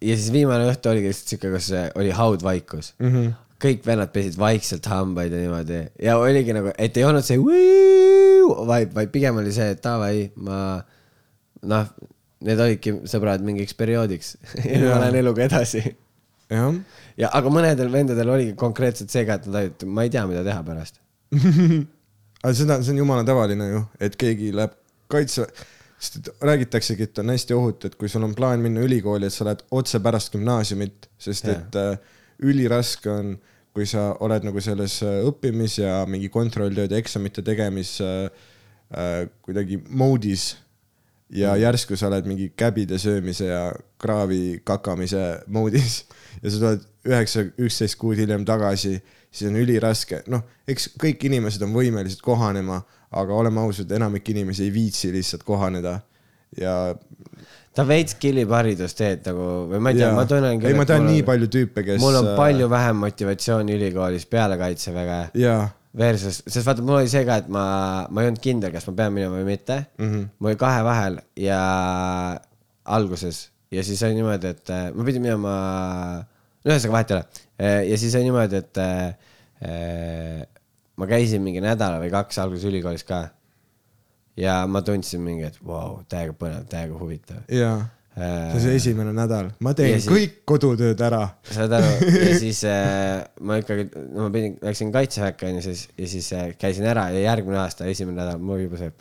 ja 0.00 0.16
siis 0.16 0.30
viimane 0.34 0.68
õhtu 0.70 0.92
oligi 0.92 1.12
lihtsalt 1.12 1.34
siuke, 1.34 1.52
kus 1.54 1.70
oli 1.94 2.14
haudvaikus 2.16 2.94
mm. 2.98 3.10
-hmm. 3.10 3.34
kõik 3.62 3.86
vennad 3.86 4.12
pesid 4.14 4.38
vaikselt 4.40 4.86
hambaid 4.90 5.34
ja 5.34 5.42
niimoodi 5.44 5.82
ja 6.02 6.16
oligi 6.18 6.56
nagu, 6.56 6.72
et 6.76 6.96
ei 6.96 7.06
olnud 7.06 7.26
see 7.26 7.38
vibe, 7.38 8.94
vaid 8.96 9.12
pigem 9.12 9.42
oli 9.42 9.52
see, 9.54 9.70
et 9.76 9.84
davai, 9.84 10.30
ma 10.36 10.80
noh, 11.68 11.90
need 12.46 12.62
olidki 12.64 12.94
sõbrad 13.10 13.44
mingiks 13.44 13.76
perioodiks 13.76 14.34
ja 14.64 14.80
ma 14.86 15.00
lähen 15.04 15.20
eluga 15.22 15.44
edasi. 15.46 15.82
jah, 16.50 16.72
ja, 17.20 17.30
aga 17.36 17.52
mõnedel 17.52 17.90
vendadel 17.92 18.32
oligi 18.32 18.54
konkreetselt 18.58 19.12
see 19.12 19.26
ka, 19.28 19.38
et 19.40 19.48
nad 19.48 19.60
olid, 19.62 19.84
ma 19.88 20.06
ei 20.06 20.12
tea, 20.12 20.24
mida 20.30 20.44
teha 20.46 20.62
pärast. 20.66 21.00
aga 22.42 22.54
seda, 22.56 22.80
see 22.80 22.94
on 22.94 23.02
jumala 23.02 23.26
tavaline 23.28 23.68
ju, 23.70 23.84
et 24.02 24.16
keegi 24.20 24.50
läheb 24.56 24.74
kaitse, 25.10 25.46
sest 26.00 26.20
et 26.20 26.30
räägitaksegi, 26.46 27.10
et 27.10 27.20
on 27.22 27.34
hästi 27.34 27.56
ohutu, 27.56 27.90
et 27.90 27.98
kui 28.00 28.08
sul 28.08 28.24
on 28.26 28.34
plaan 28.36 28.62
minna 28.64 28.82
ülikooli, 28.86 29.28
et 29.28 29.36
sa 29.36 29.46
lähed 29.48 29.64
otse 29.76 30.00
pärast 30.02 30.32
gümnaasiumit, 30.34 31.10
sest 31.20 31.50
Jah. 31.50 31.60
et 31.60 31.80
äh, 31.80 32.18
üliraske 32.46 33.10
on, 33.12 33.34
kui 33.76 33.86
sa 33.86 34.10
oled 34.24 34.46
nagu 34.46 34.62
selles 34.64 35.00
äh, 35.06 35.20
õppimis 35.28 35.78
ja 35.82 36.00
mingi 36.10 36.30
kontrolltööde, 36.32 36.98
eksamite 36.98 37.44
tegemis 37.46 37.98
äh, 38.04 38.30
äh, 38.96 39.28
kuidagi 39.44 39.78
moodis 39.88 40.54
ja 41.30 41.54
järsku 41.60 41.98
sa 41.98 42.08
oled 42.10 42.26
mingi 42.26 42.50
käbide 42.58 42.98
söömise 42.98 43.50
ja 43.50 43.62
kraavi 44.00 44.60
kakamise 44.66 45.44
moodis 45.46 46.02
ja 46.42 46.50
sa 46.50 46.60
tuled 46.60 46.86
üheksa, 47.10 47.46
üksteist 47.58 47.98
kuud 48.00 48.20
hiljem 48.20 48.44
tagasi, 48.48 48.98
siis 49.30 49.50
on 49.50 49.58
üliraske, 49.60 50.22
noh, 50.32 50.44
eks 50.68 50.92
kõik 51.00 51.24
inimesed 51.30 51.62
on 51.66 51.74
võimelised 51.74 52.22
kohanema, 52.24 52.80
aga 53.10 53.34
oleme 53.34 53.62
ausad, 53.62 53.90
enamik 53.92 54.28
inimesi 54.30 54.66
ei 54.66 54.74
viitsi 54.74 55.10
lihtsalt 55.14 55.42
kohaneda 55.46 55.98
ja 56.58 56.74
ta 57.76 57.84
veits 57.86 58.16
killib 58.20 58.50
haridusteed 58.54 59.26
nagu 59.28 59.48
või 59.70 59.82
ma 59.82 59.92
ei 59.92 60.00
tea, 60.00 60.10
ma 60.14 60.24
tunnen 60.28 60.56
ei, 60.58 60.78
ma 60.78 60.86
tean 60.88 61.06
nii 61.06 61.22
palju 61.26 61.50
tüüpe, 61.52 61.84
kes 61.86 62.00
mul 62.02 62.18
on 62.20 62.32
äh, 62.32 62.38
palju 62.38 62.70
vähem 62.70 62.98
motivatsiooni 63.04 63.76
ülikoolis 63.78 64.26
peale 64.30 64.58
kaitseväge 64.60 65.20
jaa, 65.38 65.62
versus, 65.96 66.42
sest 66.46 66.66
vaata, 66.66 66.84
mul 66.86 67.00
oli 67.00 67.12
see 67.12 67.22
ka, 67.28 67.40
et 67.44 67.50
ma, 67.52 67.64
ma 68.10 68.24
ei 68.24 68.30
olnud 68.30 68.42
kindel, 68.42 68.74
kas 68.74 68.88
ma 68.90 68.96
pean 69.02 69.14
minema 69.14 69.38
või 69.38 69.46
mitte 69.52 69.78
mm. 69.78 70.10
-hmm. 70.10 70.28
ma 70.38 70.50
olin 70.50 70.60
kahe 70.64 70.84
vahel 70.86 71.20
ja 71.38 71.62
alguses 72.98 73.46
ja 73.70 73.82
siis 73.86 74.02
oli 74.02 74.14
niimoodi, 74.18 74.50
et 74.54 74.70
äh, 74.74 74.88
ma 74.94 75.04
pidin 75.06 75.22
minema, 75.24 75.52
ühesõnaga 76.66 76.92
vahet 76.96 77.10
ei 77.10 77.18
ole. 77.20 77.84
ja 77.90 77.98
siis 78.00 78.14
oli 78.18 78.26
niimoodi, 78.30 78.56
et 78.64 78.80
äh, 78.82 80.42
ma 80.96 81.06
käisin 81.10 81.42
mingi 81.44 81.62
nädala 81.64 82.00
või 82.02 82.10
kaks 82.12 82.38
alguses 82.42 82.66
ülikoolis 82.70 83.04
ka. 83.08 83.28
ja 84.40 84.62
ma 84.66 84.82
tundsin 84.82 85.20
mingi, 85.24 85.44
et 85.50 85.56
vau 85.62 85.76
wow,, 85.96 86.04
täiega 86.08 86.32
põnev, 86.36 86.66
täiega 86.70 86.98
huvitav. 86.98 87.42
jaa, 87.52 87.78
see 88.16 88.54
on 88.56 88.60
see 88.64 88.74
esimene 88.80 89.12
nädal, 89.16 89.50
ma 89.64 89.72
teen 89.76 89.92
Ja 89.94 90.00
siis- 90.00 90.10
kõik 90.12 90.38
kodutööd 90.48 91.00
ära. 91.06 91.22
saad 91.50 91.72
aru, 91.78 91.92
ja 92.10 92.32
siis 92.42 92.62
äh, 92.68 93.20
ma 93.40 93.60
ikkagi, 93.62 93.86
no 94.10 94.26
ma 94.26 94.30
pidin, 94.34 94.56
läksin 94.64 94.90
kaitseväkke 94.92 95.46
onju, 95.52 95.62
siis 95.68 95.86
ja 95.96 96.08
siis 96.16 96.32
äh, 96.36 96.50
käisin 96.58 96.88
ära 96.90 97.08
ja 97.14 97.20
järgmine 97.30 97.58
aasta, 97.62 97.86
esimene 97.86 98.18
nädal, 98.20 98.38
mul 98.42 98.58
oli 98.58 98.66
juba 98.68 98.80
see. 98.82 98.92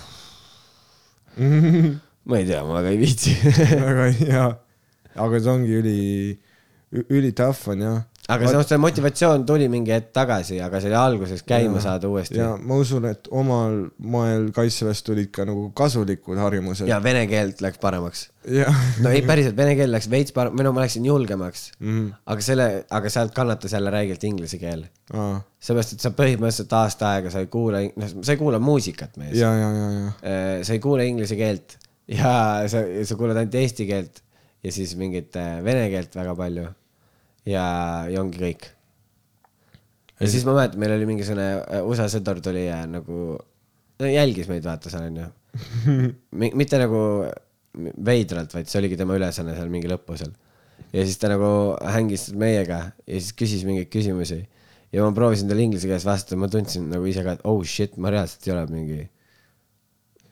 ma 2.29 2.37
ei 2.37 2.45
tea, 2.45 2.61
ma 2.63 2.77
väga 2.77 2.93
ei 2.93 3.01
viitsi 3.01 3.33
väga 3.87 4.05
hea, 4.21 4.45
aga 5.25 5.41
see 5.41 5.51
ongi 5.55 5.81
üli, 5.81 5.97
üli 7.09 7.33
tough 7.37 7.71
on 7.73 7.81
jah. 7.81 7.99
aga 8.29 8.51
noh, 8.53 8.61
see 8.69 8.77
motivatsioon 8.77 9.47
tuli 9.49 9.65
mingi 9.73 9.95
hetk 9.95 10.11
tagasi, 10.13 10.59
aga 10.61 10.77
see 10.77 10.91
oli 10.91 10.99
alguses 10.99 11.41
käima 11.47 11.81
saada 11.81 12.11
uuesti. 12.11 12.37
ja 12.37 12.51
ma 12.61 12.77
usun, 12.77 13.07
et 13.09 13.25
omal 13.33 13.79
moel 13.97 14.51
kaitseväest 14.53 15.07
tulid 15.07 15.31
ka 15.33 15.47
nagu 15.49 15.71
kasulikud 15.73 16.37
harjumused. 16.37 16.85
ja 16.91 17.01
vene 17.01 17.25
keelt 17.31 17.65
läks 17.65 17.81
paremaks. 17.81 18.27
no 18.45 19.09
ei, 19.09 19.25
päriselt, 19.25 19.57
vene 19.57 19.73
keel 19.79 19.89
läks 19.95 20.11
veits 20.13 20.35
parem, 20.35 20.53
või 20.53 20.69
no 20.69 20.75
ma 20.77 20.85
läksin 20.85 21.09
julgemaks 21.09 21.71
mm. 21.79 21.89
-hmm. 21.89 22.23
aga 22.29 22.45
selle, 22.51 22.71
aga 23.01 23.15
sealt 23.17 23.33
kannatas 23.33 23.73
jälle 23.73 23.89
räigelt 23.97 24.29
inglise 24.29 24.61
keel. 24.61 24.85
aa, 25.17 25.41
seepärast, 25.57 25.97
et 25.97 26.05
sa 26.05 26.13
põhimõtteliselt 26.13 26.77
aasta 26.77 27.15
aega 27.15 27.33
sa 27.33 27.41
ei 27.41 27.49
kuula, 27.49 27.81
noh, 27.89 28.15
sa 28.21 28.37
ei 28.37 28.45
kuula 28.45 28.61
muusikat 28.61 29.17
mees. 29.17 29.37
ja, 29.41 29.49
ja, 29.57 29.75
ja, 29.81 29.91
ja, 29.97 30.17
Äh, 30.21 30.55
sa 30.61 30.77
ei 30.77 30.81
kuule 30.83 31.09
inglise 31.09 31.33
keelt 31.39 31.79
ja 32.09 32.33
sa, 32.71 32.83
sa 33.05 33.17
kuuled 33.17 33.37
ainult 33.37 33.55
eesti 33.59 33.87
keelt 33.89 34.21
ja 34.65 34.73
siis 34.73 34.95
mingit 34.99 35.35
äh, 35.39 35.59
vene 35.65 35.87
keelt 35.91 36.15
väga 36.17 36.35
palju. 36.37 36.67
ja, 37.47 37.65
ja 38.09 38.21
ongi 38.21 38.41
kõik. 38.41 38.67
ja 40.19 40.31
siis 40.31 40.45
ma 40.47 40.57
mäletan, 40.57 40.81
meil 40.81 40.95
oli 40.97 41.09
mingisugune 41.09 41.47
äh, 41.61 41.85
USA 41.85 42.09
sõdur 42.11 42.41
tuli 42.43 42.65
ja 42.65 42.81
nagu, 42.89 43.37
no 43.99 44.09
jälgis 44.09 44.49
meid 44.51 44.65
vaata 44.65 44.91
seal 44.91 45.07
onju. 45.09 45.29
mitte 46.59 46.81
nagu 46.81 47.01
veidralt, 47.79 48.53
vaid 48.53 48.69
see 48.69 48.79
oligi 48.81 48.97
tema 48.99 49.17
ülesanne 49.17 49.55
seal 49.57 49.69
mingil 49.71 49.95
õppusel. 49.99 50.33
ja 50.91 51.05
siis 51.05 51.19
ta 51.21 51.29
nagu 51.31 51.75
hängis 51.85 52.31
meiega 52.33 52.81
ja 53.05 53.19
siis 53.19 53.35
küsis 53.37 53.65
mingeid 53.67 53.91
küsimusi 53.93 54.41
ja 54.89 55.05
ma 55.05 55.13
proovisin 55.13 55.49
talle 55.49 55.61
inglise 55.67 55.85
keeles 55.85 56.07
vastata, 56.07 56.37
ma 56.39 56.49
tundsin 56.49 56.89
nagu 56.89 57.05
ise 57.05 57.21
ka, 57.25 57.37
et 57.37 57.45
oh 57.45 57.61
shit, 57.61 57.97
ma 58.01 58.09
reaalselt 58.13 58.47
ei 58.47 58.55
ole 58.55 58.65
mingi 58.73 59.01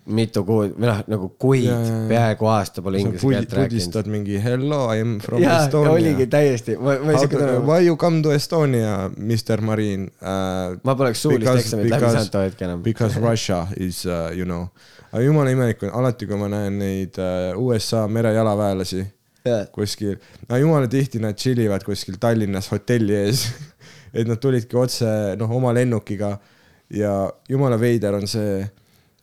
mitu 0.08 0.44
kuud 0.48 0.74
või 0.78 0.88
noh, 0.90 1.00
nagu 1.12 1.30
kuid 1.40 1.66
Ja, 1.68 1.78
ja, 1.82 1.88
ja., 1.92 2.04
peaaegu 2.10 2.50
aasta 2.52 2.84
pole 2.86 3.02
inglise 3.02 3.22
keelt 3.22 3.54
rääkinud. 3.54 3.74
pudistad 3.74 4.10
mingi 4.12 4.40
hello, 4.44 4.86
I 4.94 5.04
am 5.04 5.18
from 5.24 5.42
jaa, 5.44 5.60
Estonia. 5.66 5.92
oligi 5.94 6.28
täiesti, 6.32 6.78
ma, 6.80 6.96
ma 7.04 7.16
isegi 7.18 7.36
tunnen, 7.36 7.62
Why 7.68 7.88
you 7.88 7.98
come 8.00 8.22
to 8.26 8.34
Estonia, 8.36 8.96
Mr 9.18 9.64
Marine 9.66 10.08
uh,? 10.22 10.78
ma 10.84 10.96
poleks 11.00 11.26
suulist 11.26 11.52
eksamit 11.66 11.92
läbi 11.92 12.14
saanud 12.16 12.34
too 12.34 12.46
hetk 12.46 12.64
enam. 12.68 12.84
Because 12.86 13.20
Russia 13.24 13.66
is 13.76 14.06
uh,, 14.06 14.32
you 14.36 14.48
know, 14.48 14.68
aga 15.12 15.24
jumala 15.26 15.54
imelik 15.54 15.84
on 15.88 15.96
alati, 16.02 16.30
kui 16.30 16.40
ma 16.40 16.50
näen 16.52 16.80
neid 16.82 17.20
uh, 17.22 17.54
USA 17.68 18.08
merejalaväelasi 18.08 19.06
kuskil, 19.72 20.18
no 20.50 20.60
jumala 20.60 20.90
tihti 20.92 21.22
nad 21.24 21.38
chill 21.40 21.60
ivad 21.64 21.86
kuskil 21.88 22.20
Tallinnas 22.20 22.72
hotelli 22.74 23.16
ees. 23.16 23.48
et 24.18 24.28
nad 24.28 24.40
tulidki 24.42 24.78
otse 24.80 25.10
noh, 25.40 25.52
oma 25.60 25.74
lennukiga 25.76 26.38
ja 26.94 27.14
jumala 27.50 27.80
veider 27.80 28.16
on 28.18 28.28
see, 28.30 28.62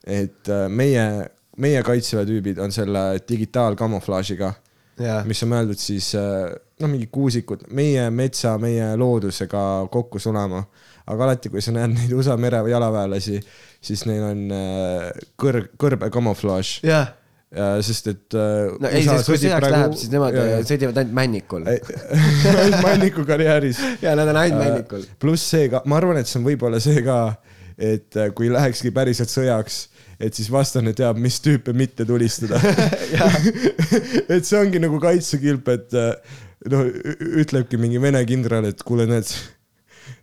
et 0.05 0.49
äh, 0.53 0.67
meie, 0.69 1.05
meie 1.57 1.81
kaitseväe 1.85 2.27
tüübid 2.29 2.61
on 2.61 2.73
selle 2.73 3.07
digitaalkamuflaažiga, 3.29 4.51
jaa, 5.01 5.23
mis 5.27 5.41
on 5.43 5.51
mõeldud 5.51 5.81
siis 5.81 6.11
äh, 6.19 6.53
noh, 6.81 6.91
mingi 6.91 7.09
kuusikud 7.11 7.65
meie 7.75 8.05
metsa, 8.13 8.55
meie 8.61 8.93
loodusega 8.99 9.63
kokku 9.91 10.21
sulama. 10.21 10.65
aga 11.05 11.27
alati, 11.27 11.51
kui 11.53 11.61
sa 11.61 11.73
näed 11.73 11.91
neid 11.93 12.13
USA 12.17 12.33
merejalaväelasi, 12.41 13.39
siis 13.83 14.05
neil 14.09 14.23
on 14.25 14.47
äh, 14.53 15.11
kõrg, 15.41 15.71
kõrbe 15.81 16.09
kamuflaaž, 16.13 16.79
jah. 16.85 17.13
sest 17.85 18.09
et 18.09 18.35
no 18.35 18.89
ei, 18.89 19.05
sest 19.05 19.29
kui 19.29 19.37
sõjaks 19.39 19.69
läheb, 19.71 19.93
siis 19.99 20.11
nemad 20.11 20.37
äh, 20.41 20.55
sõdivad 20.67 20.97
ainult 21.01 21.17
männikul. 21.17 21.67
männiku 22.89 23.25
karjääris. 23.25 23.81
ja 24.01 24.15
nad 24.17 24.33
on 24.33 24.41
ainult 24.41 24.63
männikul. 24.63 25.05
pluss 25.21 25.49
see 25.53 25.69
ka, 25.73 25.81
ma 25.85 26.01
arvan, 26.01 26.21
et 26.21 26.29
see 26.29 26.41
on 26.41 26.49
võib-olla 26.49 26.81
see 26.83 27.05
ka, 27.05 27.19
et 27.77 28.17
kui 28.35 28.49
lähekski 28.51 28.93
päriselt 28.95 29.33
sõjaks, 29.33 29.85
et 30.19 30.33
siis 30.33 30.49
vastane 30.51 30.93
teab, 30.97 31.19
mis 31.21 31.39
tüüpe 31.43 31.73
mitte 31.75 32.05
tulistada. 32.07 32.59
et 34.33 34.45
see 34.45 34.59
ongi 34.59 34.81
nagu 34.83 34.99
kaitsekilp, 35.03 35.71
et 35.75 35.97
äh, 35.99 36.39
noh, 36.71 36.87
ütlebki 37.41 37.79
mingi 37.81 38.01
vene 38.01 38.21
kindral, 38.27 38.67
et 38.69 38.81
kuule, 38.85 39.07
näed, 39.09 39.29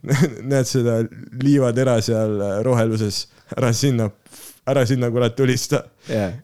näed 0.53 0.69
seda 0.69 1.01
liivatera 1.43 1.99
seal 2.05 2.41
äh, 2.41 2.57
roheluses, 2.67 3.27
ära 3.57 3.73
sinna, 3.77 4.09
ära 4.69 4.85
sinna 4.89 5.11
kurat 5.13 5.37
tulista. 5.39 5.83
jah, 6.09 6.35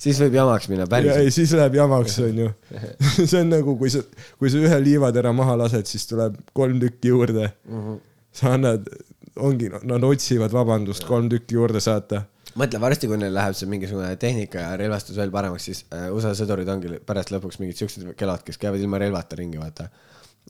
siis 0.00 0.20
võib 0.22 0.38
jamaks 0.38 0.70
minna 0.70 0.86
ja 0.86 0.90
päriselt. 0.90 1.34
siis 1.36 1.54
läheb 1.58 1.78
jamaks, 1.80 2.18
onju. 2.28 2.50
see 3.20 3.42
on 3.42 3.54
nagu, 3.54 3.76
kui 3.80 3.92
sa, 3.92 4.02
kui 4.40 4.52
sa 4.52 4.62
ühe 4.62 4.82
liivatera 4.86 5.34
maha 5.36 5.58
lased, 5.64 5.86
siis 5.90 6.08
tuleb 6.10 6.40
kolm 6.56 6.80
tükki 6.82 7.14
juurde 7.14 7.50
mm. 7.50 7.78
-hmm. 7.78 8.02
sa 8.32 8.54
annad, 8.56 8.90
ongi, 9.36 9.70
nad 9.82 10.04
otsivad 10.04 10.52
vabandust 10.52 11.06
kolm 11.08 11.30
tükki 11.30 11.58
juurde 11.58 11.80
saata. 11.80 12.24
Mõtle 12.58 12.80
varsti, 12.82 13.08
kui 13.10 13.18
neil 13.20 13.34
läheb 13.34 13.56
see 13.56 13.70
mingisugune 13.70 14.10
tehnika 14.20 14.64
ja 14.64 14.76
relvastus 14.80 15.18
veel 15.18 15.32
paremaks, 15.34 15.68
siis 15.68 15.82
äh, 15.94 16.08
USA 16.14 16.32
sõdurid 16.38 16.68
ongi 16.72 16.98
pärast 17.06 17.32
lõpuks 17.34 17.60
mingid 17.62 17.80
siuksed 17.80 18.12
kelad, 18.18 18.44
kes 18.46 18.58
käivad 18.60 18.82
ilma 18.82 19.00
relvata 19.02 19.38
ringi, 19.38 19.60
vaata. 19.60 19.90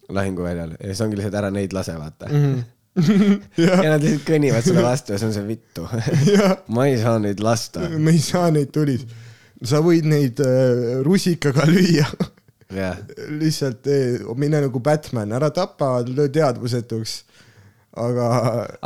lahinguväljal 0.09 0.76
ja 0.78 0.86
siis 0.86 1.01
ongi 1.05 1.18
lihtsalt 1.18 1.38
ära 1.42 1.51
neid 1.55 1.72
lase, 1.76 1.94
vaata 1.98 2.28
mm. 2.30 2.62
-hmm. 2.96 3.40
ja 3.64 3.90
nad 3.92 4.03
lihtsalt 4.03 4.26
kõnnivad 4.28 4.66
sulle 4.66 4.82
vastu 4.82 5.12
ja 5.12 5.18
see 5.18 5.28
on 5.28 5.34
see 5.34 5.46
vittu. 5.46 5.88
ma 6.74 6.86
ei 6.86 6.98
saa 7.03 7.18
neid 7.18 7.40
lasta. 7.40 7.88
me 8.05 8.16
ei 8.16 8.22
saa 8.24 8.51
neid 8.51 8.72
tuli, 8.74 8.98
sa 9.62 9.82
võid 9.84 10.09
neid 10.09 10.40
äh, 10.44 11.01
rusikaga 11.07 11.66
lüüa. 11.70 12.07
lihtsalt 13.40 13.86
eh, 13.90 14.20
mine 14.38 14.61
nagu 14.66 14.80
Batman, 14.80 15.32
ära 15.32 15.51
tapa, 15.55 15.98
löö 16.07 16.28
teadvusetuks. 16.32 17.24
aga, 17.97 18.26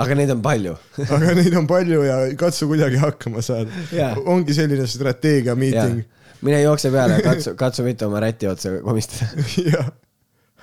aga 0.00 0.16
neid 0.16 0.32
on 0.32 0.42
palju. 0.44 0.74
aga 1.16 1.36
neid 1.36 1.57
on 1.59 1.68
palju 1.68 2.02
ja 2.07 2.18
katsu 2.40 2.68
kuidagi 2.70 3.00
hakkama 3.02 3.44
saada 3.44 3.84
Jaa. 3.92 4.14
ongi 4.24 4.57
selline 4.57 4.86
strateegia 4.88 5.57
meeting. 5.59 6.05
mine 6.44 6.61
jookse 6.62 6.90
peale, 6.92 7.20
katsu, 7.24 7.55
katsu 7.59 7.84
mitte 7.86 8.07
oma 8.07 8.20
räti 8.24 8.48
otsa 8.48 8.78
komistada. 8.84 9.44
jah, 9.70 9.90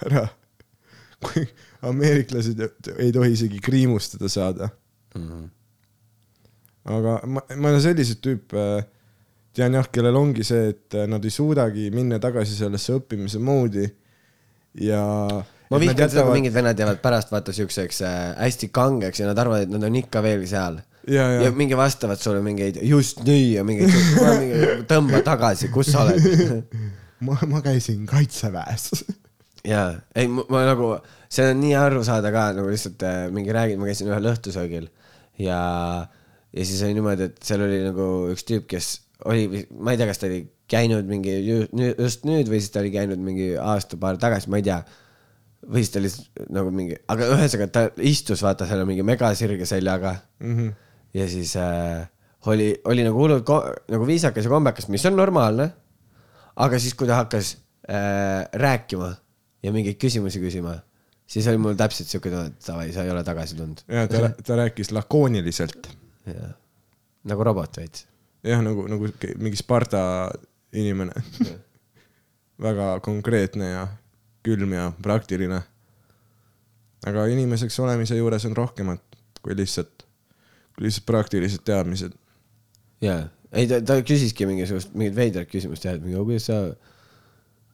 ära. 0.08 0.28
kui 1.22 1.46
ameeriklased 1.86 2.62
ei 2.98 3.12
tohi 3.14 3.36
isegi 3.36 3.60
kriimustada 3.62 4.30
saada 4.30 4.70
mm. 5.16 5.28
-hmm. 5.28 5.50
aga 6.98 7.20
ma, 7.28 7.44
ma 7.56 7.70
olen 7.70 7.82
selliseid 7.82 8.22
tüüpe, 8.26 8.66
tean 9.54 9.74
jah, 9.78 9.89
kellel 9.92 10.18
ongi 10.18 10.44
see, 10.44 10.72
et 10.74 10.98
nad 11.08 11.26
ei 11.26 11.34
suudagi 11.34 11.89
minna 11.94 12.20
tagasi 12.20 12.56
sellesse 12.58 12.98
õppimise 12.98 13.39
moodi 13.39 13.86
ja. 14.82 15.04
Ma 15.72 15.80
vihkan 15.82 16.12
seda, 16.12 16.26
kui 16.28 16.40
mingid 16.40 16.56
vennad 16.56 16.80
jäävad 16.80 17.02
pärast 17.04 17.32
vaata 17.34 17.56
siukseks 17.56 18.02
äh, 18.08 18.16
hästi 18.38 18.72
kangeks 18.76 19.24
ja 19.24 19.30
nad 19.30 19.40
arvavad, 19.42 19.68
et 19.68 19.74
nad 19.74 19.88
on 19.88 20.00
ikka 20.02 20.24
veel 20.26 20.46
seal. 20.50 20.82
ja, 21.08 21.28
ja 21.36 21.48
ja, 21.48 21.52
mingi 21.56 21.78
vastavad 21.78 22.22
sulle 22.22 22.44
mingeid 22.46 22.82
just 22.88 23.24
nii 23.28 23.48
ja 23.56 23.66
mingeid 23.68 23.96
mingi, 24.44 24.62
tõmba 24.90 25.24
tagasi, 25.26 25.72
kus 25.74 25.94
sa 25.94 26.06
oled. 26.06 26.70
ma, 27.28 27.38
ma 27.48 27.64
käisin 27.66 28.06
kaitseväes. 28.10 28.92
jaa, 29.72 29.94
ei, 30.18 30.28
ma 30.28 30.66
nagu, 30.68 30.96
see 31.32 31.52
on 31.54 31.62
nii 31.62 31.76
aru 31.80 32.06
saada 32.06 32.34
ka 32.34 32.50
nagu 32.58 32.72
lihtsalt 32.72 33.06
äh, 33.08 33.22
mingi 33.34 33.54
räägid, 33.56 33.82
ma 33.82 33.90
käisin 33.90 34.10
ühel 34.12 34.34
õhtusöögil 34.34 34.90
ja, 35.42 35.62
ja 36.52 36.66
siis 36.66 36.82
oli 36.86 36.98
niimoodi, 36.98 37.30
et 37.30 37.46
seal 37.46 37.64
oli 37.66 37.84
nagu 37.86 38.08
üks 38.34 38.46
tüüp, 38.48 38.68
kes 38.72 38.96
oli, 39.30 39.66
ma 39.78 39.94
ei 39.94 40.02
tea, 40.02 40.10
kas 40.10 40.22
ta 40.22 40.28
oli 40.30 40.42
käinud 40.72 41.08
mingi 41.10 41.36
just 41.44 42.26
nüüd 42.28 42.50
või 42.50 42.62
siis 42.62 42.72
ta 42.74 42.82
oli 42.82 42.94
käinud 42.94 43.22
mingi 43.22 43.54
aasta-paar 43.60 44.20
tagasi, 44.22 44.50
ma 44.52 44.62
ei 44.62 44.68
tea. 44.68 44.80
Või 45.68 45.84
siis 45.84 45.93
ta 45.93 46.01
lihtsalt 46.01 46.49
nagu 46.53 46.72
mingi, 46.74 46.95
aga 47.12 47.28
ühesõnaga 47.36 47.68
ta 47.74 47.84
istus 48.07 48.41
vaata 48.43 48.66
seal 48.70 48.84
mingi 48.89 49.05
megasirge 49.05 49.68
seljaga 49.70 50.16
mm. 50.41 50.57
-hmm. 50.57 50.74
ja 51.18 51.28
siis 51.30 51.53
äh, 51.59 52.07
oli, 52.49 52.74
oli 52.86 53.05
nagu 53.05 53.20
hullult 53.22 53.49
nagu 53.91 54.07
viisakas 54.07 54.47
ja 54.47 54.53
kombekas, 54.53 54.88
mis 54.89 55.05
on 55.05 55.16
normaalne. 55.16 55.72
aga 56.55 56.80
siis, 56.80 56.93
kui 56.93 57.07
ta 57.07 57.22
hakkas 57.22 57.57
äh, 57.89 58.47
rääkima 58.53 59.14
ja 59.64 59.72
mingeid 59.72 59.99
küsimusi 60.01 60.41
küsima, 60.41 60.76
siis 61.26 61.47
oli 61.47 61.57
mul 61.57 61.78
täpselt 61.80 62.09
siuke 62.09 62.30
tunne, 62.30 62.51
et 62.51 62.68
davai, 62.68 62.91
sa 62.93 63.05
ei 63.05 63.12
ole 63.14 63.24
tagasi 63.24 63.55
tulnud. 63.55 63.84
ja 63.88 64.07
ta, 64.07 64.30
ta 64.43 64.55
rääkis 64.55 64.91
lakooniliselt. 64.91 65.89
nagu 67.24 67.43
robot 67.43 67.78
veits. 67.78 68.07
jah, 68.43 68.62
nagu, 68.62 68.88
nagu 68.88 69.14
mingi 69.38 69.57
Sparta 69.57 70.32
inimene. 70.74 71.14
väga 72.62 72.99
konkreetne 73.01 73.70
ja 73.70 73.88
külm 74.46 74.74
ja 74.74 74.92
praktiline. 75.02 75.62
aga 77.08 77.26
inimeseks 77.34 77.80
olemise 77.82 78.16
juures 78.16 78.46
on 78.46 78.56
rohkemat 78.58 79.02
kui 79.42 79.56
lihtsalt, 79.58 80.06
kui 80.76 80.86
lihtsalt 80.86 81.06
praktilised 81.06 81.64
teadmised. 81.66 82.14
jaa, 83.02 83.26
ei 83.52 83.68
ta, 83.70 83.82
ta 83.86 83.98
küsiski 84.06 84.46
mingisugust, 84.50 84.94
mingit 84.94 85.18
veidrat 85.18 85.50
küsimust 85.50 85.86
jah, 85.86 85.98
et 85.98 86.06
mingi, 86.06 86.20
kuidas 86.22 86.48
sa, 86.50 86.60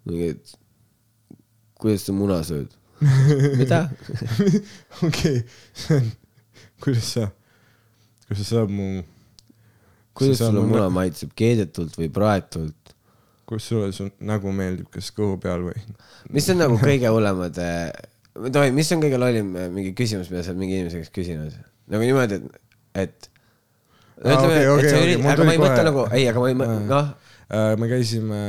mingi, 0.07 0.31
et 0.35 0.55
kuidas 1.81 2.07
sa 2.07 2.15
muna 2.15 2.39
sööd? 2.47 2.71
mida? 3.59 3.83
okei, 5.07 5.43
see 5.77 5.99
on, 5.99 6.09
kuidas 6.83 7.11
sa, 7.17 7.27
kuidas 8.25 8.43
sa 8.45 8.49
saad 8.53 8.73
mu, 8.73 9.03
kuidas 10.17 10.41
sulle 10.41 10.63
mu 10.63 10.71
muna 10.71 10.87
maitseb, 10.93 11.35
keedetult 11.37 11.99
või 11.99 12.09
praetult? 12.13 12.86
Kuidas 13.47 13.69
sulle 13.71 13.91
su 13.95 14.09
nägu 14.19 14.51
meeldib, 14.55 14.89
kas 14.93 15.09
kõhu 15.15 15.39
peal 15.43 15.65
või? 15.69 15.79
mis 16.33 16.49
on 16.53 16.61
nagu 16.63 16.79
kõige 16.81 17.13
hullemad, 17.13 17.61
tohi, 18.51 18.73
mis 18.75 18.91
on 18.95 19.03
kõige 19.03 19.21
lollim 19.21 19.55
äh, 19.55 19.71
mingi 19.73 19.95
küsimus, 19.97 20.31
mida 20.33 20.43
sa 20.43 20.53
oled 20.53 20.65
mingi 20.65 20.81
inimese 20.81 21.03
käest 21.03 21.15
küsinud? 21.15 21.55
nagu 21.87 22.03
niimoodi, 22.03 22.41
et, 22.41 22.59
et. 23.05 23.31
Aa, 24.17 24.33
okei, 24.33 24.67
okei, 24.67 24.91
okei, 24.91 25.17
mul 25.21 25.31
aga 25.31 25.45
ma 25.45 25.53
ei 25.53 25.61
mõtle 25.61 25.87
nagu, 25.87 26.05
ei, 26.09 26.27
aga 26.27 26.41
ma 26.41 26.51
ei 26.51 26.57
mõtle, 26.57 26.83
noh, 26.89 27.09
Äh, 27.47 27.77
me 27.79 27.87
käisime 27.87 28.39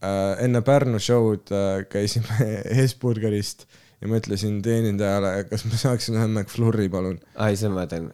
äh, 0.00 0.44
enne 0.44 0.62
Pärnu 0.64 0.98
show'd 0.98 1.52
äh, 1.52 1.82
käisime 1.92 2.46
Hesburgerist 2.78 3.66
ja 4.06 4.10
ma 4.10 4.20
ütlesin 4.20 4.60
teenindajale, 4.62 5.30
kas 5.50 5.64
ma 5.66 5.78
saaksin 5.80 6.16
ühe 6.16 6.26
McFlurry, 6.28 6.86
palun. 6.92 7.16
ai, 7.42 7.56
see 7.58 7.70
ma 7.72 7.82
mõtlen. 7.82 8.06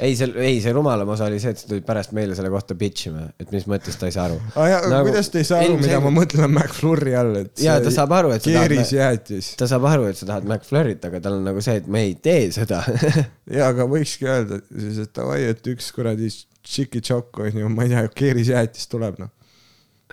ei, 0.00 0.14
see, 0.16 0.28
ei, 0.40 0.60
see 0.64 0.72
rumalam 0.74 1.10
osa 1.12 1.28
oli 1.28 1.40
see, 1.42 1.52
et 1.52 1.60
sa 1.60 1.68
tulid 1.68 1.84
pärast 1.86 2.14
meile 2.16 2.36
selle 2.38 2.50
kohta 2.52 2.76
bitch 2.78 3.10
ima, 3.10 3.26
et 3.40 3.52
mis 3.52 3.66
mõttes 3.70 3.98
ta 4.00 4.08
ei 4.08 4.16
saa 4.16 4.30
aru. 4.30 4.38
jaa, 4.56 4.80
aga 4.88 5.02
kuidas 5.06 5.28
te 5.32 5.42
ei 5.42 5.48
saa 5.48 5.60
aru, 5.66 5.76
mida 5.82 6.00
ma 6.04 6.12
mõtlen 6.16 6.48
McFlurry 6.48 7.16
all, 7.20 7.42
et 7.42 7.64
Jaa, 7.64 7.80
ta 7.84 7.92
saab 7.94 8.14
aru, 8.16 8.32
et 8.36 8.46
keerisjäätis. 8.48 9.52
ta 9.60 9.68
saab 9.70 9.88
aru, 9.90 10.08
et 10.10 10.20
sa 10.20 10.30
tahad 10.32 10.48
McFlurry't, 10.48 11.04
aga 11.10 11.20
tal 11.26 11.36
on 11.38 11.44
nagu 11.50 11.64
see, 11.64 11.76
et 11.82 11.90
me 11.90 12.06
ei 12.08 12.16
tee 12.22 12.48
seda. 12.56 12.80
jaa, 13.58 13.68
aga 13.68 13.88
võikski 13.90 14.30
öelda 14.30 14.62
siis, 14.70 15.02
et 15.04 15.12
davai, 15.16 15.42
et 15.52 15.70
üks 15.74 15.92
kuradi 15.96 16.32
tšiki-tšokk 16.32 17.44
on 17.44 17.60
ju, 17.64 17.68
ma 17.72 17.84
ei 17.84 17.92
tea, 17.92 18.06
keerisjäätis 18.22 18.88
tuleb 18.92 19.20
noh. 19.20 19.32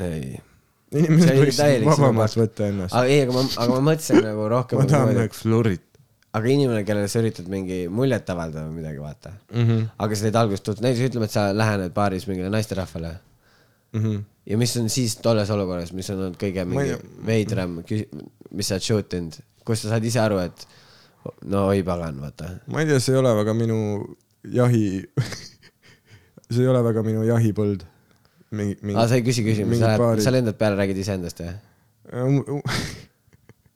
ei, 0.04 0.38
inimesed 0.96 1.36
võiksid 1.42 1.84
vabamalt 1.88 2.38
võtta 2.40 2.68
ennast. 2.72 2.94
aga 2.96 3.08
ei, 3.12 3.22
aga 3.26 3.34
ma, 3.36 3.44
aga 3.58 3.70
ma 3.74 3.82
mõtlesin 3.92 4.24
nagu 4.24 4.48
rohkem 4.54 4.80
ma 4.80 4.86
tahan 4.86 5.08
niimoodi, 5.10 5.26
et- 5.26 5.32
McFlurry't 5.34 5.84
aga 6.38 6.50
inimene, 6.54 6.84
kellele 6.86 7.08
sa 7.10 7.20
üritad 7.24 7.48
mingi 7.50 7.88
muljet 7.90 8.30
avaldada 8.30 8.68
või 8.68 8.82
midagi, 8.82 9.00
vaata. 9.02 9.32
mm. 9.54 9.64
-hmm. 9.68 9.86
aga 10.06 10.16
sa 10.16 10.28
teed 10.28 10.36
algust 10.44 10.64
tutvud, 10.64 10.84
näiteks 10.86 11.10
ütleme, 11.10 11.26
et 11.26 11.32
sa 11.34 11.48
lähened 11.56 11.94
baaris 11.96 12.28
mingile 12.28 12.50
naisterahvale 12.54 13.16
Mm 13.94 14.02
-hmm. 14.04 14.24
ja 14.46 14.58
mis 14.58 14.78
on 14.78 14.90
siis 14.90 15.16
tolles 15.24 15.50
olukorras, 15.50 15.94
mis 15.94 16.10
on 16.10 16.18
olnud 16.20 16.36
kõige 16.38 16.66
mingi 16.68 16.90
ei- 16.92 17.26
veidram, 17.26 17.78
mis 18.52 18.68
sa 18.68 18.76
oled 18.76 18.84
shoot 18.84 19.14
inud, 19.14 19.38
kus 19.66 19.82
sa 19.82 19.90
saad 19.90 20.04
ise 20.04 20.20
aru, 20.20 20.38
et 20.44 20.68
no 21.46 21.68
oi 21.68 21.84
pagan, 21.84 22.20
vaata. 22.22 22.50
ma 22.68 22.82
ei 22.82 22.86
tea, 22.86 23.00
see 23.00 23.16
ei 23.16 23.20
ole 23.20 23.32
väga 23.36 23.54
minu 23.54 23.78
jahi, 24.44 25.04
see 26.52 26.62
ei 26.62 26.68
ole 26.68 26.84
väga 26.84 27.04
minu 27.04 27.24
jahipõld. 27.24 27.86
mingi, 28.56 28.78
mingi 28.82 29.00
aa, 29.00 29.08
sa 29.10 29.18
ei 29.18 29.26
küsi 29.26 29.44
küsimusi, 29.46 29.68
mingi 29.68 29.84
sa 29.84 29.96
lähed, 29.96 30.24
sa 30.24 30.34
lendad 30.34 30.58
peale, 30.60 30.80
räägid 30.80 31.02
iseendast 31.04 31.44
või? 31.44 31.56
no 32.14 32.62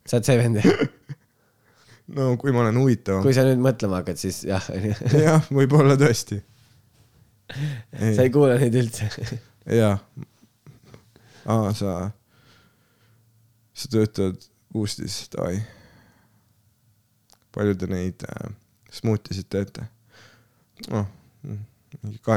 sa 0.06 0.18
oled 0.18 0.26
see 0.26 0.38
vend, 0.40 0.62
kui 2.40 2.54
ma 2.54 2.64
olen 2.64 2.80
huvitavam. 2.80 3.22
kui 3.24 3.34
sa 3.36 3.44
nüüd 3.46 3.62
mõtlema 3.62 4.00
hakkad, 4.00 4.20
siis 4.20 4.42
jah, 4.48 4.64
jah, 5.26 5.46
võib-olla 5.52 5.96
tõesti. 6.00 6.40
sa 8.16 8.24
ei 8.24 8.32
kuule 8.32 8.56
neid 8.60 8.76
üldse. 8.80 9.08
jaa. 9.78 9.94
aa, 11.52 11.72
sa, 11.78 11.96
sa 13.76 13.92
töötad 13.92 14.48
Boostis, 14.72 15.26
davai. 15.34 15.58
palju 17.52 17.76
te 17.76 17.88
neid 17.90 18.24
äh, 18.24 18.54
smuutisid 18.92 19.50
teete? 19.52 19.84
noh, 20.88 21.06
mingi 21.44 21.71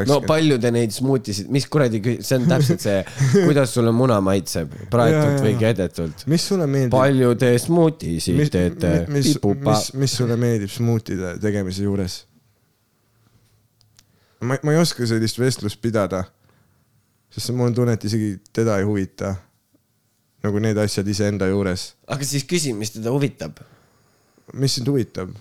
no 0.09 0.19
palju 0.25 0.57
te 0.61 0.71
neid 0.73 0.93
smuutisid, 0.95 1.49
mis 1.53 1.67
kuradi, 1.71 2.01
see 2.19 2.37
on 2.39 2.47
täpselt 2.49 2.83
see, 2.83 2.99
kuidas 3.45 3.73
sulle 3.75 3.93
muna 3.95 4.19
maitseb, 4.23 4.73
praetult 4.91 5.41
või 5.43 5.53
jaa. 5.53 5.61
keedetult. 5.63 6.25
mis 6.31 6.45
sulle 6.51 6.67
meeldib? 6.69 6.93
palju 6.95 7.33
te 7.41 7.51
smuutisid 7.61 8.39
mis, 8.39 8.53
teete? 8.53 8.93
mis, 9.13 9.33
mis, 9.39 9.89
mis 10.03 10.15
sulle 10.21 10.37
meeldib 10.39 10.71
smuutide 10.73 11.35
tegemise 11.43 11.85
juures? 11.87 12.19
ma, 14.45 14.59
ma 14.61 14.75
ei 14.75 14.81
oska 14.81 15.07
sellist 15.07 15.39
vestlust 15.39 15.81
pidada, 15.83 16.25
sest 17.33 17.53
mul 17.55 17.71
on 17.71 17.77
tunne, 17.79 17.97
et 17.97 18.07
isegi 18.07 18.35
teda 18.55 18.79
ei 18.81 18.87
huvita 18.87 19.35
nagu 20.45 20.61
need 20.61 20.77
asjad 20.81 21.07
iseenda 21.09 21.49
juures. 21.49 21.93
aga 22.11 22.27
siis 22.27 22.45
küsi, 22.47 22.73
mis 22.77 22.93
teda 22.95 23.13
huvitab. 23.15 23.59
mis 24.53 24.77
sind 24.77 24.89
huvitab? 24.91 25.33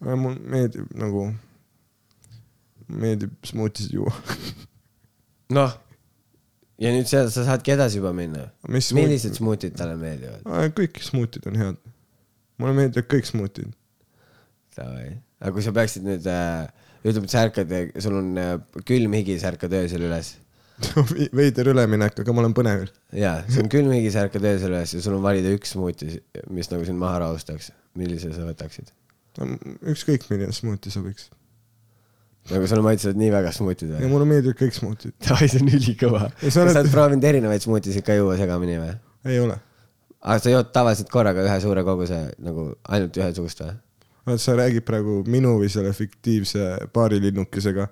mul 0.00 0.36
meeldib 0.44 0.90
nagu, 0.98 1.30
meeldib 2.88 3.34
smuutisid 3.46 3.96
juua. 3.96 4.14
noh, 5.56 5.74
ja 6.82 6.92
nüüd 6.94 7.08
sa, 7.10 7.24
sa 7.32 7.46
saadki 7.48 7.74
edasi 7.74 8.00
juba 8.00 8.12
minna. 8.16 8.48
millised 8.68 9.36
smuutid 9.38 9.76
talle 9.78 9.98
meeldivad? 10.00 10.46
kõik 10.76 11.02
smuutid 11.04 11.46
on 11.50 11.60
head. 11.60 11.78
mulle 12.62 12.74
meeldivad 12.80 13.10
kõik 13.12 13.28
smuutid. 13.28 13.74
Davai, 14.76 15.14
aga 15.40 15.54
kui 15.56 15.64
sa 15.64 15.72
peaksid 15.76 16.04
nüüd 16.04 16.26
äh,, 16.28 16.66
ütleme, 17.06 17.24
et 17.24 17.32
sa 17.32 17.46
ärkad, 17.46 17.70
sul 18.04 18.18
on 18.18 18.34
äh, 18.40 18.56
külm 18.88 19.14
higi, 19.16 19.38
sa 19.40 19.54
ärkad 19.54 19.72
öösel 19.78 20.04
üles. 20.08 20.34
veider 21.38 21.70
üleminek, 21.72 22.18
aga 22.20 22.34
ma 22.36 22.42
olen 22.42 22.54
põnevil. 22.56 22.90
jaa, 23.16 23.38
sul 23.48 23.64
on 23.64 23.72
külm 23.72 23.94
higi, 23.96 24.12
sa 24.12 24.26
ärkad 24.26 24.44
öösel 24.44 24.74
üles 24.74 24.92
ja 24.92 25.00
sul 25.00 25.16
on 25.16 25.24
valida 25.24 25.54
üks 25.56 25.72
smuuti, 25.72 26.10
mis 26.52 26.68
nagu 26.72 26.84
sind 26.84 27.00
maha 27.00 27.22
rahustaks. 27.24 27.72
millise 27.96 28.34
sa 28.36 28.44
võtaksid? 28.44 28.92
ükskõik 29.36 30.28
milline 30.30 30.52
smuuti 30.56 30.92
sobiks. 30.92 31.30
Nagu 32.50 32.66
sulle 32.70 32.82
maitsevad 32.86 33.16
nii 33.20 33.30
väga 33.34 33.52
smuutid 33.56 33.90
ja 33.94 34.00
või? 34.02 34.10
mulle 34.12 34.26
meeldivad 34.30 34.58
kõik 34.60 34.76
smuutid. 34.76 35.14
davai, 35.26 35.48
see 35.50 35.62
on 35.64 35.72
ülikõva. 35.72 36.22
Ja 36.28 36.44
kas 36.44 36.54
sa 36.58 36.66
oled- 36.66 36.92
proovinud 36.92 37.24
erinevaid 37.30 37.64
smuutisid 37.64 38.04
ka 38.06 38.14
juua 38.18 38.36
segamini 38.40 38.78
või? 38.82 38.92
ei 39.26 39.40
ole. 39.42 39.56
aga 40.22 40.38
sa 40.42 40.50
jood 40.54 40.70
tavaliselt 40.74 41.10
korraga 41.12 41.42
ühe 41.46 41.58
suure 41.62 41.82
koguse 41.86 42.20
nagu 42.38 42.70
ainult 42.88 43.16
ühesugust 43.18 43.60
või? 43.64 43.74
vaata, 44.26 44.42
sa 44.42 44.54
räägid 44.58 44.82
praegu 44.86 45.20
minu 45.30 45.56
või 45.60 45.68
selle 45.70 45.92
fiktiivse 45.94 46.88
paarilinnukesega. 46.94 47.86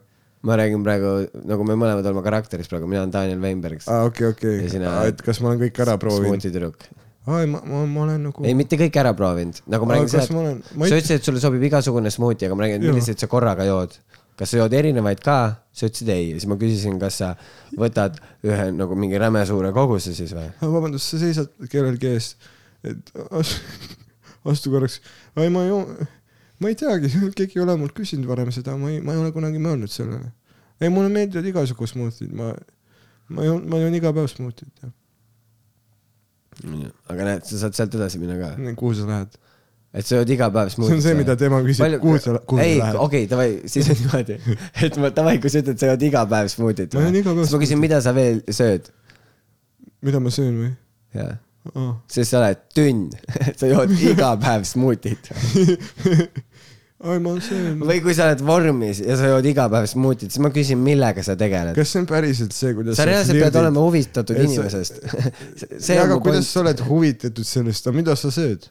ma 0.44 0.56
räägin 0.60 0.82
praegu, 0.84 1.12
nagu 1.48 1.64
me 1.64 1.76
mõlemad 1.78 2.04
oleme 2.06 2.22
karakteris 2.26 2.68
praegu, 2.68 2.86
mina 2.90 3.00
olen 3.04 3.12
Daniel 3.14 3.40
Weinberg, 3.40 3.80
aa, 3.88 4.04
okei, 4.10 4.26
okei 4.34 4.56
Ja. 4.64 4.68
sina- 4.70 4.94
et 5.08 5.22
kas 5.22 5.40
ma 5.40 5.48
olen 5.52 5.60
kõik 5.62 5.78
ära 5.86 5.94
proovinud? 5.98 6.34
smuuti 6.36 6.50
tüdruk. 6.52 6.84
aa, 7.26 7.38
ei, 7.40 7.46
ma, 7.48 7.62
ma, 7.64 7.84
ma 7.86 8.02
olen 8.02 8.26
nagu. 8.28 8.44
ei, 8.44 8.52
mitte 8.54 8.76
kõik 8.76 8.98
ära 9.00 9.14
proovinud, 9.16 9.62
nagu 9.66 9.86
ma 9.88 9.94
räägin 9.96 10.10
seda, 10.12 10.34
ma 10.34 10.40
olen- 10.42 10.62
sa 10.62 10.98
ütlesid, 10.98 11.14
et 11.16 11.24
sulle 11.30 11.40
sobib 11.40 11.62
igasugune 11.70 12.10
smuuti, 12.12 12.44
aga 12.46 12.54
ma 12.58 12.66
räägin, 12.66 12.82
milliseid 12.90 13.18
sa 13.18 13.26
korraga 13.30 13.64
jood. 13.64 13.96
Kas 14.38 14.52
sa 14.52 14.62
jood 14.62 14.74
erinevaid 14.74 15.22
ka? 15.24 15.38
sa 15.74 15.88
ütlesid 15.88 16.10
ei 16.14 16.28
ja 16.28 16.38
siis 16.38 16.46
ma 16.46 16.56
küsisin, 16.58 17.00
kas 17.02 17.16
sa 17.18 17.32
võtad 17.78 18.20
ühe 18.46 18.68
nagu 18.76 18.94
mingi 18.98 19.18
räme 19.18 19.42
suure 19.48 19.72
koguse 19.74 20.14
siis 20.14 20.34
või? 20.36 20.46
vabandust, 20.60 21.10
sa 21.10 21.18
seisad 21.18 21.50
kellelgi 21.70 22.12
ees, 22.12 22.28
et 22.86 23.10
as- 23.34 23.56
astu 24.52 24.70
korraks. 24.74 25.00
ei, 25.40 25.50
ma 25.50 25.64
ju, 25.66 25.80
ma 26.62 26.70
ei 26.70 26.78
teagi, 26.78 27.10
keegi 27.38 27.58
ei 27.58 27.64
ole 27.64 27.76
mult 27.80 27.96
küsinud 27.96 28.30
varem 28.30 28.52
seda, 28.54 28.76
ma 28.78 28.92
ei, 28.92 29.00
ma 29.02 29.16
ei 29.16 29.22
ole 29.24 29.34
kunagi 29.34 29.62
mõelnud 29.62 29.90
sellele. 29.90 30.30
ei, 30.78 30.92
mulle 30.94 31.10
meeldivad 31.14 31.50
igasugu 31.50 31.90
smuutid, 31.90 32.30
ma, 32.38 32.52
ma 33.34 33.48
joon, 33.48 33.64
ma 33.70 33.82
joon 33.82 33.98
iga 33.98 34.14
päev 34.14 34.30
smuutit, 34.30 34.70
jah. 34.84 34.94
aga 37.10 37.30
näed, 37.32 37.48
sa 37.50 37.64
saad 37.64 37.74
sealt 37.80 37.98
edasi 37.98 38.22
minna 38.22 38.38
ka. 38.38 38.54
kuhu 38.78 38.94
sa 39.00 39.10
lähed? 39.10 39.40
Et 39.94 40.08
sa 40.08 40.18
jood 40.18 40.32
iga 40.34 40.50
päev 40.54 40.72
see 40.72 40.78
smuutit. 40.78 40.96
on 40.96 41.02
see, 41.04 41.14
mida 41.18 41.36
tema 41.38 41.60
küsib, 41.62 41.96
kuhu 42.02 42.18
sa, 42.18 42.34
kuhu 42.50 42.62
ei 42.62 42.76
sa, 42.78 42.88
lähed. 42.88 43.00
okei, 43.06 43.28
davai, 43.30 43.48
siis 43.70 43.90
on 43.92 44.00
niimoodi, 44.00 44.38
et 44.88 44.98
ma 44.98 45.10
davai, 45.14 45.38
kui 45.42 45.52
sa 45.52 45.62
ütled, 45.62 45.78
sa 45.80 45.92
jood 45.92 46.06
iga 46.08 46.24
päev 46.30 46.50
smuutit. 46.52 46.96
Ma 46.96 47.06
joon 47.06 47.18
iga 47.20 47.30
päev 47.30 47.46
siis 47.46 47.54
ma 47.54 47.62
küsin, 47.62 47.82
mida 47.82 48.00
sa 48.04 48.14
veel 48.16 48.42
sööd? 48.50 48.90
mida 50.04 50.20
ma 50.20 50.32
söön 50.34 50.56
või 50.60 50.72
jah, 51.16 51.36
oh.? 51.72 51.94
sest 52.10 52.34
sa 52.34 52.42
oled 52.42 52.66
tünn, 52.76 53.06
sa 53.60 53.70
jood 53.70 53.94
iga 53.96 54.34
päev 54.42 54.66
smuutit. 54.68 55.30
ai, 57.04 57.18
ma 57.22 57.38
söön. 57.44 57.78
või 57.86 58.02
kui 58.04 58.18
sa 58.18 58.28
oled 58.28 58.44
vormis 58.44 59.00
ja 59.04 59.16
sa 59.20 59.30
jood 59.30 59.48
iga 59.48 59.70
päev 59.72 59.88
smuutit, 59.94 60.34
siis 60.34 60.42
ma 60.44 60.50
küsin, 60.54 60.82
millega 60.84 61.24
sa 61.24 61.38
tegeled. 61.40 61.78
kas 61.78 61.94
see 61.94 62.02
on 62.02 62.10
päriselt 62.10 62.56
see, 62.56 62.74
kuidas 62.76 62.98
sa 62.98 63.06
reaalselt 63.08 63.40
pead 63.46 63.62
olema 63.62 63.86
huvitatud 63.86 64.42
inimesest. 64.44 65.04
see 65.86 66.00
aga 66.02 66.18
kuidas 66.18 66.42
point. 66.42 66.50
sa 66.50 66.64
oled 66.66 66.88
huvitatud 66.90 67.54
sellest, 67.54 67.86
aga 67.86 68.02
mida 68.02 68.18
sa 68.18 68.34
sööd? 68.34 68.68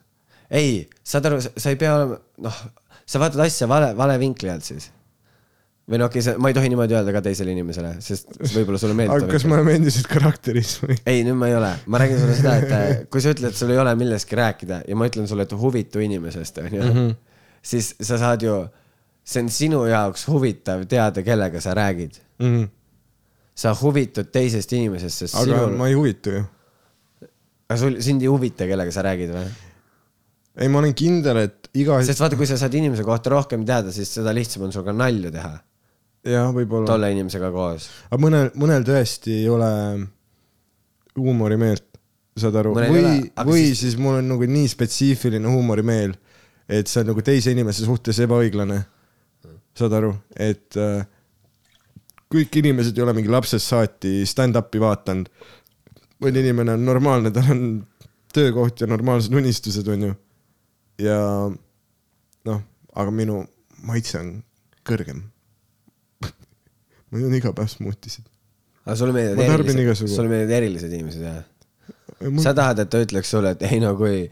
ei, 0.54 0.84
saad 1.04 1.26
aru, 1.30 1.40
sa 1.44 1.72
ei 1.72 1.80
pea 1.80 1.94
olema, 1.98 2.20
noh, 2.46 2.60
sa 3.06 3.22
vaatad 3.22 3.42
asja 3.46 3.68
vale, 3.70 3.94
vale 3.98 4.18
vinkli 4.22 4.52
alt 4.54 4.68
siis. 4.68 4.92
või 5.90 6.00
no 6.00 6.08
okei 6.08 6.22
okay,, 6.24 6.40
ma 6.40 6.52
ei 6.52 6.56
tohi 6.56 6.70
niimoodi 6.72 6.96
öelda 6.96 7.12
ka 7.16 7.22
teisele 7.26 7.52
inimesele, 7.52 7.96
sest 8.06 8.30
võib-olla 8.54 8.80
sulle 8.80 8.94
aga 8.96 9.02
meeldib. 9.02 9.32
kas 9.34 9.44
me 9.50 9.58
oleme 9.58 9.74
endiselt 9.80 10.08
karakteris 10.12 10.78
või? 10.84 10.96
ei, 11.10 11.26
nüüd 11.28 11.36
ma 11.42 11.50
ei 11.52 11.58
ole, 11.58 11.74
ma 11.92 12.00
räägin 12.04 12.22
sulle 12.22 12.38
seda, 12.38 12.54
et 12.62 12.72
äh, 12.78 12.94
kui 13.12 13.24
sa 13.24 13.34
ütled, 13.36 13.58
sul 13.58 13.74
ei 13.74 13.82
ole 13.82 13.96
millestki 14.00 14.40
rääkida 14.40 14.84
ja 14.88 15.00
ma 15.00 15.10
ütlen 15.10 15.28
sulle, 15.28 15.44
et 15.44 15.58
huvitu 15.66 16.04
inimesest, 16.06 16.62
onju, 16.64 16.86
Mhm. 16.88 17.12
siis 17.74 17.94
sa 18.00 18.22
saad 18.22 18.46
ju, 18.48 18.56
see 19.28 19.44
on 19.44 19.52
sinu 19.52 19.84
jaoks 19.90 20.28
huvitav 20.32 20.86
teada, 20.88 21.24
kellega 21.24 21.62
sa 21.64 21.76
räägid. 21.76 22.22
sa 23.56 23.76
huvitud 23.78 24.32
teisest 24.34 24.72
inimesest, 24.74 25.26
sest 25.26 25.36
aga 25.36 25.46
sinul, 25.46 25.76
ma 25.78 25.88
ei 25.92 25.94
huvitu 26.00 26.32
ju. 26.40 26.46
aga 27.70 27.78
sul, 27.80 28.00
sind 28.02 28.24
ei 28.24 28.32
huvita, 28.32 28.66
kellega 28.70 28.92
sa 28.92 29.04
räägid 29.06 29.36
või? 29.36 29.46
ei, 30.60 30.70
ma 30.70 30.82
olen 30.82 30.94
kindel, 30.98 31.44
et 31.48 31.70
iga, 31.80 31.98
sest 32.06 32.22
vaata, 32.22 32.38
kui 32.40 32.50
sa 32.50 32.58
saad 32.62 32.74
inimese 32.78 33.06
kohta 33.08 33.32
rohkem 33.34 33.64
teada, 33.66 33.94
siis 33.96 34.12
seda 34.20 34.34
lihtsam 34.36 34.68
on 34.68 34.74
sul 34.76 34.86
ka 34.86 34.94
nalju 34.96 35.32
teha 35.34 35.54
jah, 36.30 36.52
võib-olla. 36.56 36.88
tolle 36.88 37.12
inimesega 37.14 37.50
koos. 37.54 37.90
aga 38.10 38.22
mõnel, 38.22 38.52
mõnel 38.60 38.86
tõesti 38.88 39.40
ei 39.42 39.50
ole 39.52 39.72
huumorimeelt, 41.20 41.86
saad 42.40 42.56
aru, 42.62 42.74
või 42.78 42.90
või 42.94 43.10
siis- 43.10 43.66
siis... 43.66 43.80
siis 43.80 43.98
mul 44.02 44.20
on 44.22 44.32
nagu 44.34 44.48
nii 44.50 44.70
spetsiifiline 44.72 45.50
huumorimeel, 45.54 46.16
et 46.70 46.90
see 46.90 47.04
on 47.04 47.12
nagu 47.12 47.26
teise 47.26 47.54
inimese 47.54 47.86
suhtes 47.86 48.20
ebaõiglane. 48.24 48.84
saad 49.78 49.94
aru, 49.98 50.14
et 50.38 50.78
äh, 50.78 51.06
kõik 52.34 52.60
inimesed 52.62 52.98
ei 52.98 53.04
ole 53.06 53.14
mingi 53.18 53.32
lapsest 53.32 53.68
saati 53.68 54.22
stand-up'i 54.30 54.82
vaadanud. 54.82 55.30
mõni 56.24 56.40
inimene 56.40 56.78
on 56.78 56.86
normaalne, 56.86 57.32
tal 57.36 57.50
on 57.52 57.64
töökoht 58.34 58.82
ja 58.82 58.88
normaalsed 58.88 59.34
unistused, 59.34 59.88
onju. 59.88 60.14
Ja 61.02 61.18
noh, 62.50 62.60
aga 62.94 63.16
minu 63.16 63.42
maitse 63.88 64.20
on 64.20 64.36
kõrgem. 64.88 65.24
ma 67.10 67.24
joon 67.24 67.38
iga 67.38 67.54
päev 67.56 67.72
smuutisid. 67.72 68.28
aga 68.86 68.98
sulle 69.00 69.16
meeldivad 69.16 69.56
erilised, 69.60 70.08
sulle 70.08 70.30
meeldivad 70.32 70.58
erilised 70.60 70.94
inimesed, 70.94 71.26
jah? 71.28 71.42
Mul... 72.24 72.40
sa 72.44 72.54
tahad, 72.56 72.80
et 72.80 72.92
ta 72.92 73.02
ütleks 73.04 73.32
sulle, 73.34 73.52
et 73.56 73.66
ei 73.68 73.82
no 73.84 73.96
kui, 74.00 74.28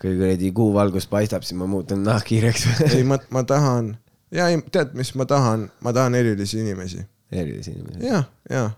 kui 0.00 0.14
kuradi 0.16 0.52
kuuvalgus 0.56 1.08
paistab, 1.10 1.44
siis 1.44 1.58
ma 1.60 1.66
muutun 1.68 2.04
nahkhiireks 2.06 2.68
ei, 2.94 3.02
ma, 3.04 3.18
ma 3.34 3.42
tahan, 3.48 3.90
ja 4.32 4.46
ei, 4.52 4.62
tead, 4.72 4.94
mis 4.96 5.12
ma 5.18 5.26
tahan, 5.28 5.66
ma 5.84 5.92
tahan 5.96 6.16
erilisi 6.20 6.62
inimesi 6.62 7.02
erilisi 7.34 7.70
inimesi. 7.70 8.06
ja, 8.06 8.24
ja. 8.50 8.70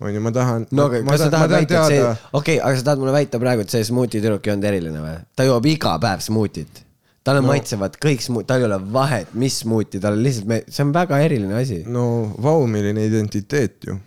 onju, 0.00 0.20
ma 0.20 0.32
tahan. 0.32 0.66
no 0.70 0.88
aga 0.90 1.02
kas 1.06 1.22
sa 1.24 1.30
tahad 1.32 1.54
väita, 1.54 1.78
et 1.82 1.92
see, 1.92 2.02
okei 2.06 2.58
okay,, 2.58 2.58
aga 2.60 2.80
sa 2.80 2.88
tahad 2.90 3.02
mulle 3.02 3.14
väita 3.16 3.40
praegu, 3.42 3.64
et 3.64 3.72
see 3.72 3.86
smuuti 3.88 4.20
tüdruk 4.20 4.46
ei 4.46 4.54
olnud 4.54 4.68
eriline 4.70 5.04
või? 5.04 5.16
ta 5.38 5.46
joob 5.48 5.68
iga 5.72 5.96
päev 6.02 6.24
smuutit. 6.24 6.82
talle 7.26 7.42
no. 7.42 7.50
Maitsevad 7.50 7.96
kõik 8.02 8.24
smuut-, 8.24 8.48
tal 8.48 8.62
ei 8.62 8.68
ole 8.68 8.78
vahet, 8.92 9.32
mis 9.34 9.60
smuuti, 9.64 10.00
talle 10.02 10.20
lihtsalt 10.22 10.50
me-, 10.52 10.62
see 10.68 10.84
on 10.84 10.92
väga 10.96 11.20
eriline 11.24 11.58
asi. 11.58 11.82
no 11.88 12.06
vau, 12.42 12.66
milline 12.70 13.08
identiteet 13.08 13.88
ju. 13.88 13.98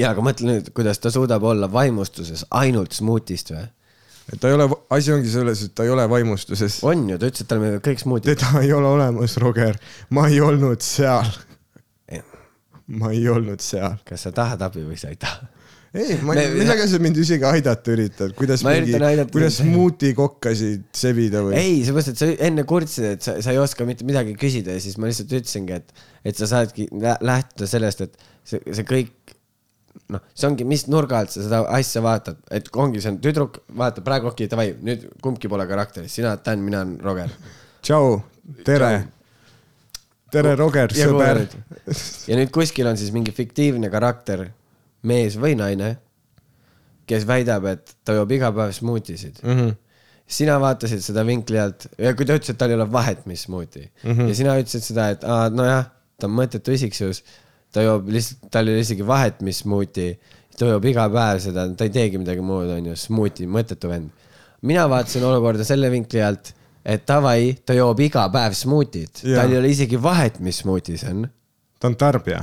ja 0.00 0.12
aga 0.14 0.24
mõtle 0.24 0.52
nüüd, 0.52 0.72
kuidas 0.76 1.00
ta 1.02 1.12
suudab 1.14 1.44
olla 1.48 1.70
vaimustuses 1.72 2.46
ainult 2.62 2.96
smuutist 2.96 3.54
või? 3.56 3.66
et 4.30 4.38
ta 4.38 4.50
ei 4.50 4.54
ole, 4.54 4.68
asi 4.94 5.12
ongi 5.14 5.32
selles, 5.32 5.64
et 5.66 5.74
ta 5.74 5.86
ei 5.86 5.90
ole 5.90 6.04
vaimustuses. 6.10 6.82
on 6.86 7.08
ju, 7.08 7.18
ta 7.18 7.30
ütles, 7.30 7.42
et 7.44 7.48
talle 7.50 7.64
meeldivad 7.64 7.86
kõik 7.88 8.04
smuutid. 8.04 8.34
teda 8.36 8.60
ei 8.60 8.74
ole 8.76 8.92
olemas, 8.92 9.40
Roger. 9.40 9.80
ma 10.12 10.28
ei 10.28 10.42
olnud 10.44 10.84
seal. 10.84 11.32
Ma 12.98 13.12
ei 13.14 13.26
olnud 13.30 13.62
seal. 13.62 13.98
kas 14.06 14.26
sa 14.26 14.34
tahad 14.34 14.62
abi 14.66 14.82
või 14.86 14.98
sa 15.00 15.12
ei 15.12 15.18
taha? 15.20 15.48
ei, 15.94 16.16
ma 16.22 16.36
Me-, 16.38 16.46
millega 16.54 16.86
sa 16.90 17.00
mind 17.02 17.18
isegi 17.22 17.46
aidata 17.46 17.94
üritad, 17.94 18.34
kuidas 18.38 18.62
Ma 18.66 18.76
mingi 18.76 18.94
kuidas 19.32 19.58
smuutikokkasid 19.58 20.86
sebida 20.96 21.42
või? 21.46 21.56
ei, 21.58 21.80
seepärast, 21.86 22.12
et 22.12 22.22
sa 22.22 22.30
enne 22.48 22.64
kurtsid, 22.68 23.08
et 23.16 23.26
sa, 23.26 23.36
sa 23.42 23.54
ei 23.54 23.60
oska 23.62 23.86
mitte 23.88 24.06
midagi 24.08 24.36
küsida 24.38 24.76
ja 24.76 24.82
siis 24.82 24.98
ma 25.00 25.10
lihtsalt 25.10 25.34
ütlesingi, 25.40 25.80
et, 25.80 26.06
et 26.30 26.38
sa 26.38 26.50
saadki 26.50 26.86
lä 26.94 27.16
lähtuda 27.26 27.70
sellest, 27.70 28.06
et 28.06 28.26
see, 28.46 28.62
see 28.70 28.86
kõik, 28.86 29.34
noh, 30.14 30.22
see 30.34 30.50
ongi, 30.50 30.66
mis 30.68 30.86
nurga 30.90 31.24
alt 31.24 31.34
sa 31.34 31.42
seda 31.46 31.64
asja 31.74 32.02
vaatad, 32.06 32.42
et 32.54 32.70
ongi, 32.78 33.02
see 33.02 33.14
on 33.14 33.22
tüdruk, 33.22 33.62
vaata 33.82 34.06
praegu, 34.06 34.30
okei 34.30 34.46
okay,, 34.46 34.54
davai, 34.54 34.70
nüüd 34.86 35.08
kumbki 35.24 35.50
pole 35.50 35.66
karakteris, 35.70 36.14
sina 36.14 36.36
oled 36.36 36.46
Dan, 36.46 36.62
mina 36.66 36.84
olen 36.84 36.98
Roger. 37.02 37.34
tšau, 37.82 38.20
tere. 38.66 38.94
tere, 40.32 40.54
Roger, 40.58 40.92
sõber. 40.94 41.42
ja 42.28 42.38
nüüd 42.38 42.52
kuskil 42.54 42.88
on 42.90 42.98
siis 43.00 43.12
mingi 43.14 43.34
fiktiivne 43.34 43.90
karakter, 43.92 44.46
mees 45.06 45.36
või 45.40 45.56
naine, 45.58 45.94
kes 47.10 47.26
väidab, 47.28 47.66
et 47.70 47.94
ta 48.06 48.14
joob 48.18 48.34
iga 48.36 48.52
päev 48.54 48.72
smuutisid 48.76 49.40
mm. 49.42 49.54
-hmm. 49.56 49.76
sina 50.30 50.58
vaatasid 50.62 51.02
seda 51.02 51.24
vinkli 51.26 51.58
alt 51.58 51.88
ja 51.98 52.12
kui 52.14 52.28
ta 52.28 52.36
ütles, 52.38 52.52
et 52.52 52.60
tal 52.60 52.70
ei 52.70 52.78
ole 52.78 52.86
vahet, 52.92 53.24
mis 53.26 53.46
smuuti 53.48 53.82
mm. 53.82 54.10
-hmm. 54.12 54.28
ja 54.28 54.34
sina 54.38 54.58
ütlesid 54.60 54.86
seda, 54.86 55.08
et 55.16 55.24
aa, 55.24 55.48
nojah, 55.50 55.88
ta 56.20 56.28
on 56.30 56.36
mõttetu 56.36 56.76
isiksus, 56.76 57.24
ta 57.72 57.82
joob 57.82 58.08
lihtsalt, 58.14 58.46
tal 58.50 58.68
ei 58.68 58.76
ole 58.76 58.86
isegi 58.86 59.06
vahet, 59.06 59.42
mis 59.46 59.64
smuuti, 59.64 60.12
ta 60.58 60.70
joob 60.70 60.86
iga 60.92 61.08
päev 61.10 61.42
seda, 61.42 61.66
ta 61.74 61.88
ei 61.88 61.94
teegi 61.94 62.20
midagi 62.22 62.44
muud, 62.44 62.70
onju, 62.76 62.96
smuuti, 62.96 63.48
mõttetu 63.50 63.90
vend. 63.90 64.10
mina 64.62 64.88
vaatasin 64.88 65.24
olukorda 65.24 65.64
selle 65.64 65.90
vinkli 65.90 66.22
alt, 66.22 66.54
et 66.84 67.04
davai, 67.08 67.58
ta 67.66 67.76
joob 67.76 68.00
iga 68.00 68.28
päev 68.32 68.56
smuutit, 68.56 69.22
tal 69.24 69.52
ei 69.52 69.58
ole 69.58 69.68
isegi 69.74 70.00
vahet, 70.00 70.40
mis 70.40 70.62
smuuti 70.64 70.96
see 71.00 71.12
on 71.12 71.28
ta 71.80 71.88
on 71.88 71.96
tarbija. 71.96 72.40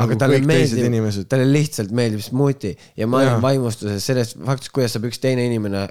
aga 0.00 0.06
nagu 0.06 0.16
talle 0.22 0.36
kõik 0.38 0.48
teised 0.48 0.78
meeldib 0.80 1.26
talle 1.28 1.46
lihtsalt 1.50 1.90
meeldib 1.92 2.22
smuuti 2.24 2.70
ja 2.96 3.08
ma 3.10 3.18
olen 3.20 3.42
vaimustuses 3.42 4.04
sellest 4.06 4.36
faktist, 4.46 4.70
kuidas 4.72 4.94
saab 4.94 5.08
üks 5.10 5.18
teine 5.20 5.44
inimene, 5.48 5.82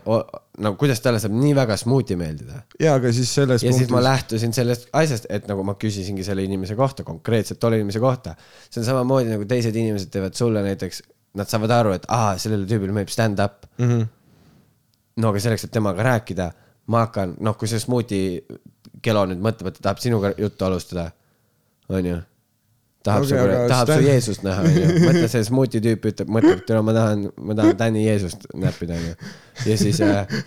no 0.63 0.71
kuidas 0.79 1.03
talle 1.03 1.19
saab 1.21 1.35
nii 1.35 1.51
väga 1.57 1.75
smuuti 1.77 2.17
meeldida. 2.17 2.63
ja 2.79 2.95
aga 2.97 3.11
siis 3.13 3.33
selles 3.35 3.65
ja 3.65 3.73
siis 3.75 3.91
ma 3.93 4.01
lähtusin 4.03 4.55
sellest 4.55 4.87
asjast, 4.97 5.27
et 5.29 5.51
nagu 5.51 5.65
ma 5.67 5.75
küsisingi 5.81 6.25
selle 6.25 6.47
inimese 6.47 6.79
kohta, 6.79 7.05
konkreetselt 7.05 7.59
tolle 7.61 7.81
inimese 7.81 8.01
kohta. 8.01 8.37
see 8.69 8.81
on 8.81 8.87
samamoodi 8.87 9.35
nagu 9.35 9.45
teised 9.49 9.75
inimesed 9.75 10.09
teevad 10.15 10.39
sulle 10.39 10.63
näiteks, 10.65 11.03
nad 11.37 11.51
saavad 11.51 11.75
aru, 11.75 11.93
et 11.99 12.07
aa, 12.07 12.31
sellele 12.41 12.65
tüübile 12.71 12.95
meeldib 12.95 13.13
stand-up. 13.13 13.67
mm. 13.77 13.91
-hmm. 13.91 14.09
no 15.19 15.35
aga 15.35 15.43
selleks, 15.43 15.67
et 15.67 15.75
temaga 15.75 16.07
rääkida, 16.07 16.49
ma 16.89 17.05
hakkan, 17.05 17.35
noh, 17.43 17.55
kui 17.59 17.69
see 17.69 17.81
smuuti 17.81 18.19
kelo 19.05 19.23
nüüd 19.29 19.43
mõtleb, 19.43 19.69
et 19.69 19.79
ta 19.79 19.89
tahab 19.89 20.01
sinuga 20.03 20.33
juttu 20.37 20.67
alustada, 20.67 21.09
onju. 21.89 22.17
tahab 23.05 23.23
okay, 23.23 23.29
su, 23.31 23.69
tahab 23.71 23.91
su 23.93 24.01
Jeesust 24.07 24.43
näha, 24.45 24.65
onju. 24.67 24.89
mõtle, 25.05 25.29
see 25.31 25.45
smuuti 25.47 25.81
tüüp 25.85 26.09
ütleb, 26.11 26.33
mõtleb, 26.35 26.63
et 26.65 26.75
ma 26.85 26.95
tahan, 26.97 27.25
ma 27.37 27.55
tahan 27.61 27.79
Tänni 27.79 28.03
Jeesust 28.07 28.49
näppida, 28.57 28.97
onju. 28.99 29.31
ja 29.69 29.79
siis 29.79 30.01
äh,, 30.05 30.37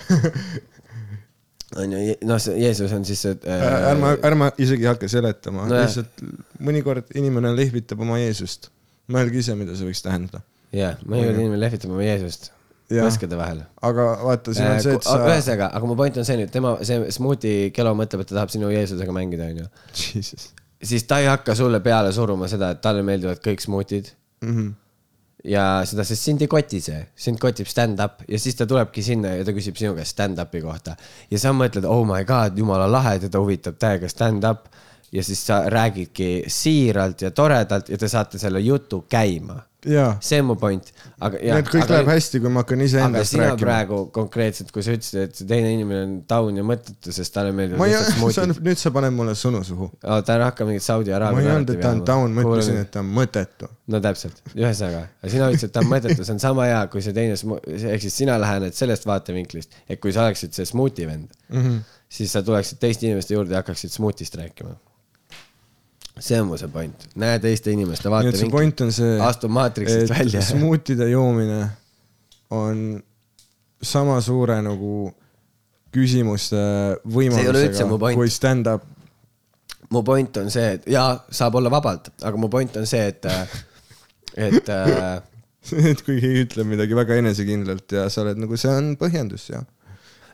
onju, 1.84 2.00
noh, 2.28 2.40
see 2.42 2.58
Jeesus 2.60 2.94
on 2.96 3.06
siis 3.08 3.22
see 3.24 3.36
äh, 3.46 3.66
ärme, 3.92 4.16
ärme 4.30 4.50
isegi 4.62 4.88
hakka 4.90 5.10
seletama 5.10 5.68
no,, 5.68 5.78
lihtsalt 5.78 6.24
mõnikord 6.60 7.14
inimene 7.18 7.54
lehvitab 7.56 8.02
oma 8.02 8.18
Jeesust. 8.20 8.72
mõelge 9.12 9.40
ise, 9.44 9.56
mida 9.58 9.78
see 9.78 9.88
võiks 9.88 10.02
tähendada. 10.04 10.42
jah, 10.74 10.98
mõnikord 11.06 11.38
inimene 11.38 11.62
lehvitab 11.62 11.94
oma 11.94 12.04
Jeesust 12.04 12.50
Jah. 12.90 13.06
põskede 13.06 13.36
vahel. 13.38 13.62
aga 13.82 14.08
vaata, 14.22 14.54
siin 14.56 14.70
on 14.70 14.82
see, 14.84 14.96
et 14.98 15.06
sa. 15.06 15.20
ühesõnaga, 15.26 15.70
aga 15.76 15.86
mu 15.86 15.96
point 15.96 16.18
on 16.20 16.26
see 16.28 16.40
nüüd, 16.40 16.50
tema, 16.52 16.74
see 16.86 17.12
smuuti 17.14 17.54
kelo 17.76 17.94
mõtleb, 17.98 18.24
et 18.24 18.32
ta 18.32 18.40
tahab 18.40 18.52
sinu 18.52 18.72
Jeesusega 18.72 19.14
mängida, 19.14 19.48
onju. 19.52 19.68
Jesus 19.94 20.50
siis 20.82 21.04
ta 21.04 21.18
ei 21.22 21.26
hakka 21.30 21.54
sulle 21.54 21.80
peale 21.80 22.12
suruma 22.12 22.48
seda, 22.50 22.72
et 22.74 22.80
talle 22.84 23.02
meeldivad 23.06 23.40
kõik 23.44 23.62
smuutid 23.62 24.12
mm. 24.42 24.54
-hmm. 24.56 24.70
ja 25.54 25.64
seda, 25.88 26.04
sest 26.04 26.28
sind 26.28 26.42
ei 26.42 26.50
koti 26.50 26.80
see, 26.80 27.00
sind 27.16 27.40
kotib 27.42 27.70
stand-up 27.70 28.24
ja 28.28 28.38
siis 28.38 28.58
ta 28.58 28.66
tulebki 28.66 29.02
sinna 29.02 29.36
ja 29.38 29.44
ta 29.44 29.54
küsib 29.54 29.78
sinu 29.78 29.94
käest 29.98 30.16
stand-up'i 30.16 30.62
kohta. 30.62 30.96
ja 31.30 31.38
sa 31.38 31.52
mõtled, 31.52 31.86
oh 31.86 32.06
my 32.06 32.24
god, 32.24 32.58
jumala 32.58 32.90
lahe, 32.90 33.18
teda 33.18 33.38
huvitab 33.38 33.78
täiega 33.78 34.08
stand-up. 34.08 34.66
ja 35.12 35.22
siis 35.22 35.46
sa 35.46 35.62
räägidki 35.68 36.44
siiralt 36.48 37.22
ja 37.22 37.30
toredalt 37.30 37.88
ja 37.88 37.98
te 37.98 38.08
saate 38.08 38.38
selle 38.38 38.60
jutu 38.60 39.04
käima. 39.08 39.60
See 40.22 40.38
on 40.40 40.46
mu 40.46 40.54
point, 40.58 40.90
aga. 41.18 41.38
need 41.42 41.68
kõik 41.70 41.90
läheb 41.90 42.10
hästi, 42.12 42.40
kui 42.42 42.50
ma 42.52 42.62
hakkan 42.62 42.78
aga 42.78 42.86
iseendast 42.86 43.34
rääkima. 43.38 43.58
praegu 43.64 43.98
konkreetselt, 44.14 44.70
kui 44.74 44.84
sa 44.86 44.94
ütlesid, 44.94 45.18
et 45.26 45.40
see 45.40 45.48
teine 45.50 45.72
inimene 45.74 46.02
on 46.06 46.12
taun 46.28 46.60
ja 46.60 46.66
mõttetu, 46.66 47.14
sest 47.14 47.34
talle 47.34 47.54
meeldivad 47.56 47.82
ma 47.82 47.88
ei, 47.90 47.96
smuutid., 48.12 48.60
nüüd 48.62 48.78
sa 48.78 48.92
paned 48.94 49.16
mulle 49.16 49.34
sõnu 49.38 49.64
suhu. 49.66 49.88
ta 50.02 50.36
ei 50.36 50.44
hakka 50.46 50.68
mingit 50.68 50.86
Saudi 50.86 51.10
ma 51.10 51.18
Araabia 51.18 51.42
ei 51.42 51.50
öelnud, 51.54 51.74
et 51.74 51.82
ta 51.82 51.90
on 51.96 52.04
down, 52.12 52.36
ma 52.36 52.46
ütlesin, 52.46 52.78
et 52.84 52.92
ta 52.94 53.02
on 53.02 53.10
mõttetu. 53.18 53.70
no 53.90 54.02
täpselt, 54.04 54.38
ühesõnaga, 54.54 55.02
sina 55.26 55.50
ütlesid, 55.50 55.72
et 55.72 55.74
ta 55.74 55.82
on 55.82 55.90
mõttetu, 55.90 56.20
see 56.22 56.36
on 56.36 56.44
sama 56.46 56.68
hea, 56.70 56.84
kui 56.92 57.02
see 57.02 57.16
teine, 57.16 57.34
ehk 57.82 58.06
siis 58.06 58.20
sina 58.22 58.38
lähened 58.42 58.78
sellest 58.78 59.08
vaatevinklist, 59.10 59.82
et 59.88 60.02
kui 60.02 60.14
sa 60.14 60.28
oleksid 60.28 60.54
see 60.54 60.68
smuuti 60.68 61.10
vend 61.10 61.26
mm. 61.50 61.58
-hmm. 61.58 61.82
siis 62.20 62.32
sa 62.38 62.42
tuleksid 62.46 62.78
teiste 62.78 63.10
inimeste 63.10 63.34
juurde 63.34 63.56
ja 63.56 63.64
hakkaksid 63.64 63.90
smuutist 63.90 64.38
rääkima. 64.38 64.78
See 66.20 66.40
on 66.40 66.50
mu 66.50 66.58
see 66.60 66.68
point, 66.72 67.08
näe 67.18 67.38
teiste 67.42 67.72
inimeste 67.72 68.10
vaatevinkli, 68.12 69.08
astu 69.24 69.48
maatriksist 69.48 70.12
välja. 70.12 70.42
smuutide 70.44 71.08
joomine 71.10 71.64
on 72.52 73.02
sama 73.82 74.20
suure 74.20 74.58
nagu 74.62 75.10
küsimuste 75.92 76.62
võimalusega 77.08 78.14
kui 78.16 78.30
stand-up. 78.32 78.84
mu 79.92 80.02
point 80.04 80.36
on 80.40 80.48
see, 80.52 80.78
et 80.78 80.86
jaa, 80.88 81.16
saab 81.30 81.58
olla 81.60 81.70
vabalt, 81.72 82.12
aga 82.22 82.38
mu 82.40 82.48
point 82.52 82.76
on 82.80 82.86
see, 82.88 83.02
et, 83.12 83.26
et 84.36 84.70
äh, 84.72 85.20
et 85.92 86.00
kui 86.02 86.18
keegi 86.18 86.46
ütleb 86.46 86.70
midagi 86.72 86.96
väga 86.96 87.18
enesekindlalt 87.22 87.92
ja 87.94 88.08
sa 88.10 88.24
oled 88.24 88.40
nagu, 88.42 88.56
see 88.58 88.72
on 88.72 88.94
põhjendus 89.00 89.50
ja. 89.52 89.60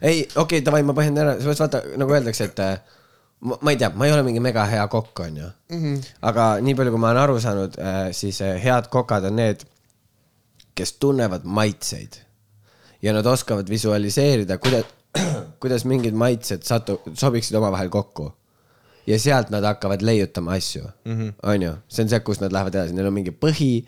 ei, 0.01 0.23
okei 0.25 0.43
okay,, 0.45 0.63
davai, 0.65 0.85
ma 0.87 0.95
põhjendan 0.97 1.27
ära, 1.27 1.35
selles 1.41 1.51
mõttes 1.51 1.65
vaata, 1.67 1.99
nagu 2.01 2.17
öeldakse, 2.17 2.49
et 2.51 2.63
äh, 2.65 2.79
ma, 3.41 3.71
ei 3.71 3.77
tea, 3.77 3.91
ma 3.95 4.07
ei 4.07 4.13
ole 4.13 4.23
mingi 4.27 4.41
mega 4.43 4.65
hea 4.69 4.87
kokk, 4.91 5.25
onju. 5.27 5.51
aga 6.31 6.47
nii 6.65 6.77
palju, 6.79 6.95
kui 6.95 7.03
ma 7.03 7.13
olen 7.13 7.23
aru 7.23 7.41
saanud, 7.43 7.77
siis 8.17 8.41
äh, 8.45 8.57
head 8.63 8.91
kokad 8.93 9.29
on 9.31 9.39
need, 9.39 9.65
kes 10.79 10.95
tunnevad 11.03 11.47
maitseid 11.47 12.21
ja 13.03 13.15
nad 13.15 13.27
oskavad 13.27 13.71
visualiseerida, 13.71 14.59
kuidas, 14.63 14.91
kuidas 15.63 15.87
mingid 15.89 16.19
maitsed 16.19 16.67
satu-, 16.67 17.01
sobiksid 17.15 17.57
omavahel 17.59 17.91
kokku. 17.91 18.33
ja 19.09 19.17
sealt 19.19 19.49
nad 19.49 19.65
hakkavad 19.65 20.03
leiutama 20.05 20.53
asju 20.53 20.83
mm, 20.85 21.15
-hmm. 21.17 21.33
onju, 21.43 21.73
see 21.89 22.03
on 22.05 22.09
see, 22.09 22.21
kus 22.21 22.41
nad 22.41 22.53
lähevad 22.53 22.75
edasi, 22.75 22.93
neil 22.95 23.07
on 23.09 23.15
mingi 23.17 23.33
põhi 23.33 23.87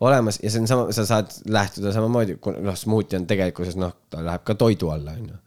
olemas 0.00 0.38
ja 0.42 0.50
see 0.50 0.60
on 0.60 0.68
sama, 0.68 0.92
sa 0.92 1.06
saad 1.06 1.30
lähtuda 1.48 1.92
samamoodi, 1.92 2.36
noh, 2.60 2.76
smuuti 2.76 3.16
on 3.16 3.26
tegelikkuses 3.26 3.76
noh, 3.80 3.94
ta 4.10 4.20
läheb 4.24 4.44
ka 4.44 4.54
toidu 4.54 4.90
alla, 4.92 5.14
onju 5.16 5.38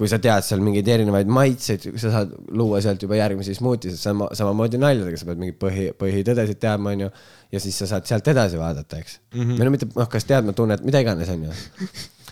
kui 0.00 0.08
sa 0.08 0.16
tead 0.22 0.44
seal 0.46 0.62
mingeid 0.64 0.88
erinevaid 0.88 1.28
maitseid, 1.28 1.82
sa 2.00 2.12
saad 2.14 2.30
luua 2.56 2.78
sealt 2.80 3.02
juba 3.04 3.18
järgmisi 3.18 3.52
smuutisid, 3.58 4.00
sama, 4.00 4.30
samamoodi 4.36 4.80
naljadega, 4.80 5.18
sa 5.20 5.28
pead 5.28 5.42
mingeid 5.42 5.58
põhi, 5.60 5.88
põhitõdesid 6.00 6.60
teadma, 6.62 6.94
onju. 6.96 7.10
ja 7.52 7.60
siis 7.60 7.76
sa 7.82 7.88
saad 7.90 8.08
sealt 8.08 8.30
edasi 8.32 8.56
vaadata, 8.56 9.00
eks 9.02 9.18
mm. 9.18 9.42
-hmm. 9.42 9.58
või 9.58 9.68
no 9.68 9.74
mitte, 9.74 9.90
noh, 9.92 10.08
kas 10.08 10.24
teadma, 10.24 10.56
tunnet, 10.56 10.80
mida 10.86 11.02
iganes, 11.04 11.28
onju. 11.34 11.52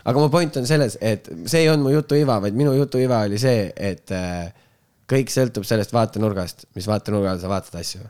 aga 0.08 0.22
mu 0.22 0.30
point 0.32 0.56
on 0.56 0.70
selles, 0.70 0.96
et 1.04 1.28
see 1.44 1.66
ei 1.66 1.68
olnud 1.68 1.90
mu 1.90 1.92
jutu 1.92 2.16
iva, 2.16 2.38
vaid 2.40 2.56
minu 2.56 2.72
jutu 2.78 3.02
iva 3.04 3.20
oli 3.28 3.40
see, 3.42 3.68
et 3.76 4.16
äh, 4.16 4.48
kõik 5.12 5.32
sõltub 5.32 5.68
sellest 5.68 5.92
vaatenurgast, 5.92 6.70
mis 6.78 6.88
vaatenurga 6.88 7.34
all 7.34 7.42
sa 7.42 7.52
vaatad 7.52 7.82
asju. 7.82 8.00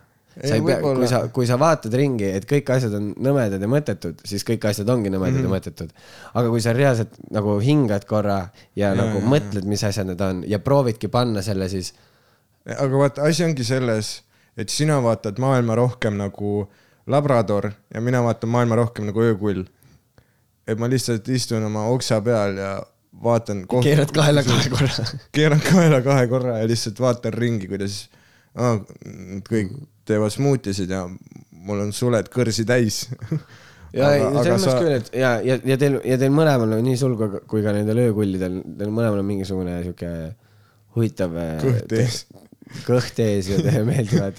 Sa 0.44 0.54
ei 0.54 0.62
pea, 0.62 0.78
kui 0.82 1.08
sa, 1.10 1.20
kui 1.34 1.46
sa 1.48 1.56
vaatad 1.60 1.94
ringi, 1.98 2.28
et 2.38 2.46
kõik 2.48 2.70
asjad 2.74 2.94
on 2.98 3.10
nõmedad 3.24 3.62
ja 3.62 3.70
mõttetud, 3.70 4.20
siis 4.28 4.44
kõik 4.46 4.68
asjad 4.70 4.88
ongi 4.92 5.10
nõmedad 5.10 5.40
mm 5.40 5.46
-hmm. 5.46 5.48
ja 5.48 5.54
mõttetud. 5.54 5.90
aga 6.34 6.48
kui 6.48 6.60
sa 6.62 6.72
reaalselt 6.72 7.16
nagu 7.34 7.58
hingad 7.58 8.04
korra 8.06 8.38
ja, 8.76 8.88
ja 8.88 8.94
nagu 8.94 9.18
ja, 9.18 9.24
mõtled, 9.34 9.64
mis 9.64 9.84
asjad 9.84 10.06
need 10.06 10.20
on 10.20 10.44
ja 10.46 10.58
proovidki 10.58 11.08
panna 11.08 11.42
selle 11.42 11.68
siis, 11.68 11.94
aga 12.66 12.98
vaata, 12.98 13.22
asi 13.22 13.44
ongi 13.44 13.64
selles, 13.64 14.22
et 14.56 14.68
sina 14.68 15.02
vaatad 15.02 15.38
maailma 15.38 15.74
rohkem 15.74 16.16
nagu 16.16 16.68
labrador 17.06 17.72
ja 17.94 18.00
mina 18.00 18.22
vaatan 18.22 18.50
maailma 18.50 18.76
rohkem 18.76 19.06
nagu 19.06 19.20
öökull. 19.20 19.64
et 20.66 20.78
ma 20.78 20.86
lihtsalt 20.88 21.28
istun 21.28 21.64
oma 21.64 21.86
oksa 21.88 22.20
peal 22.20 22.56
ja 22.56 22.82
vaatan 23.24 23.66
koht- 23.66 23.82
keerad 23.82 24.12
kaela 24.12 24.42
kahe 24.42 24.70
korra. 24.74 25.04
keeran 25.32 25.60
kaela 25.60 26.02
kahe 26.02 26.26
korra 26.26 26.58
ja 26.58 26.68
lihtsalt 26.68 27.00
vaatan 27.00 27.32
ringi, 27.32 27.68
kuidas 27.68 28.08
ah, 28.54 28.78
kõik 29.48 29.72
teevad 30.08 30.32
smuutisid 30.34 30.90
ja 30.92 31.04
mul 31.68 31.84
on 31.84 31.92
suled 31.96 32.30
kõrsi 32.32 32.64
täis. 32.68 33.04
ja 33.96 34.10
ei, 34.16 34.24
selles 34.24 34.64
mõttes 34.64 34.80
küll, 34.80 34.96
et 34.98 35.12
ja, 35.16 35.36
ja, 35.44 35.58
ja 35.68 35.78
teil, 35.80 36.00
ja 36.06 36.18
teil 36.20 36.34
mõlemal 36.34 36.76
on 36.78 36.84
nii 36.86 36.98
sul 37.00 37.16
kui, 37.20 37.42
kui 37.50 37.64
ka 37.64 37.74
nendel 37.76 38.02
öökullidel, 38.08 38.60
teil 38.80 38.92
mõlemal 38.92 39.22
on 39.22 39.28
mingisugune 39.28 39.78
sihuke 39.84 40.12
huvitav 40.96 41.38
äh, 41.38 41.56
Kõht 41.62 41.96
ees. 42.00 42.20
kõht 42.88 43.22
ees 43.24 43.52
ja 43.52 43.62
teile 43.62 43.84
meeldivad, 43.92 44.36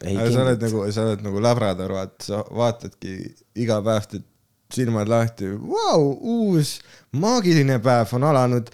ja 0.00 0.26
sa 0.32 0.44
oled 0.46 0.62
nagu, 0.64 0.84
sa 0.94 1.06
oled 1.08 1.22
nagu 1.24 1.42
labrador, 1.42 1.94
vaata, 1.98 2.24
sa 2.24 2.42
vaatadki 2.56 3.16
iga 3.60 3.80
päev, 3.84 4.06
teed 4.10 4.26
silmad 4.74 5.08
lahti, 5.10 5.48
vau, 5.60 6.02
uus 6.20 6.76
maagiline 7.18 7.80
päev 7.82 8.12
on 8.14 8.24
alanud 8.28 8.68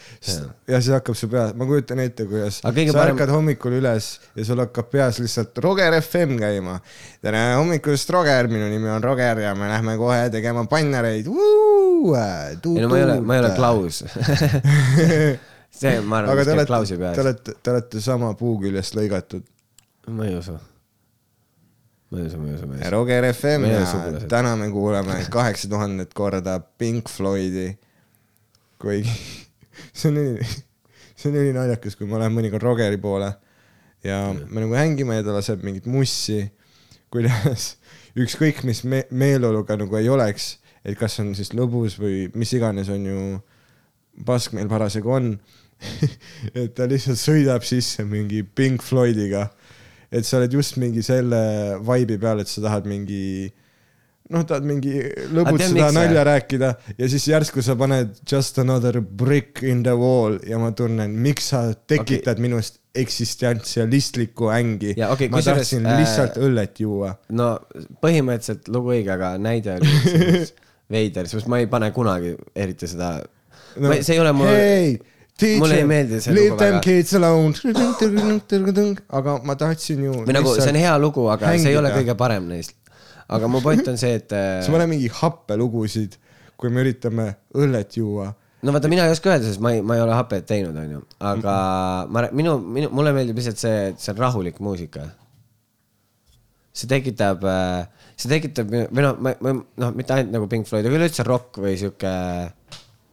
ja 0.69 0.81
siis 0.81 0.93
hakkab 0.93 1.17
su 1.17 1.29
peas, 1.33 1.55
ma 1.57 1.65
kujutan 1.69 2.03
ette, 2.05 2.27
kuidas 2.29 2.61
sa 2.61 2.69
parem- 2.99 3.15
ärkad 3.15 3.33
hommikul 3.33 3.79
üles 3.79 4.11
ja 4.37 4.45
sul 4.45 4.61
hakkab 4.61 4.91
peas 4.93 5.19
lihtsalt 5.23 5.59
Roger 5.65 5.97
FM 6.03 6.37
käima. 6.43 6.79
tere 7.23 7.43
hommikust, 7.57 8.11
Roger, 8.11 8.49
minu 8.53 8.69
nimi 8.73 8.91
on 8.93 9.05
Roger 9.05 9.41
ja 9.41 9.55
me 9.55 9.69
lähme 9.73 9.97
kohe 9.97 10.31
tegema 10.31 10.67
bannereid. 10.69 11.27
ei 11.27 12.83
no 12.83 12.89
ma 12.89 12.99
ei 12.99 13.05
ole, 13.05 13.21
ma 13.21 13.35
ei 13.35 13.41
ole. 13.41 13.55
Klaus. 13.57 14.05
see, 15.81 16.01
ma 16.01 16.19
arvan, 16.23 16.33
aga 16.33 16.43
et 16.45 16.53
te 16.61 16.67
Klausi 16.69 16.97
te 16.97 17.01
peas. 17.03 17.19
olete, 17.25 17.57
te 17.63 17.73
olete 17.73 18.01
sama 18.05 18.35
puu 18.39 18.59
küljest 18.61 18.97
lõigatud. 18.99 19.45
ma 20.13 20.27
ei 20.29 20.37
usu. 20.37 20.59
Ma 22.11 22.21
ei 22.21 22.29
usu. 22.29 22.69
Roger 22.93 23.27
FM 23.33 23.67
ja 23.71 23.81
täna 24.29 24.55
me 24.57 24.71
kuulame 24.71 25.19
kaheksa 25.31 25.69
tuhandet 25.69 26.15
korda 26.15 26.61
Pink 26.61 27.11
Floydi. 27.11 27.73
kuigi 28.79 29.11
see 29.97 30.11
on 30.11 30.21
üli, 30.21 30.47
see 31.17 31.31
on 31.31 31.41
ülinaljakas, 31.41 31.97
kui 31.97 32.09
ma 32.09 32.21
lähen 32.21 32.35
mõnikord 32.37 32.63
Rogeri 32.63 33.01
poole 33.01 33.33
ja 34.05 34.21
me 34.35 34.63
nagu 34.63 34.77
hängime 34.77 35.19
ja 35.19 35.25
ta 35.27 35.35
laseb 35.37 35.65
mingit 35.67 35.89
mussi, 35.91 36.45
kuidas 37.13 37.75
ükskõik 38.23 38.63
mis 38.69 38.85
me 38.85 39.05
meeleoluga 39.11 39.79
nagu 39.81 39.99
ei 39.99 40.09
oleks, 40.13 40.57
et 40.85 40.97
kas 40.99 41.19
on 41.23 41.35
siis 41.37 41.53
lõbus 41.57 41.99
või 42.01 42.27
mis 42.37 42.53
iganes 42.57 42.91
on 42.93 43.07
ju 43.09 43.21
pask 44.27 44.55
meil 44.57 44.69
parasjagu 44.71 45.13
on. 45.13 45.33
et 46.57 46.73
ta 46.77 46.87
lihtsalt 46.89 47.21
sõidab 47.21 47.65
sisse 47.67 48.05
mingi 48.09 48.41
Pink 48.43 48.85
Floydiga. 48.85 49.51
Et 50.11 50.27
sa 50.27 50.41
oled 50.41 50.53
just 50.59 50.79
mingi 50.81 51.05
selle 51.07 51.39
vibe'i 51.85 52.19
peal, 52.23 52.43
et 52.43 52.51
sa 52.51 52.65
tahad 52.65 52.89
mingi 52.91 53.49
noh, 54.33 54.43
tahad 54.47 54.67
mingi 54.67 54.95
lõbutseda, 55.35 55.75
miks 55.75 55.85
see- 55.85 55.95
nalja 55.97 56.25
rääkida 56.27 56.73
ja 56.99 57.09
siis 57.11 57.29
järsku 57.31 57.63
sa 57.63 57.77
paned 57.79 58.17
just 58.31 58.59
another 58.59 59.01
brick 59.01 59.63
in 59.63 59.83
the 59.87 59.95
wall 59.97 60.39
ja 60.47 60.59
ma 60.59 60.73
tunnen, 60.77 61.15
miks 61.23 61.53
sa 61.53 61.63
tekitad 61.75 62.35
okay. 62.37 62.43
minust 62.43 62.81
eksistentsialistlikku 62.97 64.51
ängi 64.57 64.95
okei, 65.11 65.29
ma 65.33 65.43
tahtsin 65.45 65.87
äh, 65.87 65.99
lihtsalt 66.01 66.39
õllet 66.43 66.81
juua. 66.81 67.13
no 67.29 67.53
põhimõtteliselt 68.03 68.71
lugu 68.73 68.95
õige, 68.97 69.13
aga 69.15 69.35
näide 69.39 69.77
oli 69.79 70.47
veider, 70.97 71.29
sest 71.31 71.51
ma 71.51 71.61
ei 71.63 71.71
pane 71.71 71.91
kunagi 71.95 72.35
eriti 72.57 72.89
seda 72.91 73.19
no,, 73.21 73.93
see 74.01 74.17
ei 74.17 74.23
ole 74.23 74.33
Hey, 74.47 74.97
teacher, 74.97 75.16
mulle 75.61 75.81
ei 75.83 75.85
meeldi 75.89 76.21
see 76.25 76.33
lugu 76.33 76.57
väga. 76.57 76.61
aga 79.19 79.37
ma 79.45 79.57
tahtsin 79.61 80.05
ju. 80.07 80.15
või 80.25 80.37
nagu 80.37 80.55
see 80.57 80.73
on 80.73 80.79
hea 80.81 80.95
lugu, 81.03 81.27
aga 81.33 81.51
hängida. 81.51 81.65
see 81.67 81.75
ei 81.75 81.81
ole 81.81 81.93
kõige 81.93 82.17
parem 82.17 82.47
neist. 82.49 82.73
aga 83.29 83.51
mu 83.53 83.61
point 83.65 83.91
on 83.93 84.01
see, 84.01 84.17
et 84.21 84.33
äh, 84.33 84.63
sa 84.65 84.73
pane 84.73 84.89
mingi 84.89 85.11
happelugusid, 85.13 86.17
kui 86.57 86.73
me 86.73 86.85
üritame 86.87 87.29
õllet 87.57 87.99
juua. 88.01 88.31
no 88.65 88.75
vaata, 88.77 88.89
mina 88.93 89.05
ei 89.05 89.13
oska 89.13 89.35
öelda, 89.35 89.51
sest 89.51 89.61
ma 89.65 89.75
ei, 89.77 89.83
ma 89.85 89.99
ei 89.99 90.05
ole 90.07 90.17
hapet 90.17 90.49
teinud, 90.49 90.79
onju, 90.85 91.03
aga 91.33 91.57
ma, 92.09 92.25
minu, 92.33 92.57
minu, 92.79 92.91
mulle 92.97 93.13
meeldib 93.17 93.43
lihtsalt 93.43 93.61
see, 93.61 93.83
et 93.91 94.01
see 94.01 94.15
on 94.15 94.23
rahulik 94.25 94.63
muusika. 94.65 95.05
see 96.77 96.89
tekitab, 96.89 97.45
see 98.17 98.33
tekitab 98.33 98.73
või 98.73 99.05
noh, 99.05 99.21
ma, 99.21 99.37
ma 99.45 99.53
noh, 99.61 99.93
mitte 99.93 100.17
ainult 100.17 100.33
nagu 100.39 100.49
Pink 100.49 100.69
Floyd, 100.69 100.89
aga 100.89 100.97
üleüldse 101.03 101.29
rock 101.29 101.61
või 101.61 101.77
sihuke, 101.81 102.15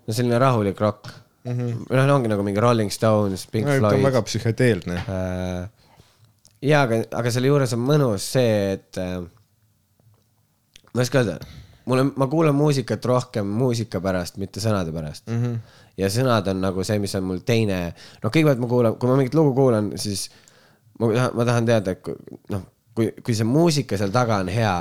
no 0.08 0.16
selline 0.16 0.40
rahulik 0.40 0.80
rock 0.80 1.12
mm. 1.44 1.54
-hmm. 1.54 1.86
noh, 1.90 2.16
ongi 2.16 2.32
nagu 2.32 2.44
mingi 2.44 2.60
Rolling 2.60 2.92
Stones, 2.92 3.48
Pink 3.48 3.68
ta 3.68 3.74
on 3.74 3.80
Floyd. 3.80 4.04
väga 4.04 4.22
psühhedeelne. 4.22 5.02
ja, 6.62 6.82
aga, 6.82 7.04
aga 7.12 7.32
selle 7.32 7.52
juures 7.52 7.74
on 7.74 7.84
mõnus 7.88 8.30
see, 8.36 8.74
et 8.78 9.02
äh, 9.02 9.20
ma 10.94 11.02
ei 11.02 11.08
oska 11.08 11.24
öelda, 11.24 11.40
mulle, 11.86 12.08
ma 12.16 12.28
kuulan 12.28 12.56
muusikat 12.56 13.06
rohkem 13.06 13.48
muusika 13.48 14.02
pärast, 14.02 14.38
mitte 14.38 14.64
sõnade 14.64 14.94
pärast 14.96 15.28
mm. 15.28 15.44
-hmm. 15.44 15.78
ja 15.98 16.10
sõnad 16.10 16.48
on 16.48 16.62
nagu 16.62 16.84
see, 16.84 17.00
mis 17.00 17.16
on 17.16 17.28
mul 17.28 17.44
teine, 17.46 17.94
noh, 18.24 18.32
kõigepealt 18.32 18.62
ma 18.64 18.68
kuulan, 18.68 18.96
kui 18.96 19.10
ma 19.10 19.20
mingit 19.20 19.36
lugu 19.36 19.54
kuulan, 19.58 19.92
siis 19.96 20.30
ma 21.00 21.14
tahan, 21.14 21.36
ma 21.36 21.46
tahan 21.46 21.66
teada, 21.66 21.92
et 21.92 22.12
noh, 22.54 22.66
kui, 22.96 23.12
kui 23.24 23.36
see 23.36 23.48
muusika 23.48 23.98
seal 24.00 24.14
taga 24.14 24.40
on 24.44 24.52
hea 24.54 24.76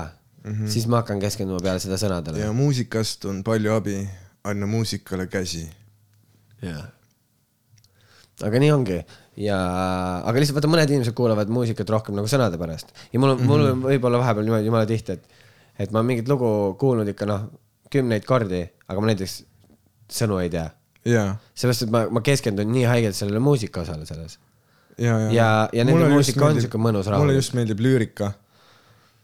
mm, 0.44 0.52
-hmm. 0.52 0.68
siis 0.68 0.86
ma 0.86 1.02
hakkan 1.02 1.20
keskenduma 1.20 1.60
peale 1.60 1.80
seda 1.80 1.96
sõnadele. 1.96 2.38
ja 2.38 2.52
muusikast 2.52 3.24
on 3.24 3.42
palju 3.44 3.72
abi, 3.72 4.08
anna 4.44 4.66
muusikale 4.66 5.26
käsi. 5.26 5.68
jaa. 6.62 6.84
aga 8.48 8.62
nii 8.62 8.72
ongi 8.74 8.98
ja, 9.40 9.56
aga 10.26 10.38
lihtsalt 10.38 10.58
vaata, 10.58 10.70
mõned 10.72 10.92
inimesed 10.92 11.16
kuulavad 11.16 11.50
muusikat 11.52 11.90
rohkem 11.92 12.16
nagu 12.18 12.28
sõnade 12.30 12.58
pärast 12.60 12.92
ja 13.12 13.20
mul 13.20 13.34
on 13.34 13.38
mm, 13.38 13.42
-hmm. 13.42 13.50
mul 13.50 13.66
on 13.70 13.82
võib-olla 13.86 14.20
vahepeal 14.22 14.48
niimoodi 14.48 14.68
jumala 14.68 14.88
tihti, 14.88 15.16
et, 15.16 15.42
et 15.86 15.94
ma 15.94 16.02
mingit 16.06 16.28
lugu 16.28 16.74
kuulnud 16.80 17.08
ikka 17.08 17.28
noh, 17.28 17.48
kümneid 17.92 18.24
kordi, 18.28 18.62
aga 18.88 19.00
ma 19.00 19.12
näiteks 19.12 19.42
sõnu 20.12 20.38
ei 20.42 20.50
tea. 20.52 20.68
ja, 21.08 21.24
seepärast, 21.54 21.86
et 21.86 21.94
ma, 21.94 22.06
ma 22.10 22.22
keskendun 22.24 22.70
nii 22.72 22.84
haigelt 22.88 23.16
sellele 23.18 23.40
muusika 23.42 23.82
osale 23.86 24.06
selles. 24.06 24.38
ja, 24.98 25.18
ja. 25.18 25.32
Ja- 25.32 25.68
ja 25.72 25.84
nende 25.88 26.08
muusika 26.12 26.46
on 26.46 26.60
siuke 26.60 26.78
mõnus, 26.78 27.08
mulle 27.08 27.16
rahulik. 27.16 27.40
just 27.40 27.56
meeldib 27.58 27.80
lüürika. 27.80 28.32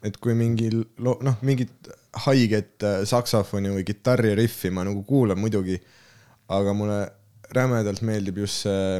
et 0.02 0.16
kui 0.16 0.34
mingi 0.34 0.70
lo-, 0.72 1.18
noh, 1.22 1.38
mingid 1.42 1.92
haiget 2.24 2.82
äh, 2.86 3.04
saksofoni 3.04 3.70
või 3.74 3.84
kitarri 3.84 4.34
riffi 4.38 4.70
ma 4.70 4.84
nagu 4.86 5.02
kuulan 5.02 5.38
muidugi, 5.38 5.78
aga 6.48 6.72
mulle 6.74 7.00
rämedalt 7.56 8.02
meeldib 8.06 8.38
just 8.42 8.64
see 8.66 8.98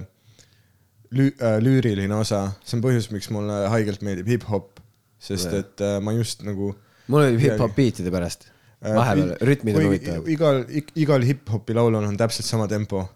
lü-, 1.11 1.35
äh, 1.41 1.59
lüüriline 1.63 2.15
osa, 2.15 2.45
see 2.65 2.79
on 2.79 2.85
põhjus, 2.85 3.09
miks 3.15 3.31
mulle 3.35 3.65
haigelt 3.73 4.05
meeldib 4.07 4.29
hip-hop, 4.35 4.83
sest 5.23 5.53
et 5.57 5.85
äh, 5.85 5.99
ma 6.05 6.15
just 6.17 6.45
nagu 6.47 6.73
mul 7.09 7.25
oli 7.25 7.41
hip-hop 7.43 7.77
beatide 7.77 8.13
pärast, 8.15 8.49
äh, 8.83 8.95
vahepeal 8.97 9.35
rütmid 9.49 9.79
on 9.79 9.89
huvitavad. 9.89 10.33
igal, 10.35 10.63
igal 11.01 11.27
hip-hopi 11.29 11.77
laulul 11.79 12.05
on 12.05 12.19
täpselt 12.21 12.49
sama 12.49 12.69
tempo. 12.71 13.07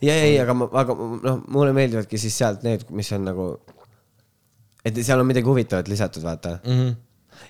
ja, 0.00 0.14
ja, 0.14 0.24
ei, 0.28 0.38
aga 0.42 0.56
ma, 0.56 0.70
aga 0.82 0.96
noh, 0.96 1.44
mulle 1.48 1.74
meeldivadki 1.76 2.20
siis 2.20 2.36
sealt 2.42 2.64
need, 2.66 2.86
mis 2.96 3.12
on 3.16 3.28
nagu, 3.28 3.52
et 4.84 4.96
seal 5.04 5.20
on 5.20 5.28
midagi 5.28 5.48
huvitavat 5.48 5.88
lisatud, 5.92 6.24
vaata 6.26 6.58
Mm 6.64 6.76
-hmm. 6.76 6.98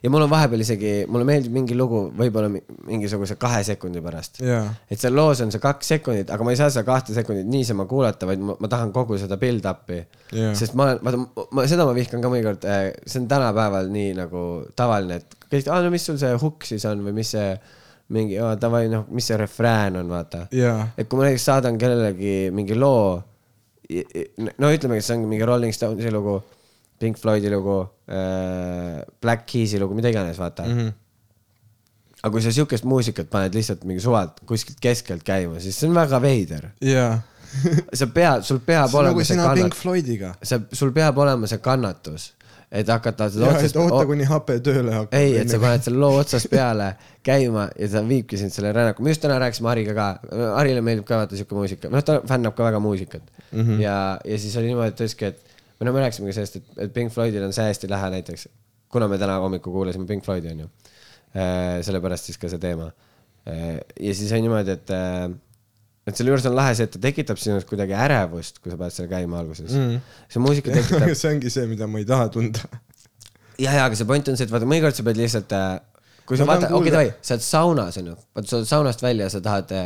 Ja 0.03 0.11
mul 0.13 0.23
on 0.27 0.31
vahepeal 0.31 0.61
isegi, 0.65 0.93
mulle 1.09 1.25
meeldib 1.29 1.53
mingi 1.55 1.75
lugu 1.79 2.03
võib-olla 2.19 2.49
mi- 2.53 2.63
mingisuguse 2.89 3.35
kahe 3.41 3.63
sekundi 3.67 4.01
pärast. 4.05 4.41
jaa, 4.45 4.63
et 4.91 4.99
seal 5.01 5.15
loos 5.17 5.41
on 5.45 5.51
see 5.55 5.61
kaks 5.63 5.89
sekundit, 5.95 6.31
aga 6.31 6.45
ma 6.47 6.55
ei 6.55 6.61
saa 6.61 6.71
seda 6.71 6.85
kahte 6.89 7.15
sekundit 7.17 7.47
niisama 7.51 7.85
kuulata, 7.91 8.27
vaid 8.31 8.41
ma, 8.45 8.57
ma 8.61 8.69
tahan 8.69 8.93
kogu 8.93 9.19
seda 9.19 9.37
build-up'i 9.41 10.01
Jaa. 10.33 10.55
sest 10.55 10.75
ma 10.79 10.89
olen, 10.91 11.03
vaata, 11.05 11.47
ma 11.57 11.67
seda 11.71 11.85
ma 11.89 11.95
vihkan 11.97 12.23
ka 12.25 12.31
mõnikord, 12.33 12.65
see 13.07 13.21
on 13.23 13.29
tänapäeval 13.31 13.91
nii 13.93 14.15
nagu 14.21 14.45
tavaline, 14.77 15.21
et 15.21 15.37
kõik, 15.51 15.69
aa 15.73 15.83
no 15.85 15.91
mis 15.95 16.07
sul 16.07 16.19
see 16.21 16.33
hukk 16.41 16.65
siis 16.69 16.85
on 16.91 17.03
või 17.07 17.17
mis 17.21 17.33
see 17.37 17.51
mingi, 18.11 18.39
davai, 18.59 18.89
noh, 18.91 19.05
mis 19.15 19.27
see 19.31 19.37
refrään 19.39 19.97
on, 20.01 20.09
vaata. 20.11 20.47
jaa, 20.55 20.89
et 20.99 21.07
kui 21.09 21.19
ma 21.21 21.29
näiteks 21.29 21.45
saadan 21.47 21.77
kellelegi 21.79 22.51
mingi 22.55 22.75
loo, 22.79 23.21
no 24.59 24.71
ütlemegi, 24.71 25.03
et 25.03 25.07
see 25.07 25.17
on 25.19 25.27
mingi 25.31 25.47
Rolling 25.47 25.75
Stonesi 25.75 26.11
lugu, 26.15 26.37
Pink 27.01 27.19
Floydi 27.19 27.51
lugu 27.53 27.81
äh,, 28.09 29.01
Black 29.23 29.47
Keys'i 29.49 29.81
lugu, 29.81 29.97
mida 29.97 30.13
iganes, 30.13 30.39
vaata 30.39 30.67
mm. 30.67 30.79
-hmm. 30.79 30.93
aga 32.23 32.33
kui 32.35 32.43
sa 32.45 32.53
siukest 32.53 32.85
muusikat 32.85 33.31
paned 33.33 33.57
lihtsalt 33.57 33.85
mingi 33.89 34.05
suvalt 34.05 34.43
kuskilt 34.47 34.81
keskelt 34.81 35.25
käima, 35.25 35.61
siis 35.61 35.81
see 35.81 35.89
on 35.89 35.97
väga 35.97 36.23
veider. 36.23 36.71
jaa. 36.81 37.21
sa 37.99 38.07
pead, 38.07 38.45
sul 38.47 38.61
peab 38.67 38.91
see 38.91 38.99
on 38.99 39.01
olema 39.01 39.15
nagu 39.15 39.25
see 39.25 39.41
kannatus, 39.41 39.81
Floydiga. 39.81 40.35
sa, 40.43 40.61
sul 40.73 40.93
peab 40.93 41.19
olema 41.19 41.49
see 41.51 41.59
kannatus, 41.65 42.33
et 42.71 42.89
hakata 42.89 43.27
seda 43.33 43.49
otsast 43.51 43.79
oota, 43.83 44.05
kuni 44.07 44.29
hape 44.31 44.61
tööle 44.63 44.95
hakkab. 44.95 45.17
ei, 45.19 45.35
et 45.41 45.51
sa 45.51 45.59
paned 45.63 45.83
selle 45.87 45.99
loo 45.99 46.21
otsast 46.21 46.51
peale 46.55 46.93
käima 47.27 47.67
ja 47.75 47.89
ta 47.97 48.05
viibki 48.07 48.39
sind 48.39 48.55
selle 48.55 48.73
rännaku, 48.77 49.03
me 49.03 49.15
just 49.15 49.25
täna 49.25 49.41
rääkisime 49.43 49.73
Hariga 49.73 49.97
ka, 49.97 50.09
Harile 50.55 50.85
meeldib 50.85 51.09
ka 51.09 51.25
vaata 51.25 51.39
siuke 51.39 51.59
muusika, 51.59 51.91
noh 51.91 52.05
ta 52.07 52.21
fännab 52.29 52.55
ka 52.59 52.69
väga 52.69 52.83
muusikat 52.85 53.25
mm. 53.25 53.63
-hmm. 53.65 53.81
ja, 53.83 53.97
ja 54.25 54.39
siis 54.39 54.57
oli 54.61 54.71
niimoodi, 54.71 54.95
ütleski, 54.95 55.33
et 55.33 55.50
või 55.81 55.89
no 55.89 55.95
me 55.97 56.03
rääkisimegi 56.05 56.37
sellest, 56.37 56.59
et, 56.61 56.73
et 56.85 56.91
Pink 56.93 57.13
Floydil 57.15 57.45
on 57.47 57.55
see 57.57 57.65
hästi 57.65 57.89
lähe 57.89 58.11
näiteks, 58.13 58.49
kuna 58.93 59.09
me 59.09 59.17
täna 59.21 59.39
hommikul 59.41 59.73
kuulasime 59.73 60.05
Pink 60.09 60.27
Floydi 60.27 60.53
onju, 60.53 60.67
sellepärast 61.87 62.29
siis 62.29 62.41
ka 62.41 62.51
see 62.53 62.61
teema. 62.61 62.91
ja 63.49 64.13
siis 64.15 64.33
oli 64.37 64.45
niimoodi, 64.45 64.77
et, 64.77 64.93
et 66.11 66.21
selle 66.21 66.35
juures 66.35 66.45
on 66.51 66.57
lahe 66.59 66.75
see, 66.77 66.85
et 66.85 66.93
ta 66.93 67.01
tekitab 67.07 67.41
sinus 67.41 67.65
kuidagi 67.69 67.97
ärevust, 67.97 68.61
kui 68.61 68.73
sa 68.73 68.77
paned 68.77 68.93
selle 68.93 69.09
käima 69.09 69.41
alguses 69.41 69.73
mm. 69.73 69.97
see 70.29 70.45
muusika 70.45 70.75
tekitab 70.77 71.09
see 71.23 71.33
ongi 71.33 71.53
see, 71.55 71.65
mida 71.71 71.89
ma 71.89 72.03
ei 72.03 72.09
taha 72.09 72.29
tunda. 72.35 72.69
ja, 73.65 73.73
ja 73.73 73.87
aga 73.87 73.97
see 73.97 74.09
point 74.11 74.29
on 74.29 74.37
see, 74.37 74.45
et 74.51 74.53
vaata 74.53 74.69
mõnikord 74.69 75.01
sa 75.01 75.07
pead 75.09 75.23
lihtsalt, 75.23 75.57
kui 76.29 76.37
sa 76.37 76.45
tahan 76.45 76.53
vaatad, 76.53 76.69
okei 76.69 76.77
kuulda- 76.77 76.97
davai, 76.99 77.13
sa 77.25 77.39
oled 77.39 77.49
saunas 77.49 78.01
onju, 78.05 78.21
vaata 78.37 78.53
sa 78.53 78.61
oled 78.61 78.73
saunast 78.77 79.09
välja 79.09 79.31
ja 79.31 79.33
sa 79.33 79.45
tahad 79.49 79.77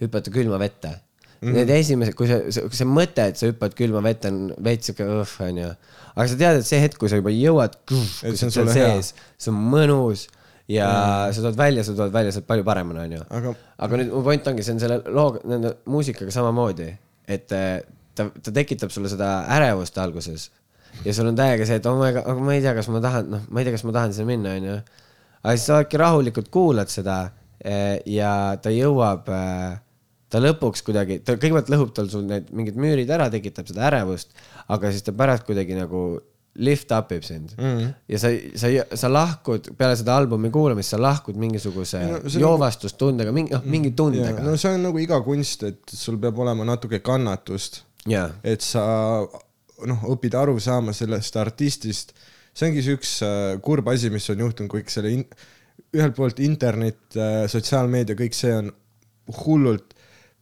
hüpata 0.00 0.32
külma 0.32 0.56
vette. 0.64 0.96
-hmm. 1.42 1.56
Need 1.58 1.70
esimesed, 1.74 2.14
kui 2.14 2.28
see, 2.30 2.52
see, 2.54 2.68
see 2.70 2.86
mõte, 2.86 3.24
et 3.32 3.40
sa 3.40 3.50
hüppad 3.50 3.74
külma 3.74 4.02
vette 4.04 4.30
on 4.30 4.52
veits 4.62 4.86
siuke 4.90 5.02
õhv 5.02 5.48
onju. 5.48 5.72
aga 6.14 6.28
sa 6.28 6.38
tead, 6.38 6.60
et 6.60 6.68
see 6.68 6.78
hetk, 6.80 6.98
kui 7.00 7.10
sa 7.10 7.18
juba 7.18 7.32
jõuad, 7.34 7.74
kui 7.88 8.36
sa 8.36 8.46
on 8.46 8.62
oled 8.62 8.76
sees, 8.76 9.14
see 9.38 9.50
on 9.50 9.58
mõnus 9.74 10.28
ja 10.70 10.86
mm. 10.88 11.34
sa 11.34 11.42
tuled 11.42 11.58
välja, 11.58 11.84
sa 11.84 11.94
tuled 11.96 12.14
välja 12.14 12.32
sealt 12.32 12.46
palju 12.46 12.64
paremini 12.64 13.02
onju. 13.06 13.24
aga 13.38 13.54
aga 13.86 14.00
nüüd 14.00 14.14
mu 14.14 14.22
point 14.26 14.46
ongi, 14.52 14.64
see 14.66 14.76
on 14.76 14.82
selle 14.82 15.00
loo, 15.10 15.34
nende 15.48 15.74
muusikaga 15.90 16.34
samamoodi, 16.34 16.88
et 17.26 17.54
eh, 17.56 17.82
ta, 18.14 18.28
ta 18.30 18.54
tekitab 18.54 18.92
sulle 18.94 19.10
seda 19.12 19.34
ärevust 19.56 19.98
alguses 20.02 20.50
ja 21.04 21.14
sul 21.16 21.30
on 21.32 21.38
täiega 21.38 21.66
see, 21.68 21.80
et 21.80 21.86
oh 21.90 21.98
my 21.98 22.12
god, 22.14 22.26
aga 22.28 22.46
ma 22.46 22.56
ei 22.56 22.64
tea, 22.64 22.74
kas 22.78 22.90
ma 22.92 23.02
tahan, 23.04 23.30
noh, 23.32 23.46
ma 23.48 23.62
ei 23.62 23.68
tea, 23.68 23.76
kas 23.76 23.86
ma 23.88 23.94
tahan 23.96 24.14
sinna 24.14 24.28
minna, 24.28 24.56
onju. 24.60 24.76
aga 25.42 25.54
siis 25.56 25.68
sa 25.68 25.78
oledki 25.80 26.02
rahulikult 26.02 26.52
kuulad 26.54 26.92
seda 26.92 27.18
eh, 27.58 27.98
ja 28.12 28.32
ta 28.62 28.72
jõuab, 28.74 29.32
ta 30.32 30.40
lõpuks 30.40 30.84
kuidagi, 30.86 31.20
ta 31.26 31.36
kõigepealt 31.36 31.70
lõhub 31.72 31.94
tal 31.96 32.10
sul 32.12 32.24
need 32.28 32.50
mingid 32.56 32.78
müürid 32.80 33.10
ära, 33.12 33.28
tekitab 33.32 33.68
seda 33.68 33.86
ärevust, 33.90 34.32
aga 34.72 34.92
siis 34.92 35.04
ta 35.06 35.14
pärast 35.16 35.44
kuidagi 35.48 35.76
nagu 35.76 36.04
lift 36.60 36.92
up 36.92 37.12
ib 37.16 37.24
sind 37.24 37.54
mm. 37.56 37.64
-hmm. 37.64 37.92
ja 38.12 38.18
sa, 38.20 38.30
sa, 38.60 38.96
sa 38.96 39.08
lahkud 39.12 39.70
peale 39.78 39.96
seda 39.96 40.16
albumi 40.20 40.50
kuulamist, 40.52 40.92
sa 40.92 41.00
lahkud 41.00 41.38
mingisuguse 41.40 42.02
No 42.08 42.18
on 42.18 42.40
joovastustundega, 42.44 43.32
mingi, 43.32 43.54
noh, 43.54 43.64
mingi 43.64 43.94
tundega 43.96 44.44
no 44.44 44.56
see 44.60 44.74
on 44.76 44.84
nagu 44.88 45.00
iga 45.00 45.20
kunst, 45.24 45.64
et 45.68 45.96
sul 45.96 46.18
peab 46.20 46.38
olema 46.44 46.66
natuke 46.68 47.00
kannatust, 47.04 47.82
jaa, 48.08 48.28
et 48.44 48.60
sa 48.60 48.84
noh, 49.88 50.04
õpid 50.12 50.36
aru 50.38 50.58
saama 50.60 50.92
sellest 50.92 51.36
artistist. 51.40 52.12
see 52.52 52.68
ongi 52.68 52.84
see 52.84 52.98
üks 52.98 53.16
äh, 53.24 53.56
kurb 53.64 53.88
asi, 53.88 54.10
mis 54.12 54.28
on 54.30 54.44
juhtunud, 54.44 54.70
kõik 54.72 54.92
selle 54.92 55.12
in, 55.16 55.24
ühelt 55.96 56.14
poolt 56.16 56.40
internet, 56.40 57.16
sotsiaalmeedia, 57.48 58.16
kõik 58.16 58.36
see 58.36 58.52
on 58.56 58.68
hullult 59.42 59.94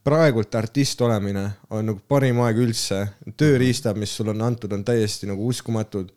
praegult 0.05 0.55
artist 0.55 1.01
olemine 1.05 1.45
on 1.71 1.91
nagu 1.91 2.01
parim 2.09 2.41
aeg 2.45 2.61
üldse, 2.65 3.03
tööriistad, 3.37 3.99
mis 4.01 4.15
sulle 4.17 4.33
on 4.35 4.47
antud, 4.47 4.73
on 4.73 4.85
täiesti 4.85 5.29
nagu 5.31 5.47
uskumatud. 5.47 6.13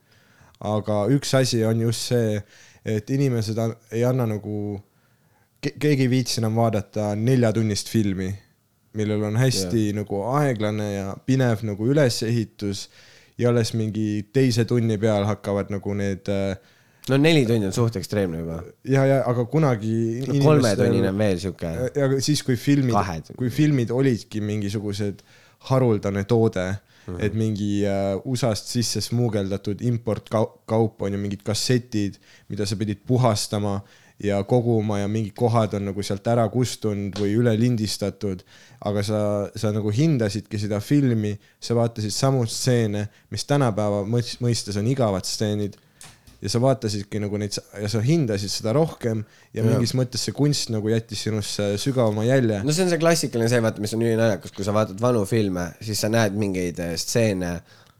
aga 0.63 1.07
üks 1.11 1.33
asi 1.35 1.59
on 1.67 1.81
just 1.81 2.07
see, 2.07 2.37
et 2.85 3.09
inimesed 3.09 3.57
ei 3.91 4.03
anna 4.07 4.25
nagu, 4.29 4.79
keegi 5.59 6.05
ei 6.05 6.09
viitsi 6.09 6.39
enam 6.39 6.55
vaadata 6.55 7.09
neljatunnist 7.19 7.89
filmi, 7.91 8.29
millel 8.95 9.25
on 9.27 9.35
hästi 9.35 9.89
yeah. 9.89 9.97
nagu 9.97 10.21
aeglane 10.37 10.87
ja 10.93 11.17
pinev 11.25 11.65
nagu 11.67 11.87
ülesehitus 11.91 12.87
ja 13.37 13.49
alles 13.49 13.73
mingi 13.73 14.29
teise 14.33 14.63
tunni 14.65 14.97
peal 14.97 15.25
hakkavad 15.27 15.73
nagu 15.73 15.93
need 15.97 16.29
äh, 16.31 16.55
no 17.09 17.19
neli 17.19 17.43
tundi 17.47 17.67
on 17.67 17.75
suht 17.75 17.97
ekstreemne 17.99 18.41
juba. 18.43 18.59
ja, 18.87 19.05
ja 19.09 19.21
aga 19.27 19.45
kunagi 19.51 20.23
no 20.27 20.39
kolmetunnine 20.43 21.11
on 21.11 21.23
veel 21.23 21.41
siuke. 21.41 21.71
ja 21.95 22.09
siis, 22.23 22.43
kui 22.47 22.57
filmid 22.59 23.33
kui 23.37 23.51
filmid 23.53 23.91
olidki 23.91 24.41
mingisugused 24.43 25.23
haruldane 25.69 26.23
toode 26.27 26.65
mm, 26.69 27.15
-hmm. 27.15 27.25
et 27.25 27.33
mingi 27.33 27.73
äh, 27.87 28.15
USA-st 28.25 28.71
sisse 28.77 29.01
smuugeldatud 29.01 29.81
importkaup 29.81 31.01
on 31.01 31.13
ju 31.13 31.19
mingid 31.19 31.43
kassetid, 31.43 32.19
mida 32.49 32.65
sa 32.65 32.75
pidid 32.75 33.03
puhastama 33.07 33.81
ja 34.23 34.43
koguma 34.43 34.99
ja 34.99 35.07
mingid 35.07 35.33
kohad 35.35 35.73
on 35.73 35.85
nagu 35.85 36.03
sealt 36.03 36.27
ära 36.27 36.45
kustunud 36.49 37.17
või 37.19 37.33
üle 37.39 37.55
lindistatud, 37.59 38.43
aga 38.85 39.03
sa, 39.03 39.19
sa 39.55 39.71
nagu 39.75 39.91
hindasidki 39.91 40.59
seda 40.59 40.79
filmi, 40.79 41.33
sa 41.59 41.75
vaatasid 41.75 42.13
samu 42.13 42.45
stseene, 42.45 43.07
mis 43.31 43.45
tänapäeva 43.45 44.03
mõis- 44.07 44.37
mõistes 44.39 44.77
on 44.79 44.87
igavad 44.87 45.25
stseenid 45.27 45.75
ja 46.43 46.51
sa 46.51 46.59
vaatasidki 46.59 47.21
nagu 47.23 47.39
neid 47.39 47.55
ja 47.55 47.89
sa 47.91 48.01
hindasid 48.03 48.51
seda 48.51 48.73
rohkem 48.75 49.21
ja, 49.23 49.61
ja 49.61 49.65
mingis 49.65 49.93
mõttes 49.95 50.25
see 50.27 50.35
kunst 50.35 50.73
nagu 50.73 50.91
jättis 50.91 51.23
sinusse 51.23 51.69
sügavama 51.81 52.25
jälje. 52.27 52.59
no 52.65 52.75
see 52.75 52.83
on 52.83 52.91
see 52.91 52.99
klassikaline 53.01 53.51
see, 53.51 53.61
vaata, 53.63 53.83
mis 53.83 53.95
on 53.95 54.03
ülinaljakas, 54.03 54.51
kui 54.55 54.67
sa 54.67 54.75
vaatad 54.75 54.99
vanu 55.01 55.23
filme, 55.29 55.69
siis 55.83 56.03
sa 56.03 56.11
näed 56.11 56.35
mingeid 56.39 56.81
eh, 56.83 56.97
stseene, 56.99 57.53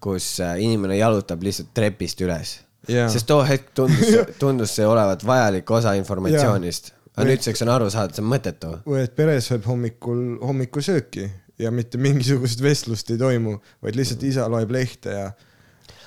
kus 0.04 0.36
eh, 0.44 0.58
inimene 0.66 1.00
jalutab 1.00 1.46
lihtsalt 1.46 1.72
trepist 1.78 2.24
üles 2.26 2.58
Jaa. 2.91 3.08
sest 3.12 3.30
too 3.30 3.39
hetk 3.48 3.72
tundus, 3.80 4.12
tundus 4.41 4.76
see 4.76 4.88
olevat 4.88 5.24
vajalik 5.26 5.72
osa 5.72 5.96
informatsioonist. 6.00 6.91
aga 7.14 7.24
Või- 7.24 7.32
nüüdseks 7.32 7.64
on 7.64 7.72
aru 7.78 7.88
saada, 7.94 8.16
see 8.18 8.26
on 8.26 8.32
mõttetu. 8.34 8.74
või 8.89 9.06
et 9.06 9.16
peres 9.16 9.48
võib 9.54 9.72
hommikul 9.72 10.22
hommikusööki 10.44 11.30
ja 11.64 11.72
mitte 11.72 12.02
mingisugust 12.02 12.62
vestlust 12.64 13.12
ei 13.14 13.22
toimu, 13.22 13.56
vaid 13.84 13.96
lihtsalt 13.96 14.24
isa 14.28 14.50
loeb 14.52 14.72
lehte 14.74 15.16
ja 15.16 15.32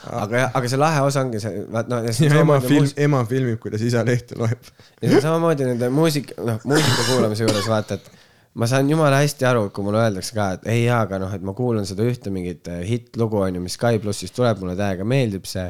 aga 0.06 0.42
jah, 0.42 0.52
aga 0.58 0.68
see 0.72 0.80
lahe 0.80 1.00
osa 1.06 1.24
ongi 1.24 1.40
see, 1.42 1.64
vaat 1.72 1.88
noh, 1.90 2.04
ema 2.40 2.60
film, 2.64 2.92
ema 3.08 3.24
filmib, 3.28 3.58
kuidas 3.62 3.82
isa 3.86 4.04
lehte 4.06 4.38
loeb. 4.38 4.70
ja 5.02 5.08
see 5.08 5.18
on 5.18 5.24
samamoodi 5.24 5.66
nende 5.68 5.90
muusika, 5.94 6.36
noh, 6.46 6.60
muusika 6.64 7.08
kuulamise 7.08 7.46
juures 7.46 7.68
vaata, 7.70 7.98
et 7.98 8.10
ma 8.56 8.68
saan 8.70 8.90
jumala 8.90 9.20
hästi 9.22 9.48
aru, 9.48 9.68
kui 9.74 9.84
mulle 9.84 10.00
öeldakse 10.04 10.36
ka, 10.36 10.48
et 10.56 10.68
ei 10.72 10.84
jaa, 10.86 11.02
aga 11.06 11.20
noh, 11.22 11.32
et 11.36 11.44
ma 11.44 11.54
kuulan 11.56 11.88
seda 11.88 12.06
ühte 12.08 12.32
mingit 12.32 12.68
eh, 12.72 12.82
hittlugu 12.88 13.42
onju, 13.48 13.62
mis 13.64 13.76
Sky 13.78 14.00
plussist 14.02 14.36
tuleb, 14.36 14.62
mulle 14.62 14.76
täiega 14.78 15.04
meeldib 15.08 15.48
see 15.50 15.68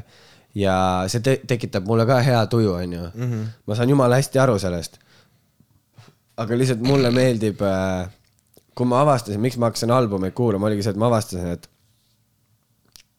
ja 0.57 0.77
see 1.13 1.25
te 1.25 1.39
tekitab 1.49 1.89
mulle 1.89 2.07
ka 2.09 2.21
hea 2.25 2.41
tuju 2.53 2.73
onju 2.79 3.03
mm. 3.15 3.33
-hmm. 3.33 3.49
ma 3.67 3.75
saan 3.75 3.91
jumala 3.93 4.17
hästi 4.21 4.39
aru 4.39 4.59
sellest. 4.59 4.99
aga 6.37 6.59
lihtsalt 6.59 6.81
mulle 6.85 7.11
meeldib, 7.11 7.61
kui 8.77 8.87
ma 8.87 9.01
avastasin, 9.01 9.41
miks 9.41 9.57
ma 9.57 9.71
hakkasin 9.71 9.91
albumeid 9.91 10.35
kuulama, 10.37 10.67
oligi 10.67 10.83
see, 10.85 10.93
et 10.93 11.01
ma 11.01 11.07
avastasin, 11.07 11.47
et 11.57 11.69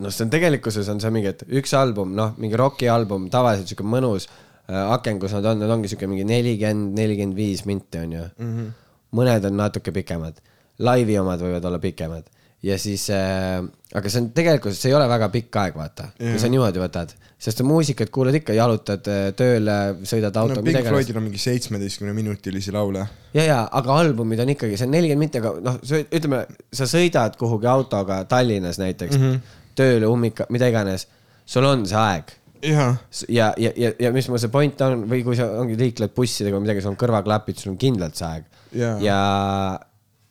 noh, 0.03 0.13
see 0.13 0.25
on 0.25 0.33
tegelikkuses 0.33 0.89
on 0.93 1.01
see 1.03 1.13
mingi, 1.13 1.33
et 1.33 1.43
üks 1.59 1.73
album, 1.77 2.13
noh, 2.17 2.35
mingi 2.41 2.59
rokialbum, 2.59 3.29
tavaliselt 3.33 3.71
sihuke 3.71 3.87
mõnus 3.87 4.27
äh, 4.29 4.83
aken, 4.95 5.21
kus 5.23 5.35
nad 5.37 5.49
on, 5.53 5.61
need 5.63 5.73
ongi 5.73 5.91
sihuke 5.91 6.09
mingi 6.09 6.27
nelikümmend, 6.27 6.93
nelikümmend 6.97 7.37
viis 7.37 7.65
minti 7.69 8.03
onju 8.03 8.23
mm. 8.23 8.53
-hmm. 8.53 8.73
mõned 9.17 9.51
on 9.51 9.61
natuke 9.63 9.93
pikemad, 9.95 10.41
laivi 10.79 11.17
omad 11.19 11.41
võivad 11.41 11.65
olla 11.69 11.81
pikemad 11.81 12.29
ja 12.65 12.77
siis 12.81 13.09
äh,, 13.13 13.61
aga 13.93 14.09
see 14.09 14.21
on 14.23 14.29
tegelikult, 14.35 14.75
see 14.75 14.89
ei 14.89 14.95
ole 14.97 15.05
väga 15.09 15.29
pikk 15.33 15.57
aeg, 15.61 15.75
vaata 15.77 16.07
yeah., 16.09 16.33
kui 16.33 16.41
sa 16.41 16.49
niimoodi 16.49 16.81
võtad, 16.81 17.13
sest 17.41 17.61
muusikat 17.65 18.09
kuulad 18.13 18.37
ikka, 18.39 18.55
jalutad 18.57 19.09
äh, 19.13 19.27
tööle, 19.37 19.75
sõidad 20.09 20.33
no 20.33 20.45
auto, 20.47 20.63
Pink. 20.65 20.89
Floydil 20.89 21.19
on 21.19 21.27
mingi 21.27 21.41
seitsmeteistkümneminutilisi 21.41 22.73
laule. 22.73 23.05
ja, 23.37 23.45
ja, 23.45 23.59
aga 23.79 23.99
albumid 24.01 24.41
on 24.41 24.53
ikkagi, 24.55 24.79
see 24.79 24.89
on 24.89 24.95
nelikümmend 24.97 25.27
minti, 25.27 25.41
aga 25.41 25.53
noh, 25.69 25.77
ütleme, 26.07 26.43
sa 26.73 26.89
sõidad 26.89 27.37
kuhugi 27.39 27.69
autoga 27.69 28.23
Tallinnas 28.29 28.81
näiteks 28.81 29.17
mm, 29.17 29.29
-hmm. 29.29 29.63
tööle, 29.77 30.09
ummika, 30.09 30.47
mida 30.53 30.69
iganes, 30.71 31.07
sul 31.47 31.67
on 31.67 31.85
see 31.87 31.99
aeg 32.01 32.33
jah, 32.63 32.95
ja, 33.29 33.51
ja, 33.57 33.71
ja, 33.77 33.91
ja 33.99 34.11
mis 34.15 34.27
mul 34.29 34.41
see 34.41 34.51
point 34.53 34.81
on 34.85 35.05
või 35.09 35.23
kui 35.25 35.37
sa 35.37 35.49
ongi 35.61 35.77
liikled 35.79 36.13
bussidega 36.15 36.57
või 36.57 36.65
midagi, 36.65 36.83
sul 36.83 36.93
on 36.93 36.99
kõrvaklapid, 36.99 37.59
sul 37.61 37.73
on 37.73 37.81
kindlalt 37.81 38.17
see 38.17 38.27
aeg 38.27 38.47
Jaa. 38.77 38.95
ja, 39.03 39.19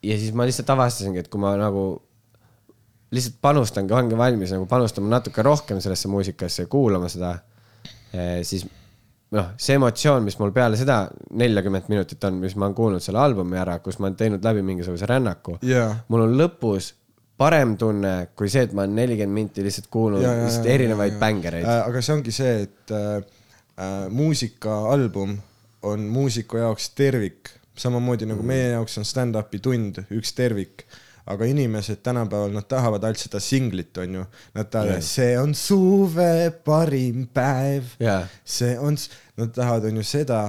ja 0.04 0.18
siis 0.20 0.34
ma 0.36 0.46
lihtsalt 0.48 0.70
avastasingi, 0.74 1.22
et 1.22 1.30
kui 1.32 1.42
ma 1.42 1.54
nagu 1.60 1.86
lihtsalt 3.14 3.38
panustangi, 3.42 3.94
olengi 3.94 4.18
valmis 4.18 4.54
nagu 4.54 4.66
panustama 4.70 5.12
natuke 5.14 5.44
rohkem 5.46 5.80
sellesse 5.82 6.10
muusikasse 6.10 6.66
ja 6.66 6.70
kuulama 6.70 7.08
seda, 7.12 7.36
siis 8.46 8.66
noh, 9.34 9.52
see 9.60 9.78
emotsioon, 9.78 10.26
mis 10.26 10.38
mul 10.40 10.52
peale 10.54 10.78
seda 10.78 11.04
neljakümmet 11.38 11.90
minutit 11.92 12.22
on, 12.28 12.40
mis 12.42 12.56
ma 12.58 12.68
olen 12.68 12.76
kuulnud 12.78 13.04
selle 13.04 13.22
albumi 13.22 13.58
ära, 13.60 13.78
kus 13.84 14.00
ma 14.00 14.10
olen 14.10 14.18
teinud 14.18 14.44
läbi 14.46 14.64
mingisuguse 14.66 15.08
rännaku 15.08 15.58
Jaa. 15.66 15.92
mul 16.12 16.26
on 16.26 16.36
lõpus 16.40 16.92
parem 17.38 17.76
tunne 17.80 18.12
kui 18.36 18.50
see, 18.52 18.64
et 18.66 18.74
ma 18.76 18.84
olen 18.84 18.96
nelikümmend 18.96 19.36
minti 19.36 19.64
lihtsalt 19.64 19.90
kuulnud 19.92 20.24
Ja, 20.24 20.32
ja, 20.32 20.46
lihtsalt 20.46 20.70
erinevaid 20.72 21.12
ja, 21.12 21.16
ja. 21.16 21.20
bängereid. 21.20 21.66
Äh, 21.66 21.82
aga 21.90 22.02
see 22.04 22.16
ongi 22.16 22.34
see, 22.34 22.54
et 22.66 22.94
äh, 22.96 23.16
äh, 23.76 23.96
muusikaalbum 24.12 25.36
on 25.86 26.06
muusiku 26.10 26.62
jaoks 26.62 26.90
tervik, 26.96 27.52
samamoodi 27.76 28.28
nagu 28.28 28.44
meie 28.46 28.72
jaoks 28.72 28.96
on 29.00 29.08
stand-up'i 29.08 29.60
tund 29.62 30.00
üks 30.16 30.32
tervik, 30.36 30.86
aga 31.26 31.48
inimesed 31.50 32.00
tänapäeval, 32.06 32.54
nad 32.54 32.68
tahavad 32.70 33.04
ainult 33.04 33.20
seda 33.20 33.40
singlit, 33.42 33.90
onju. 33.98 34.22
Nad 34.54 34.70
tahavad, 34.70 35.02
see 35.04 35.34
on 35.40 35.54
suve 35.58 36.52
parim 36.64 37.26
päev 37.34 37.96
Jaa. 38.00 38.22
see 38.44 38.76
on, 38.78 38.98
nad 39.36 39.52
tahavad, 39.54 39.90
onju 39.90 40.06
seda, 40.06 40.44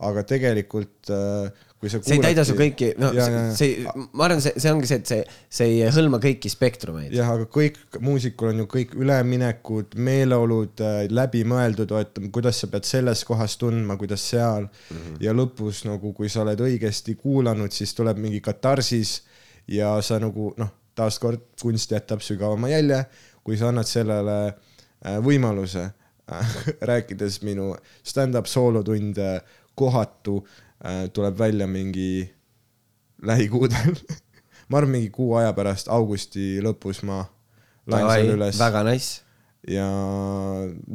aga 0.00 0.24
tegelikult 0.24 1.10
äh, 1.12 1.66
see 1.88 2.16
ei 2.16 2.20
täida 2.20 2.42
su 2.44 2.54
kõiki, 2.58 2.90
no 3.00 3.08
ja, 3.16 3.26
see, 3.56 3.70
see, 3.80 3.92
ma 4.12 4.26
arvan, 4.26 4.42
see, 4.44 4.52
see 4.60 4.72
ongi 4.74 4.88
see, 4.88 4.98
et 5.00 5.08
see, 5.08 5.36
see 5.56 5.68
ei 5.78 5.92
hõlma 5.94 6.18
kõiki 6.20 6.50
spektrumeid. 6.52 7.14
jah, 7.16 7.30
aga 7.32 7.46
kõik 7.48 7.78
muusikul 8.04 8.50
on 8.50 8.62
ju 8.62 8.66
kõik 8.74 8.92
üleminekud, 9.00 9.96
meeleolud 9.96 10.82
äh, 10.84 10.98
läbimõeldud, 11.08 11.94
et 11.96 12.20
kuidas 12.34 12.60
sa 12.60 12.68
pead 12.72 12.88
selles 12.88 13.24
kohas 13.28 13.56
tundma, 13.60 13.96
kuidas 14.00 14.26
seal 14.28 14.66
mm. 14.66 14.98
-hmm. 14.98 15.16
ja 15.24 15.32
lõpus 15.36 15.86
nagu, 15.88 16.12
kui 16.16 16.28
sa 16.28 16.44
oled 16.44 16.60
õigesti 16.68 17.16
kuulanud, 17.16 17.72
siis 17.72 17.96
tuleb 17.96 18.20
mingi 18.20 18.42
katarsis 18.44 19.22
ja 19.68 19.96
sa 20.04 20.20
nagu 20.20 20.52
noh, 20.60 20.74
taaskord 20.94 21.48
kunst 21.62 21.96
jätab 21.96 22.20
sügavama 22.20 22.68
jälje, 22.68 23.06
kui 23.42 23.56
sa 23.56 23.72
annad 23.72 23.88
sellele 23.88 24.40
äh, 24.52 25.16
võimaluse 25.24 25.88
rääkides 26.92 27.40
minu 27.42 27.72
stand-up 28.04 28.46
soolotund 28.46 29.16
kohatu 29.74 30.42
äh, 30.44 30.66
tuleb 31.12 31.36
välja 31.38 31.66
mingi 31.68 32.24
lähikuudel 33.26 33.96
ma 34.70 34.78
arvan, 34.78 34.94
mingi 34.94 35.10
kuu 35.12 35.34
aja 35.40 35.52
pärast, 35.56 35.90
augusti 35.92 36.60
lõpus 36.64 37.02
ma 37.06 37.24
laen 37.90 38.08
selle 38.08 38.36
üles 38.38 38.60
väga 38.60 38.82
nice. 38.86 39.24
ja 39.68 39.86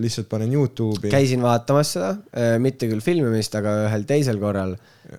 lihtsalt 0.02 0.30
panen 0.32 0.54
Youtube'i. 0.56 1.12
käisin 1.14 1.44
vaatamas 1.46 1.96
seda, 1.98 2.14
mitte 2.62 2.90
küll 2.90 3.04
filmimist, 3.04 3.56
aga 3.60 3.76
ühel 3.90 4.08
teisel 4.10 4.40
korral 4.42 4.78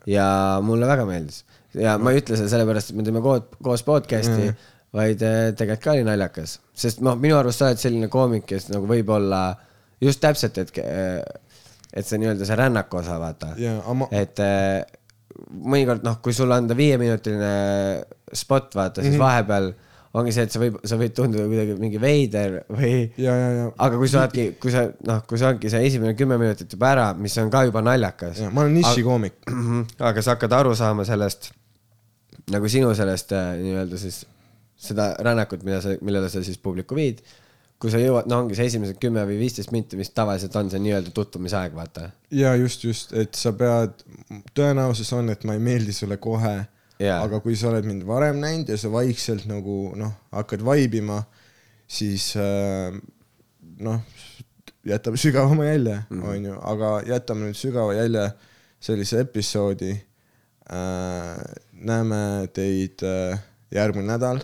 ja 0.09 0.29
mulle 0.65 0.89
väga 0.89 1.07
meeldis. 1.09 1.45
ja 1.77 1.99
ma 2.01 2.15
ei 2.15 2.23
ütle 2.23 2.39
seda 2.41 2.51
sellepärast, 2.57 2.91
et 2.91 2.99
me 2.99 3.07
teeme 3.07 3.23
koos, 3.25 3.47
koos 3.63 3.87
podcast'i 3.87 4.49
mm., 4.49 4.73
vaid 4.97 5.23
eh, 5.27 5.51
tegelikult 5.53 5.85
ka 5.85 5.93
oli 5.93 6.05
naljakas, 6.07 6.59
sest 6.73 7.03
noh, 7.05 7.19
minu 7.21 7.37
arust 7.37 7.61
sa 7.61 7.69
oled 7.69 7.81
selline 7.81 8.09
koomik, 8.09 8.47
kes 8.49 8.71
nagu 8.73 8.89
võib-olla 8.89 9.41
just 10.01 10.23
täpselt, 10.23 10.57
et, 10.63 10.73
et 11.97 12.07
see 12.07 12.21
nii-öelda 12.21 12.49
see 12.49 12.59
rännaku 12.61 13.01
osa, 13.01 13.17
vaata 13.23 13.55
aga 13.57 13.97
ma- 13.97 14.11
et 14.13 14.45
eh, 14.45 14.85
mõnikord 15.65 16.05
noh, 16.07 16.21
kui 16.25 16.37
sulle 16.37 16.57
anda 16.57 16.77
viieminutiline 16.77 17.51
spot, 18.33 18.75
vaata, 18.77 19.03
siis 19.03 19.15
mm 19.15 19.19
-hmm. 19.19 19.25
vahepeal 19.25 19.73
ongi 20.17 20.33
see, 20.33 20.47
et 20.49 20.53
sa 20.55 20.61
võib, 20.61 20.79
sa 20.89 20.97
võid 20.97 21.13
tunduda 21.17 21.45
kuidagi 21.49 21.75
mingi 21.81 22.01
veider 22.01 22.63
või 22.73 22.93
aga 23.27 23.99
kui 24.01 24.09
sa 24.09 24.23
oledki, 24.23 24.47
kui 24.61 24.73
sa 24.73 24.87
noh, 25.09 25.21
kui 25.29 25.41
see 25.41 25.51
ongi 25.51 25.73
see 25.73 25.85
esimene 25.91 26.15
kümme 26.17 26.39
minutit 26.41 26.73
juba 26.73 26.93
ära, 26.95 27.07
mis 27.15 27.37
on 27.43 27.53
ka 27.53 27.67
juba 27.69 27.83
naljakas. 27.85 28.41
ja 28.41 28.51
ma 28.51 28.65
olen 28.65 28.79
nišikoomik. 28.81 29.45
aga 30.11 30.25
sa 30.25 30.37
hakkad 30.37 30.57
aru 30.57 30.75
saama 30.75 31.05
sellest 31.05 31.51
nagu 32.53 32.69
sinu 32.71 32.95
sellest 32.95 33.35
äh, 33.35 33.57
nii-öelda 33.61 33.99
siis 34.01 34.23
seda 34.77 35.11
rännakut, 35.25 35.65
mida 35.67 35.81
sa, 35.83 35.97
millele 36.05 36.29
sa 36.31 36.43
siis 36.45 36.59
publiku 36.63 36.97
viid. 36.99 37.23
Kui 37.81 37.93
sa 37.93 38.01
jõuad, 38.01 38.29
no 38.31 38.41
ongi 38.43 38.57
see 38.57 38.71
esimesed 38.71 38.99
kümme 39.01 39.25
või 39.29 39.37
viisteist 39.41 39.73
minti, 39.75 39.99
mis 40.01 40.13
tavaliselt 40.17 40.55
on 40.57 40.71
see 40.73 40.81
nii-öelda 40.81 41.13
tutvumisaeg, 41.17 41.75
vaata. 41.77 42.09
ja 42.33 42.55
just, 42.57 42.87
just, 42.89 43.13
et 43.13 43.37
sa 43.37 43.53
pead, 43.57 44.01
tõenäosus 44.57 45.13
on, 45.17 45.29
et 45.35 45.45
ma 45.45 45.57
ei 45.57 45.63
meeldi 45.63 45.93
sulle 45.97 46.17
kohe 46.23 46.57
Jaa. 47.03 47.19
aga 47.21 47.43
kui 47.45 47.57
sa 47.59 47.69
oled 47.69 47.85
mind 47.89 48.07
varem 48.09 48.41
näinud 48.41 48.73
ja 48.73 48.79
sa 48.81 48.89
vaikselt 48.93 49.45
nagu 49.51 49.93
noh, 49.99 50.15
hakkad 50.33 50.65
vaibima, 50.65 51.21
siis 51.87 52.31
äh, 52.41 52.97
noh, 53.85 54.01
jätab 54.87 55.19
sügavama 55.21 55.69
jälje, 55.69 56.01
onju, 56.17 56.57
aga 56.73 56.93
jätame 57.11 57.51
nüüd 57.51 57.61
sügava 57.61 57.97
jälje 57.99 58.31
sellise 58.81 59.21
episoodi 59.27 59.93
äh,. 60.73 61.45
näeme 61.77 62.49
teid 62.57 63.05
äh, 63.05 63.37
järgmine 63.75 64.15
nädal 64.15 64.41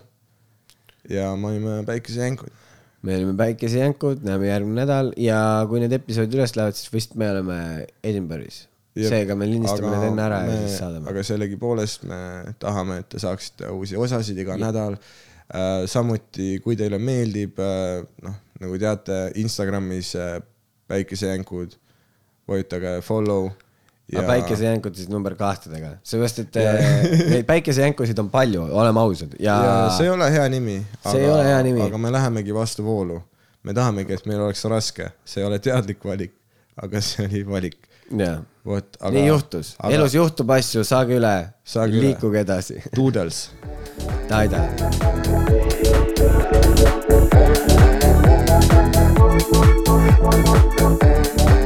ja 1.08 1.32
me 1.36 1.48
olime 1.48 1.84
päikesejänkud. 1.86 2.61
Me 3.02 3.16
olime 3.16 3.34
päikesejänkud, 3.38 4.22
näeme 4.26 4.46
järgmine 4.48 4.84
nädal 4.84 5.10
ja 5.20 5.38
kui 5.70 5.82
need 5.82 5.94
episoodid 5.96 6.38
üles 6.38 6.54
lähevad, 6.58 6.78
siis 6.78 6.92
vist 6.94 7.16
me 7.18 7.30
oleme 7.30 7.58
Edinburgh'is. 8.06 8.66
seega 8.92 9.34
me 9.38 9.48
lindistame 9.48 9.90
need 9.94 10.10
enne 10.10 10.24
ära 10.26 10.40
ja 10.46 10.56
siis 10.62 10.78
saadame. 10.82 11.08
aga 11.10 11.24
sellegipoolest 11.26 12.06
me 12.10 12.22
tahame, 12.62 13.00
et 13.02 13.08
te 13.14 13.22
saaksite 13.22 13.72
uusi 13.72 13.96
osasid 13.96 14.38
iga 14.38 14.56
ja. 14.56 14.66
nädal 14.68 14.98
äh,. 14.98 15.84
samuti, 15.90 16.54
kui 16.64 16.78
teile 16.78 17.00
meeldib 17.02 17.58
äh,, 17.62 18.02
noh, 18.22 18.38
nagu 18.62 18.78
teate, 18.78 19.18
Instagramis 19.42 20.14
äh, 20.16 20.36
päikesejänkud, 20.92 21.74
vajutage 22.48 23.00
follow 23.02 23.50
ja.... 24.12 24.22
päikesejänkusid 24.26 25.10
number 25.12 25.34
kahtedega, 25.38 25.96
seepärast 26.06 26.42
et 26.44 26.56
äh, 26.60 26.80
neid 27.30 27.46
päikesejänkusid 27.48 28.18
on 28.22 28.30
palju, 28.30 28.64
oleme 28.70 29.00
ausad 29.00 29.36
ja.... 29.38 29.56
ja 29.64 29.76
see 29.96 30.08
ei 30.08 30.12
ole 30.14 30.30
hea 30.32 30.48
nimi. 30.52 30.76
see 31.06 31.22
ei 31.22 31.30
ole 31.30 31.44
hea 31.46 31.62
nimi. 31.62 31.82
aga 31.86 31.98
me 31.98 32.12
lähemegi 32.12 32.54
vastuvoolu. 32.54 33.22
me 33.62 33.74
tahamegi, 33.74 34.18
et 34.18 34.26
meil 34.26 34.40
oleks 34.48 34.64
raske, 34.70 35.12
see 35.24 35.42
ei 35.42 35.48
ole 35.48 35.58
teadlik 35.62 36.04
valik, 36.04 36.34
aga 36.82 37.00
see 37.04 37.26
oli 37.28 37.46
valik. 37.48 37.78
vot, 38.66 38.96
aga. 39.00 39.14
nii 39.16 39.26
juhtus 39.26 39.74
aga..., 39.78 39.94
elus 39.96 40.18
juhtub 40.18 40.50
asju, 40.58 40.84
saage 40.84 41.18
üle, 41.20 41.36
liikuge 41.98 42.42
edasi. 42.44 42.82
Doodles. 42.96 43.50
Taida. 44.28 44.66
Thank 50.82 51.02
you. 51.02 51.61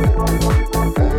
Thank 0.00 0.98
you. 0.98 1.17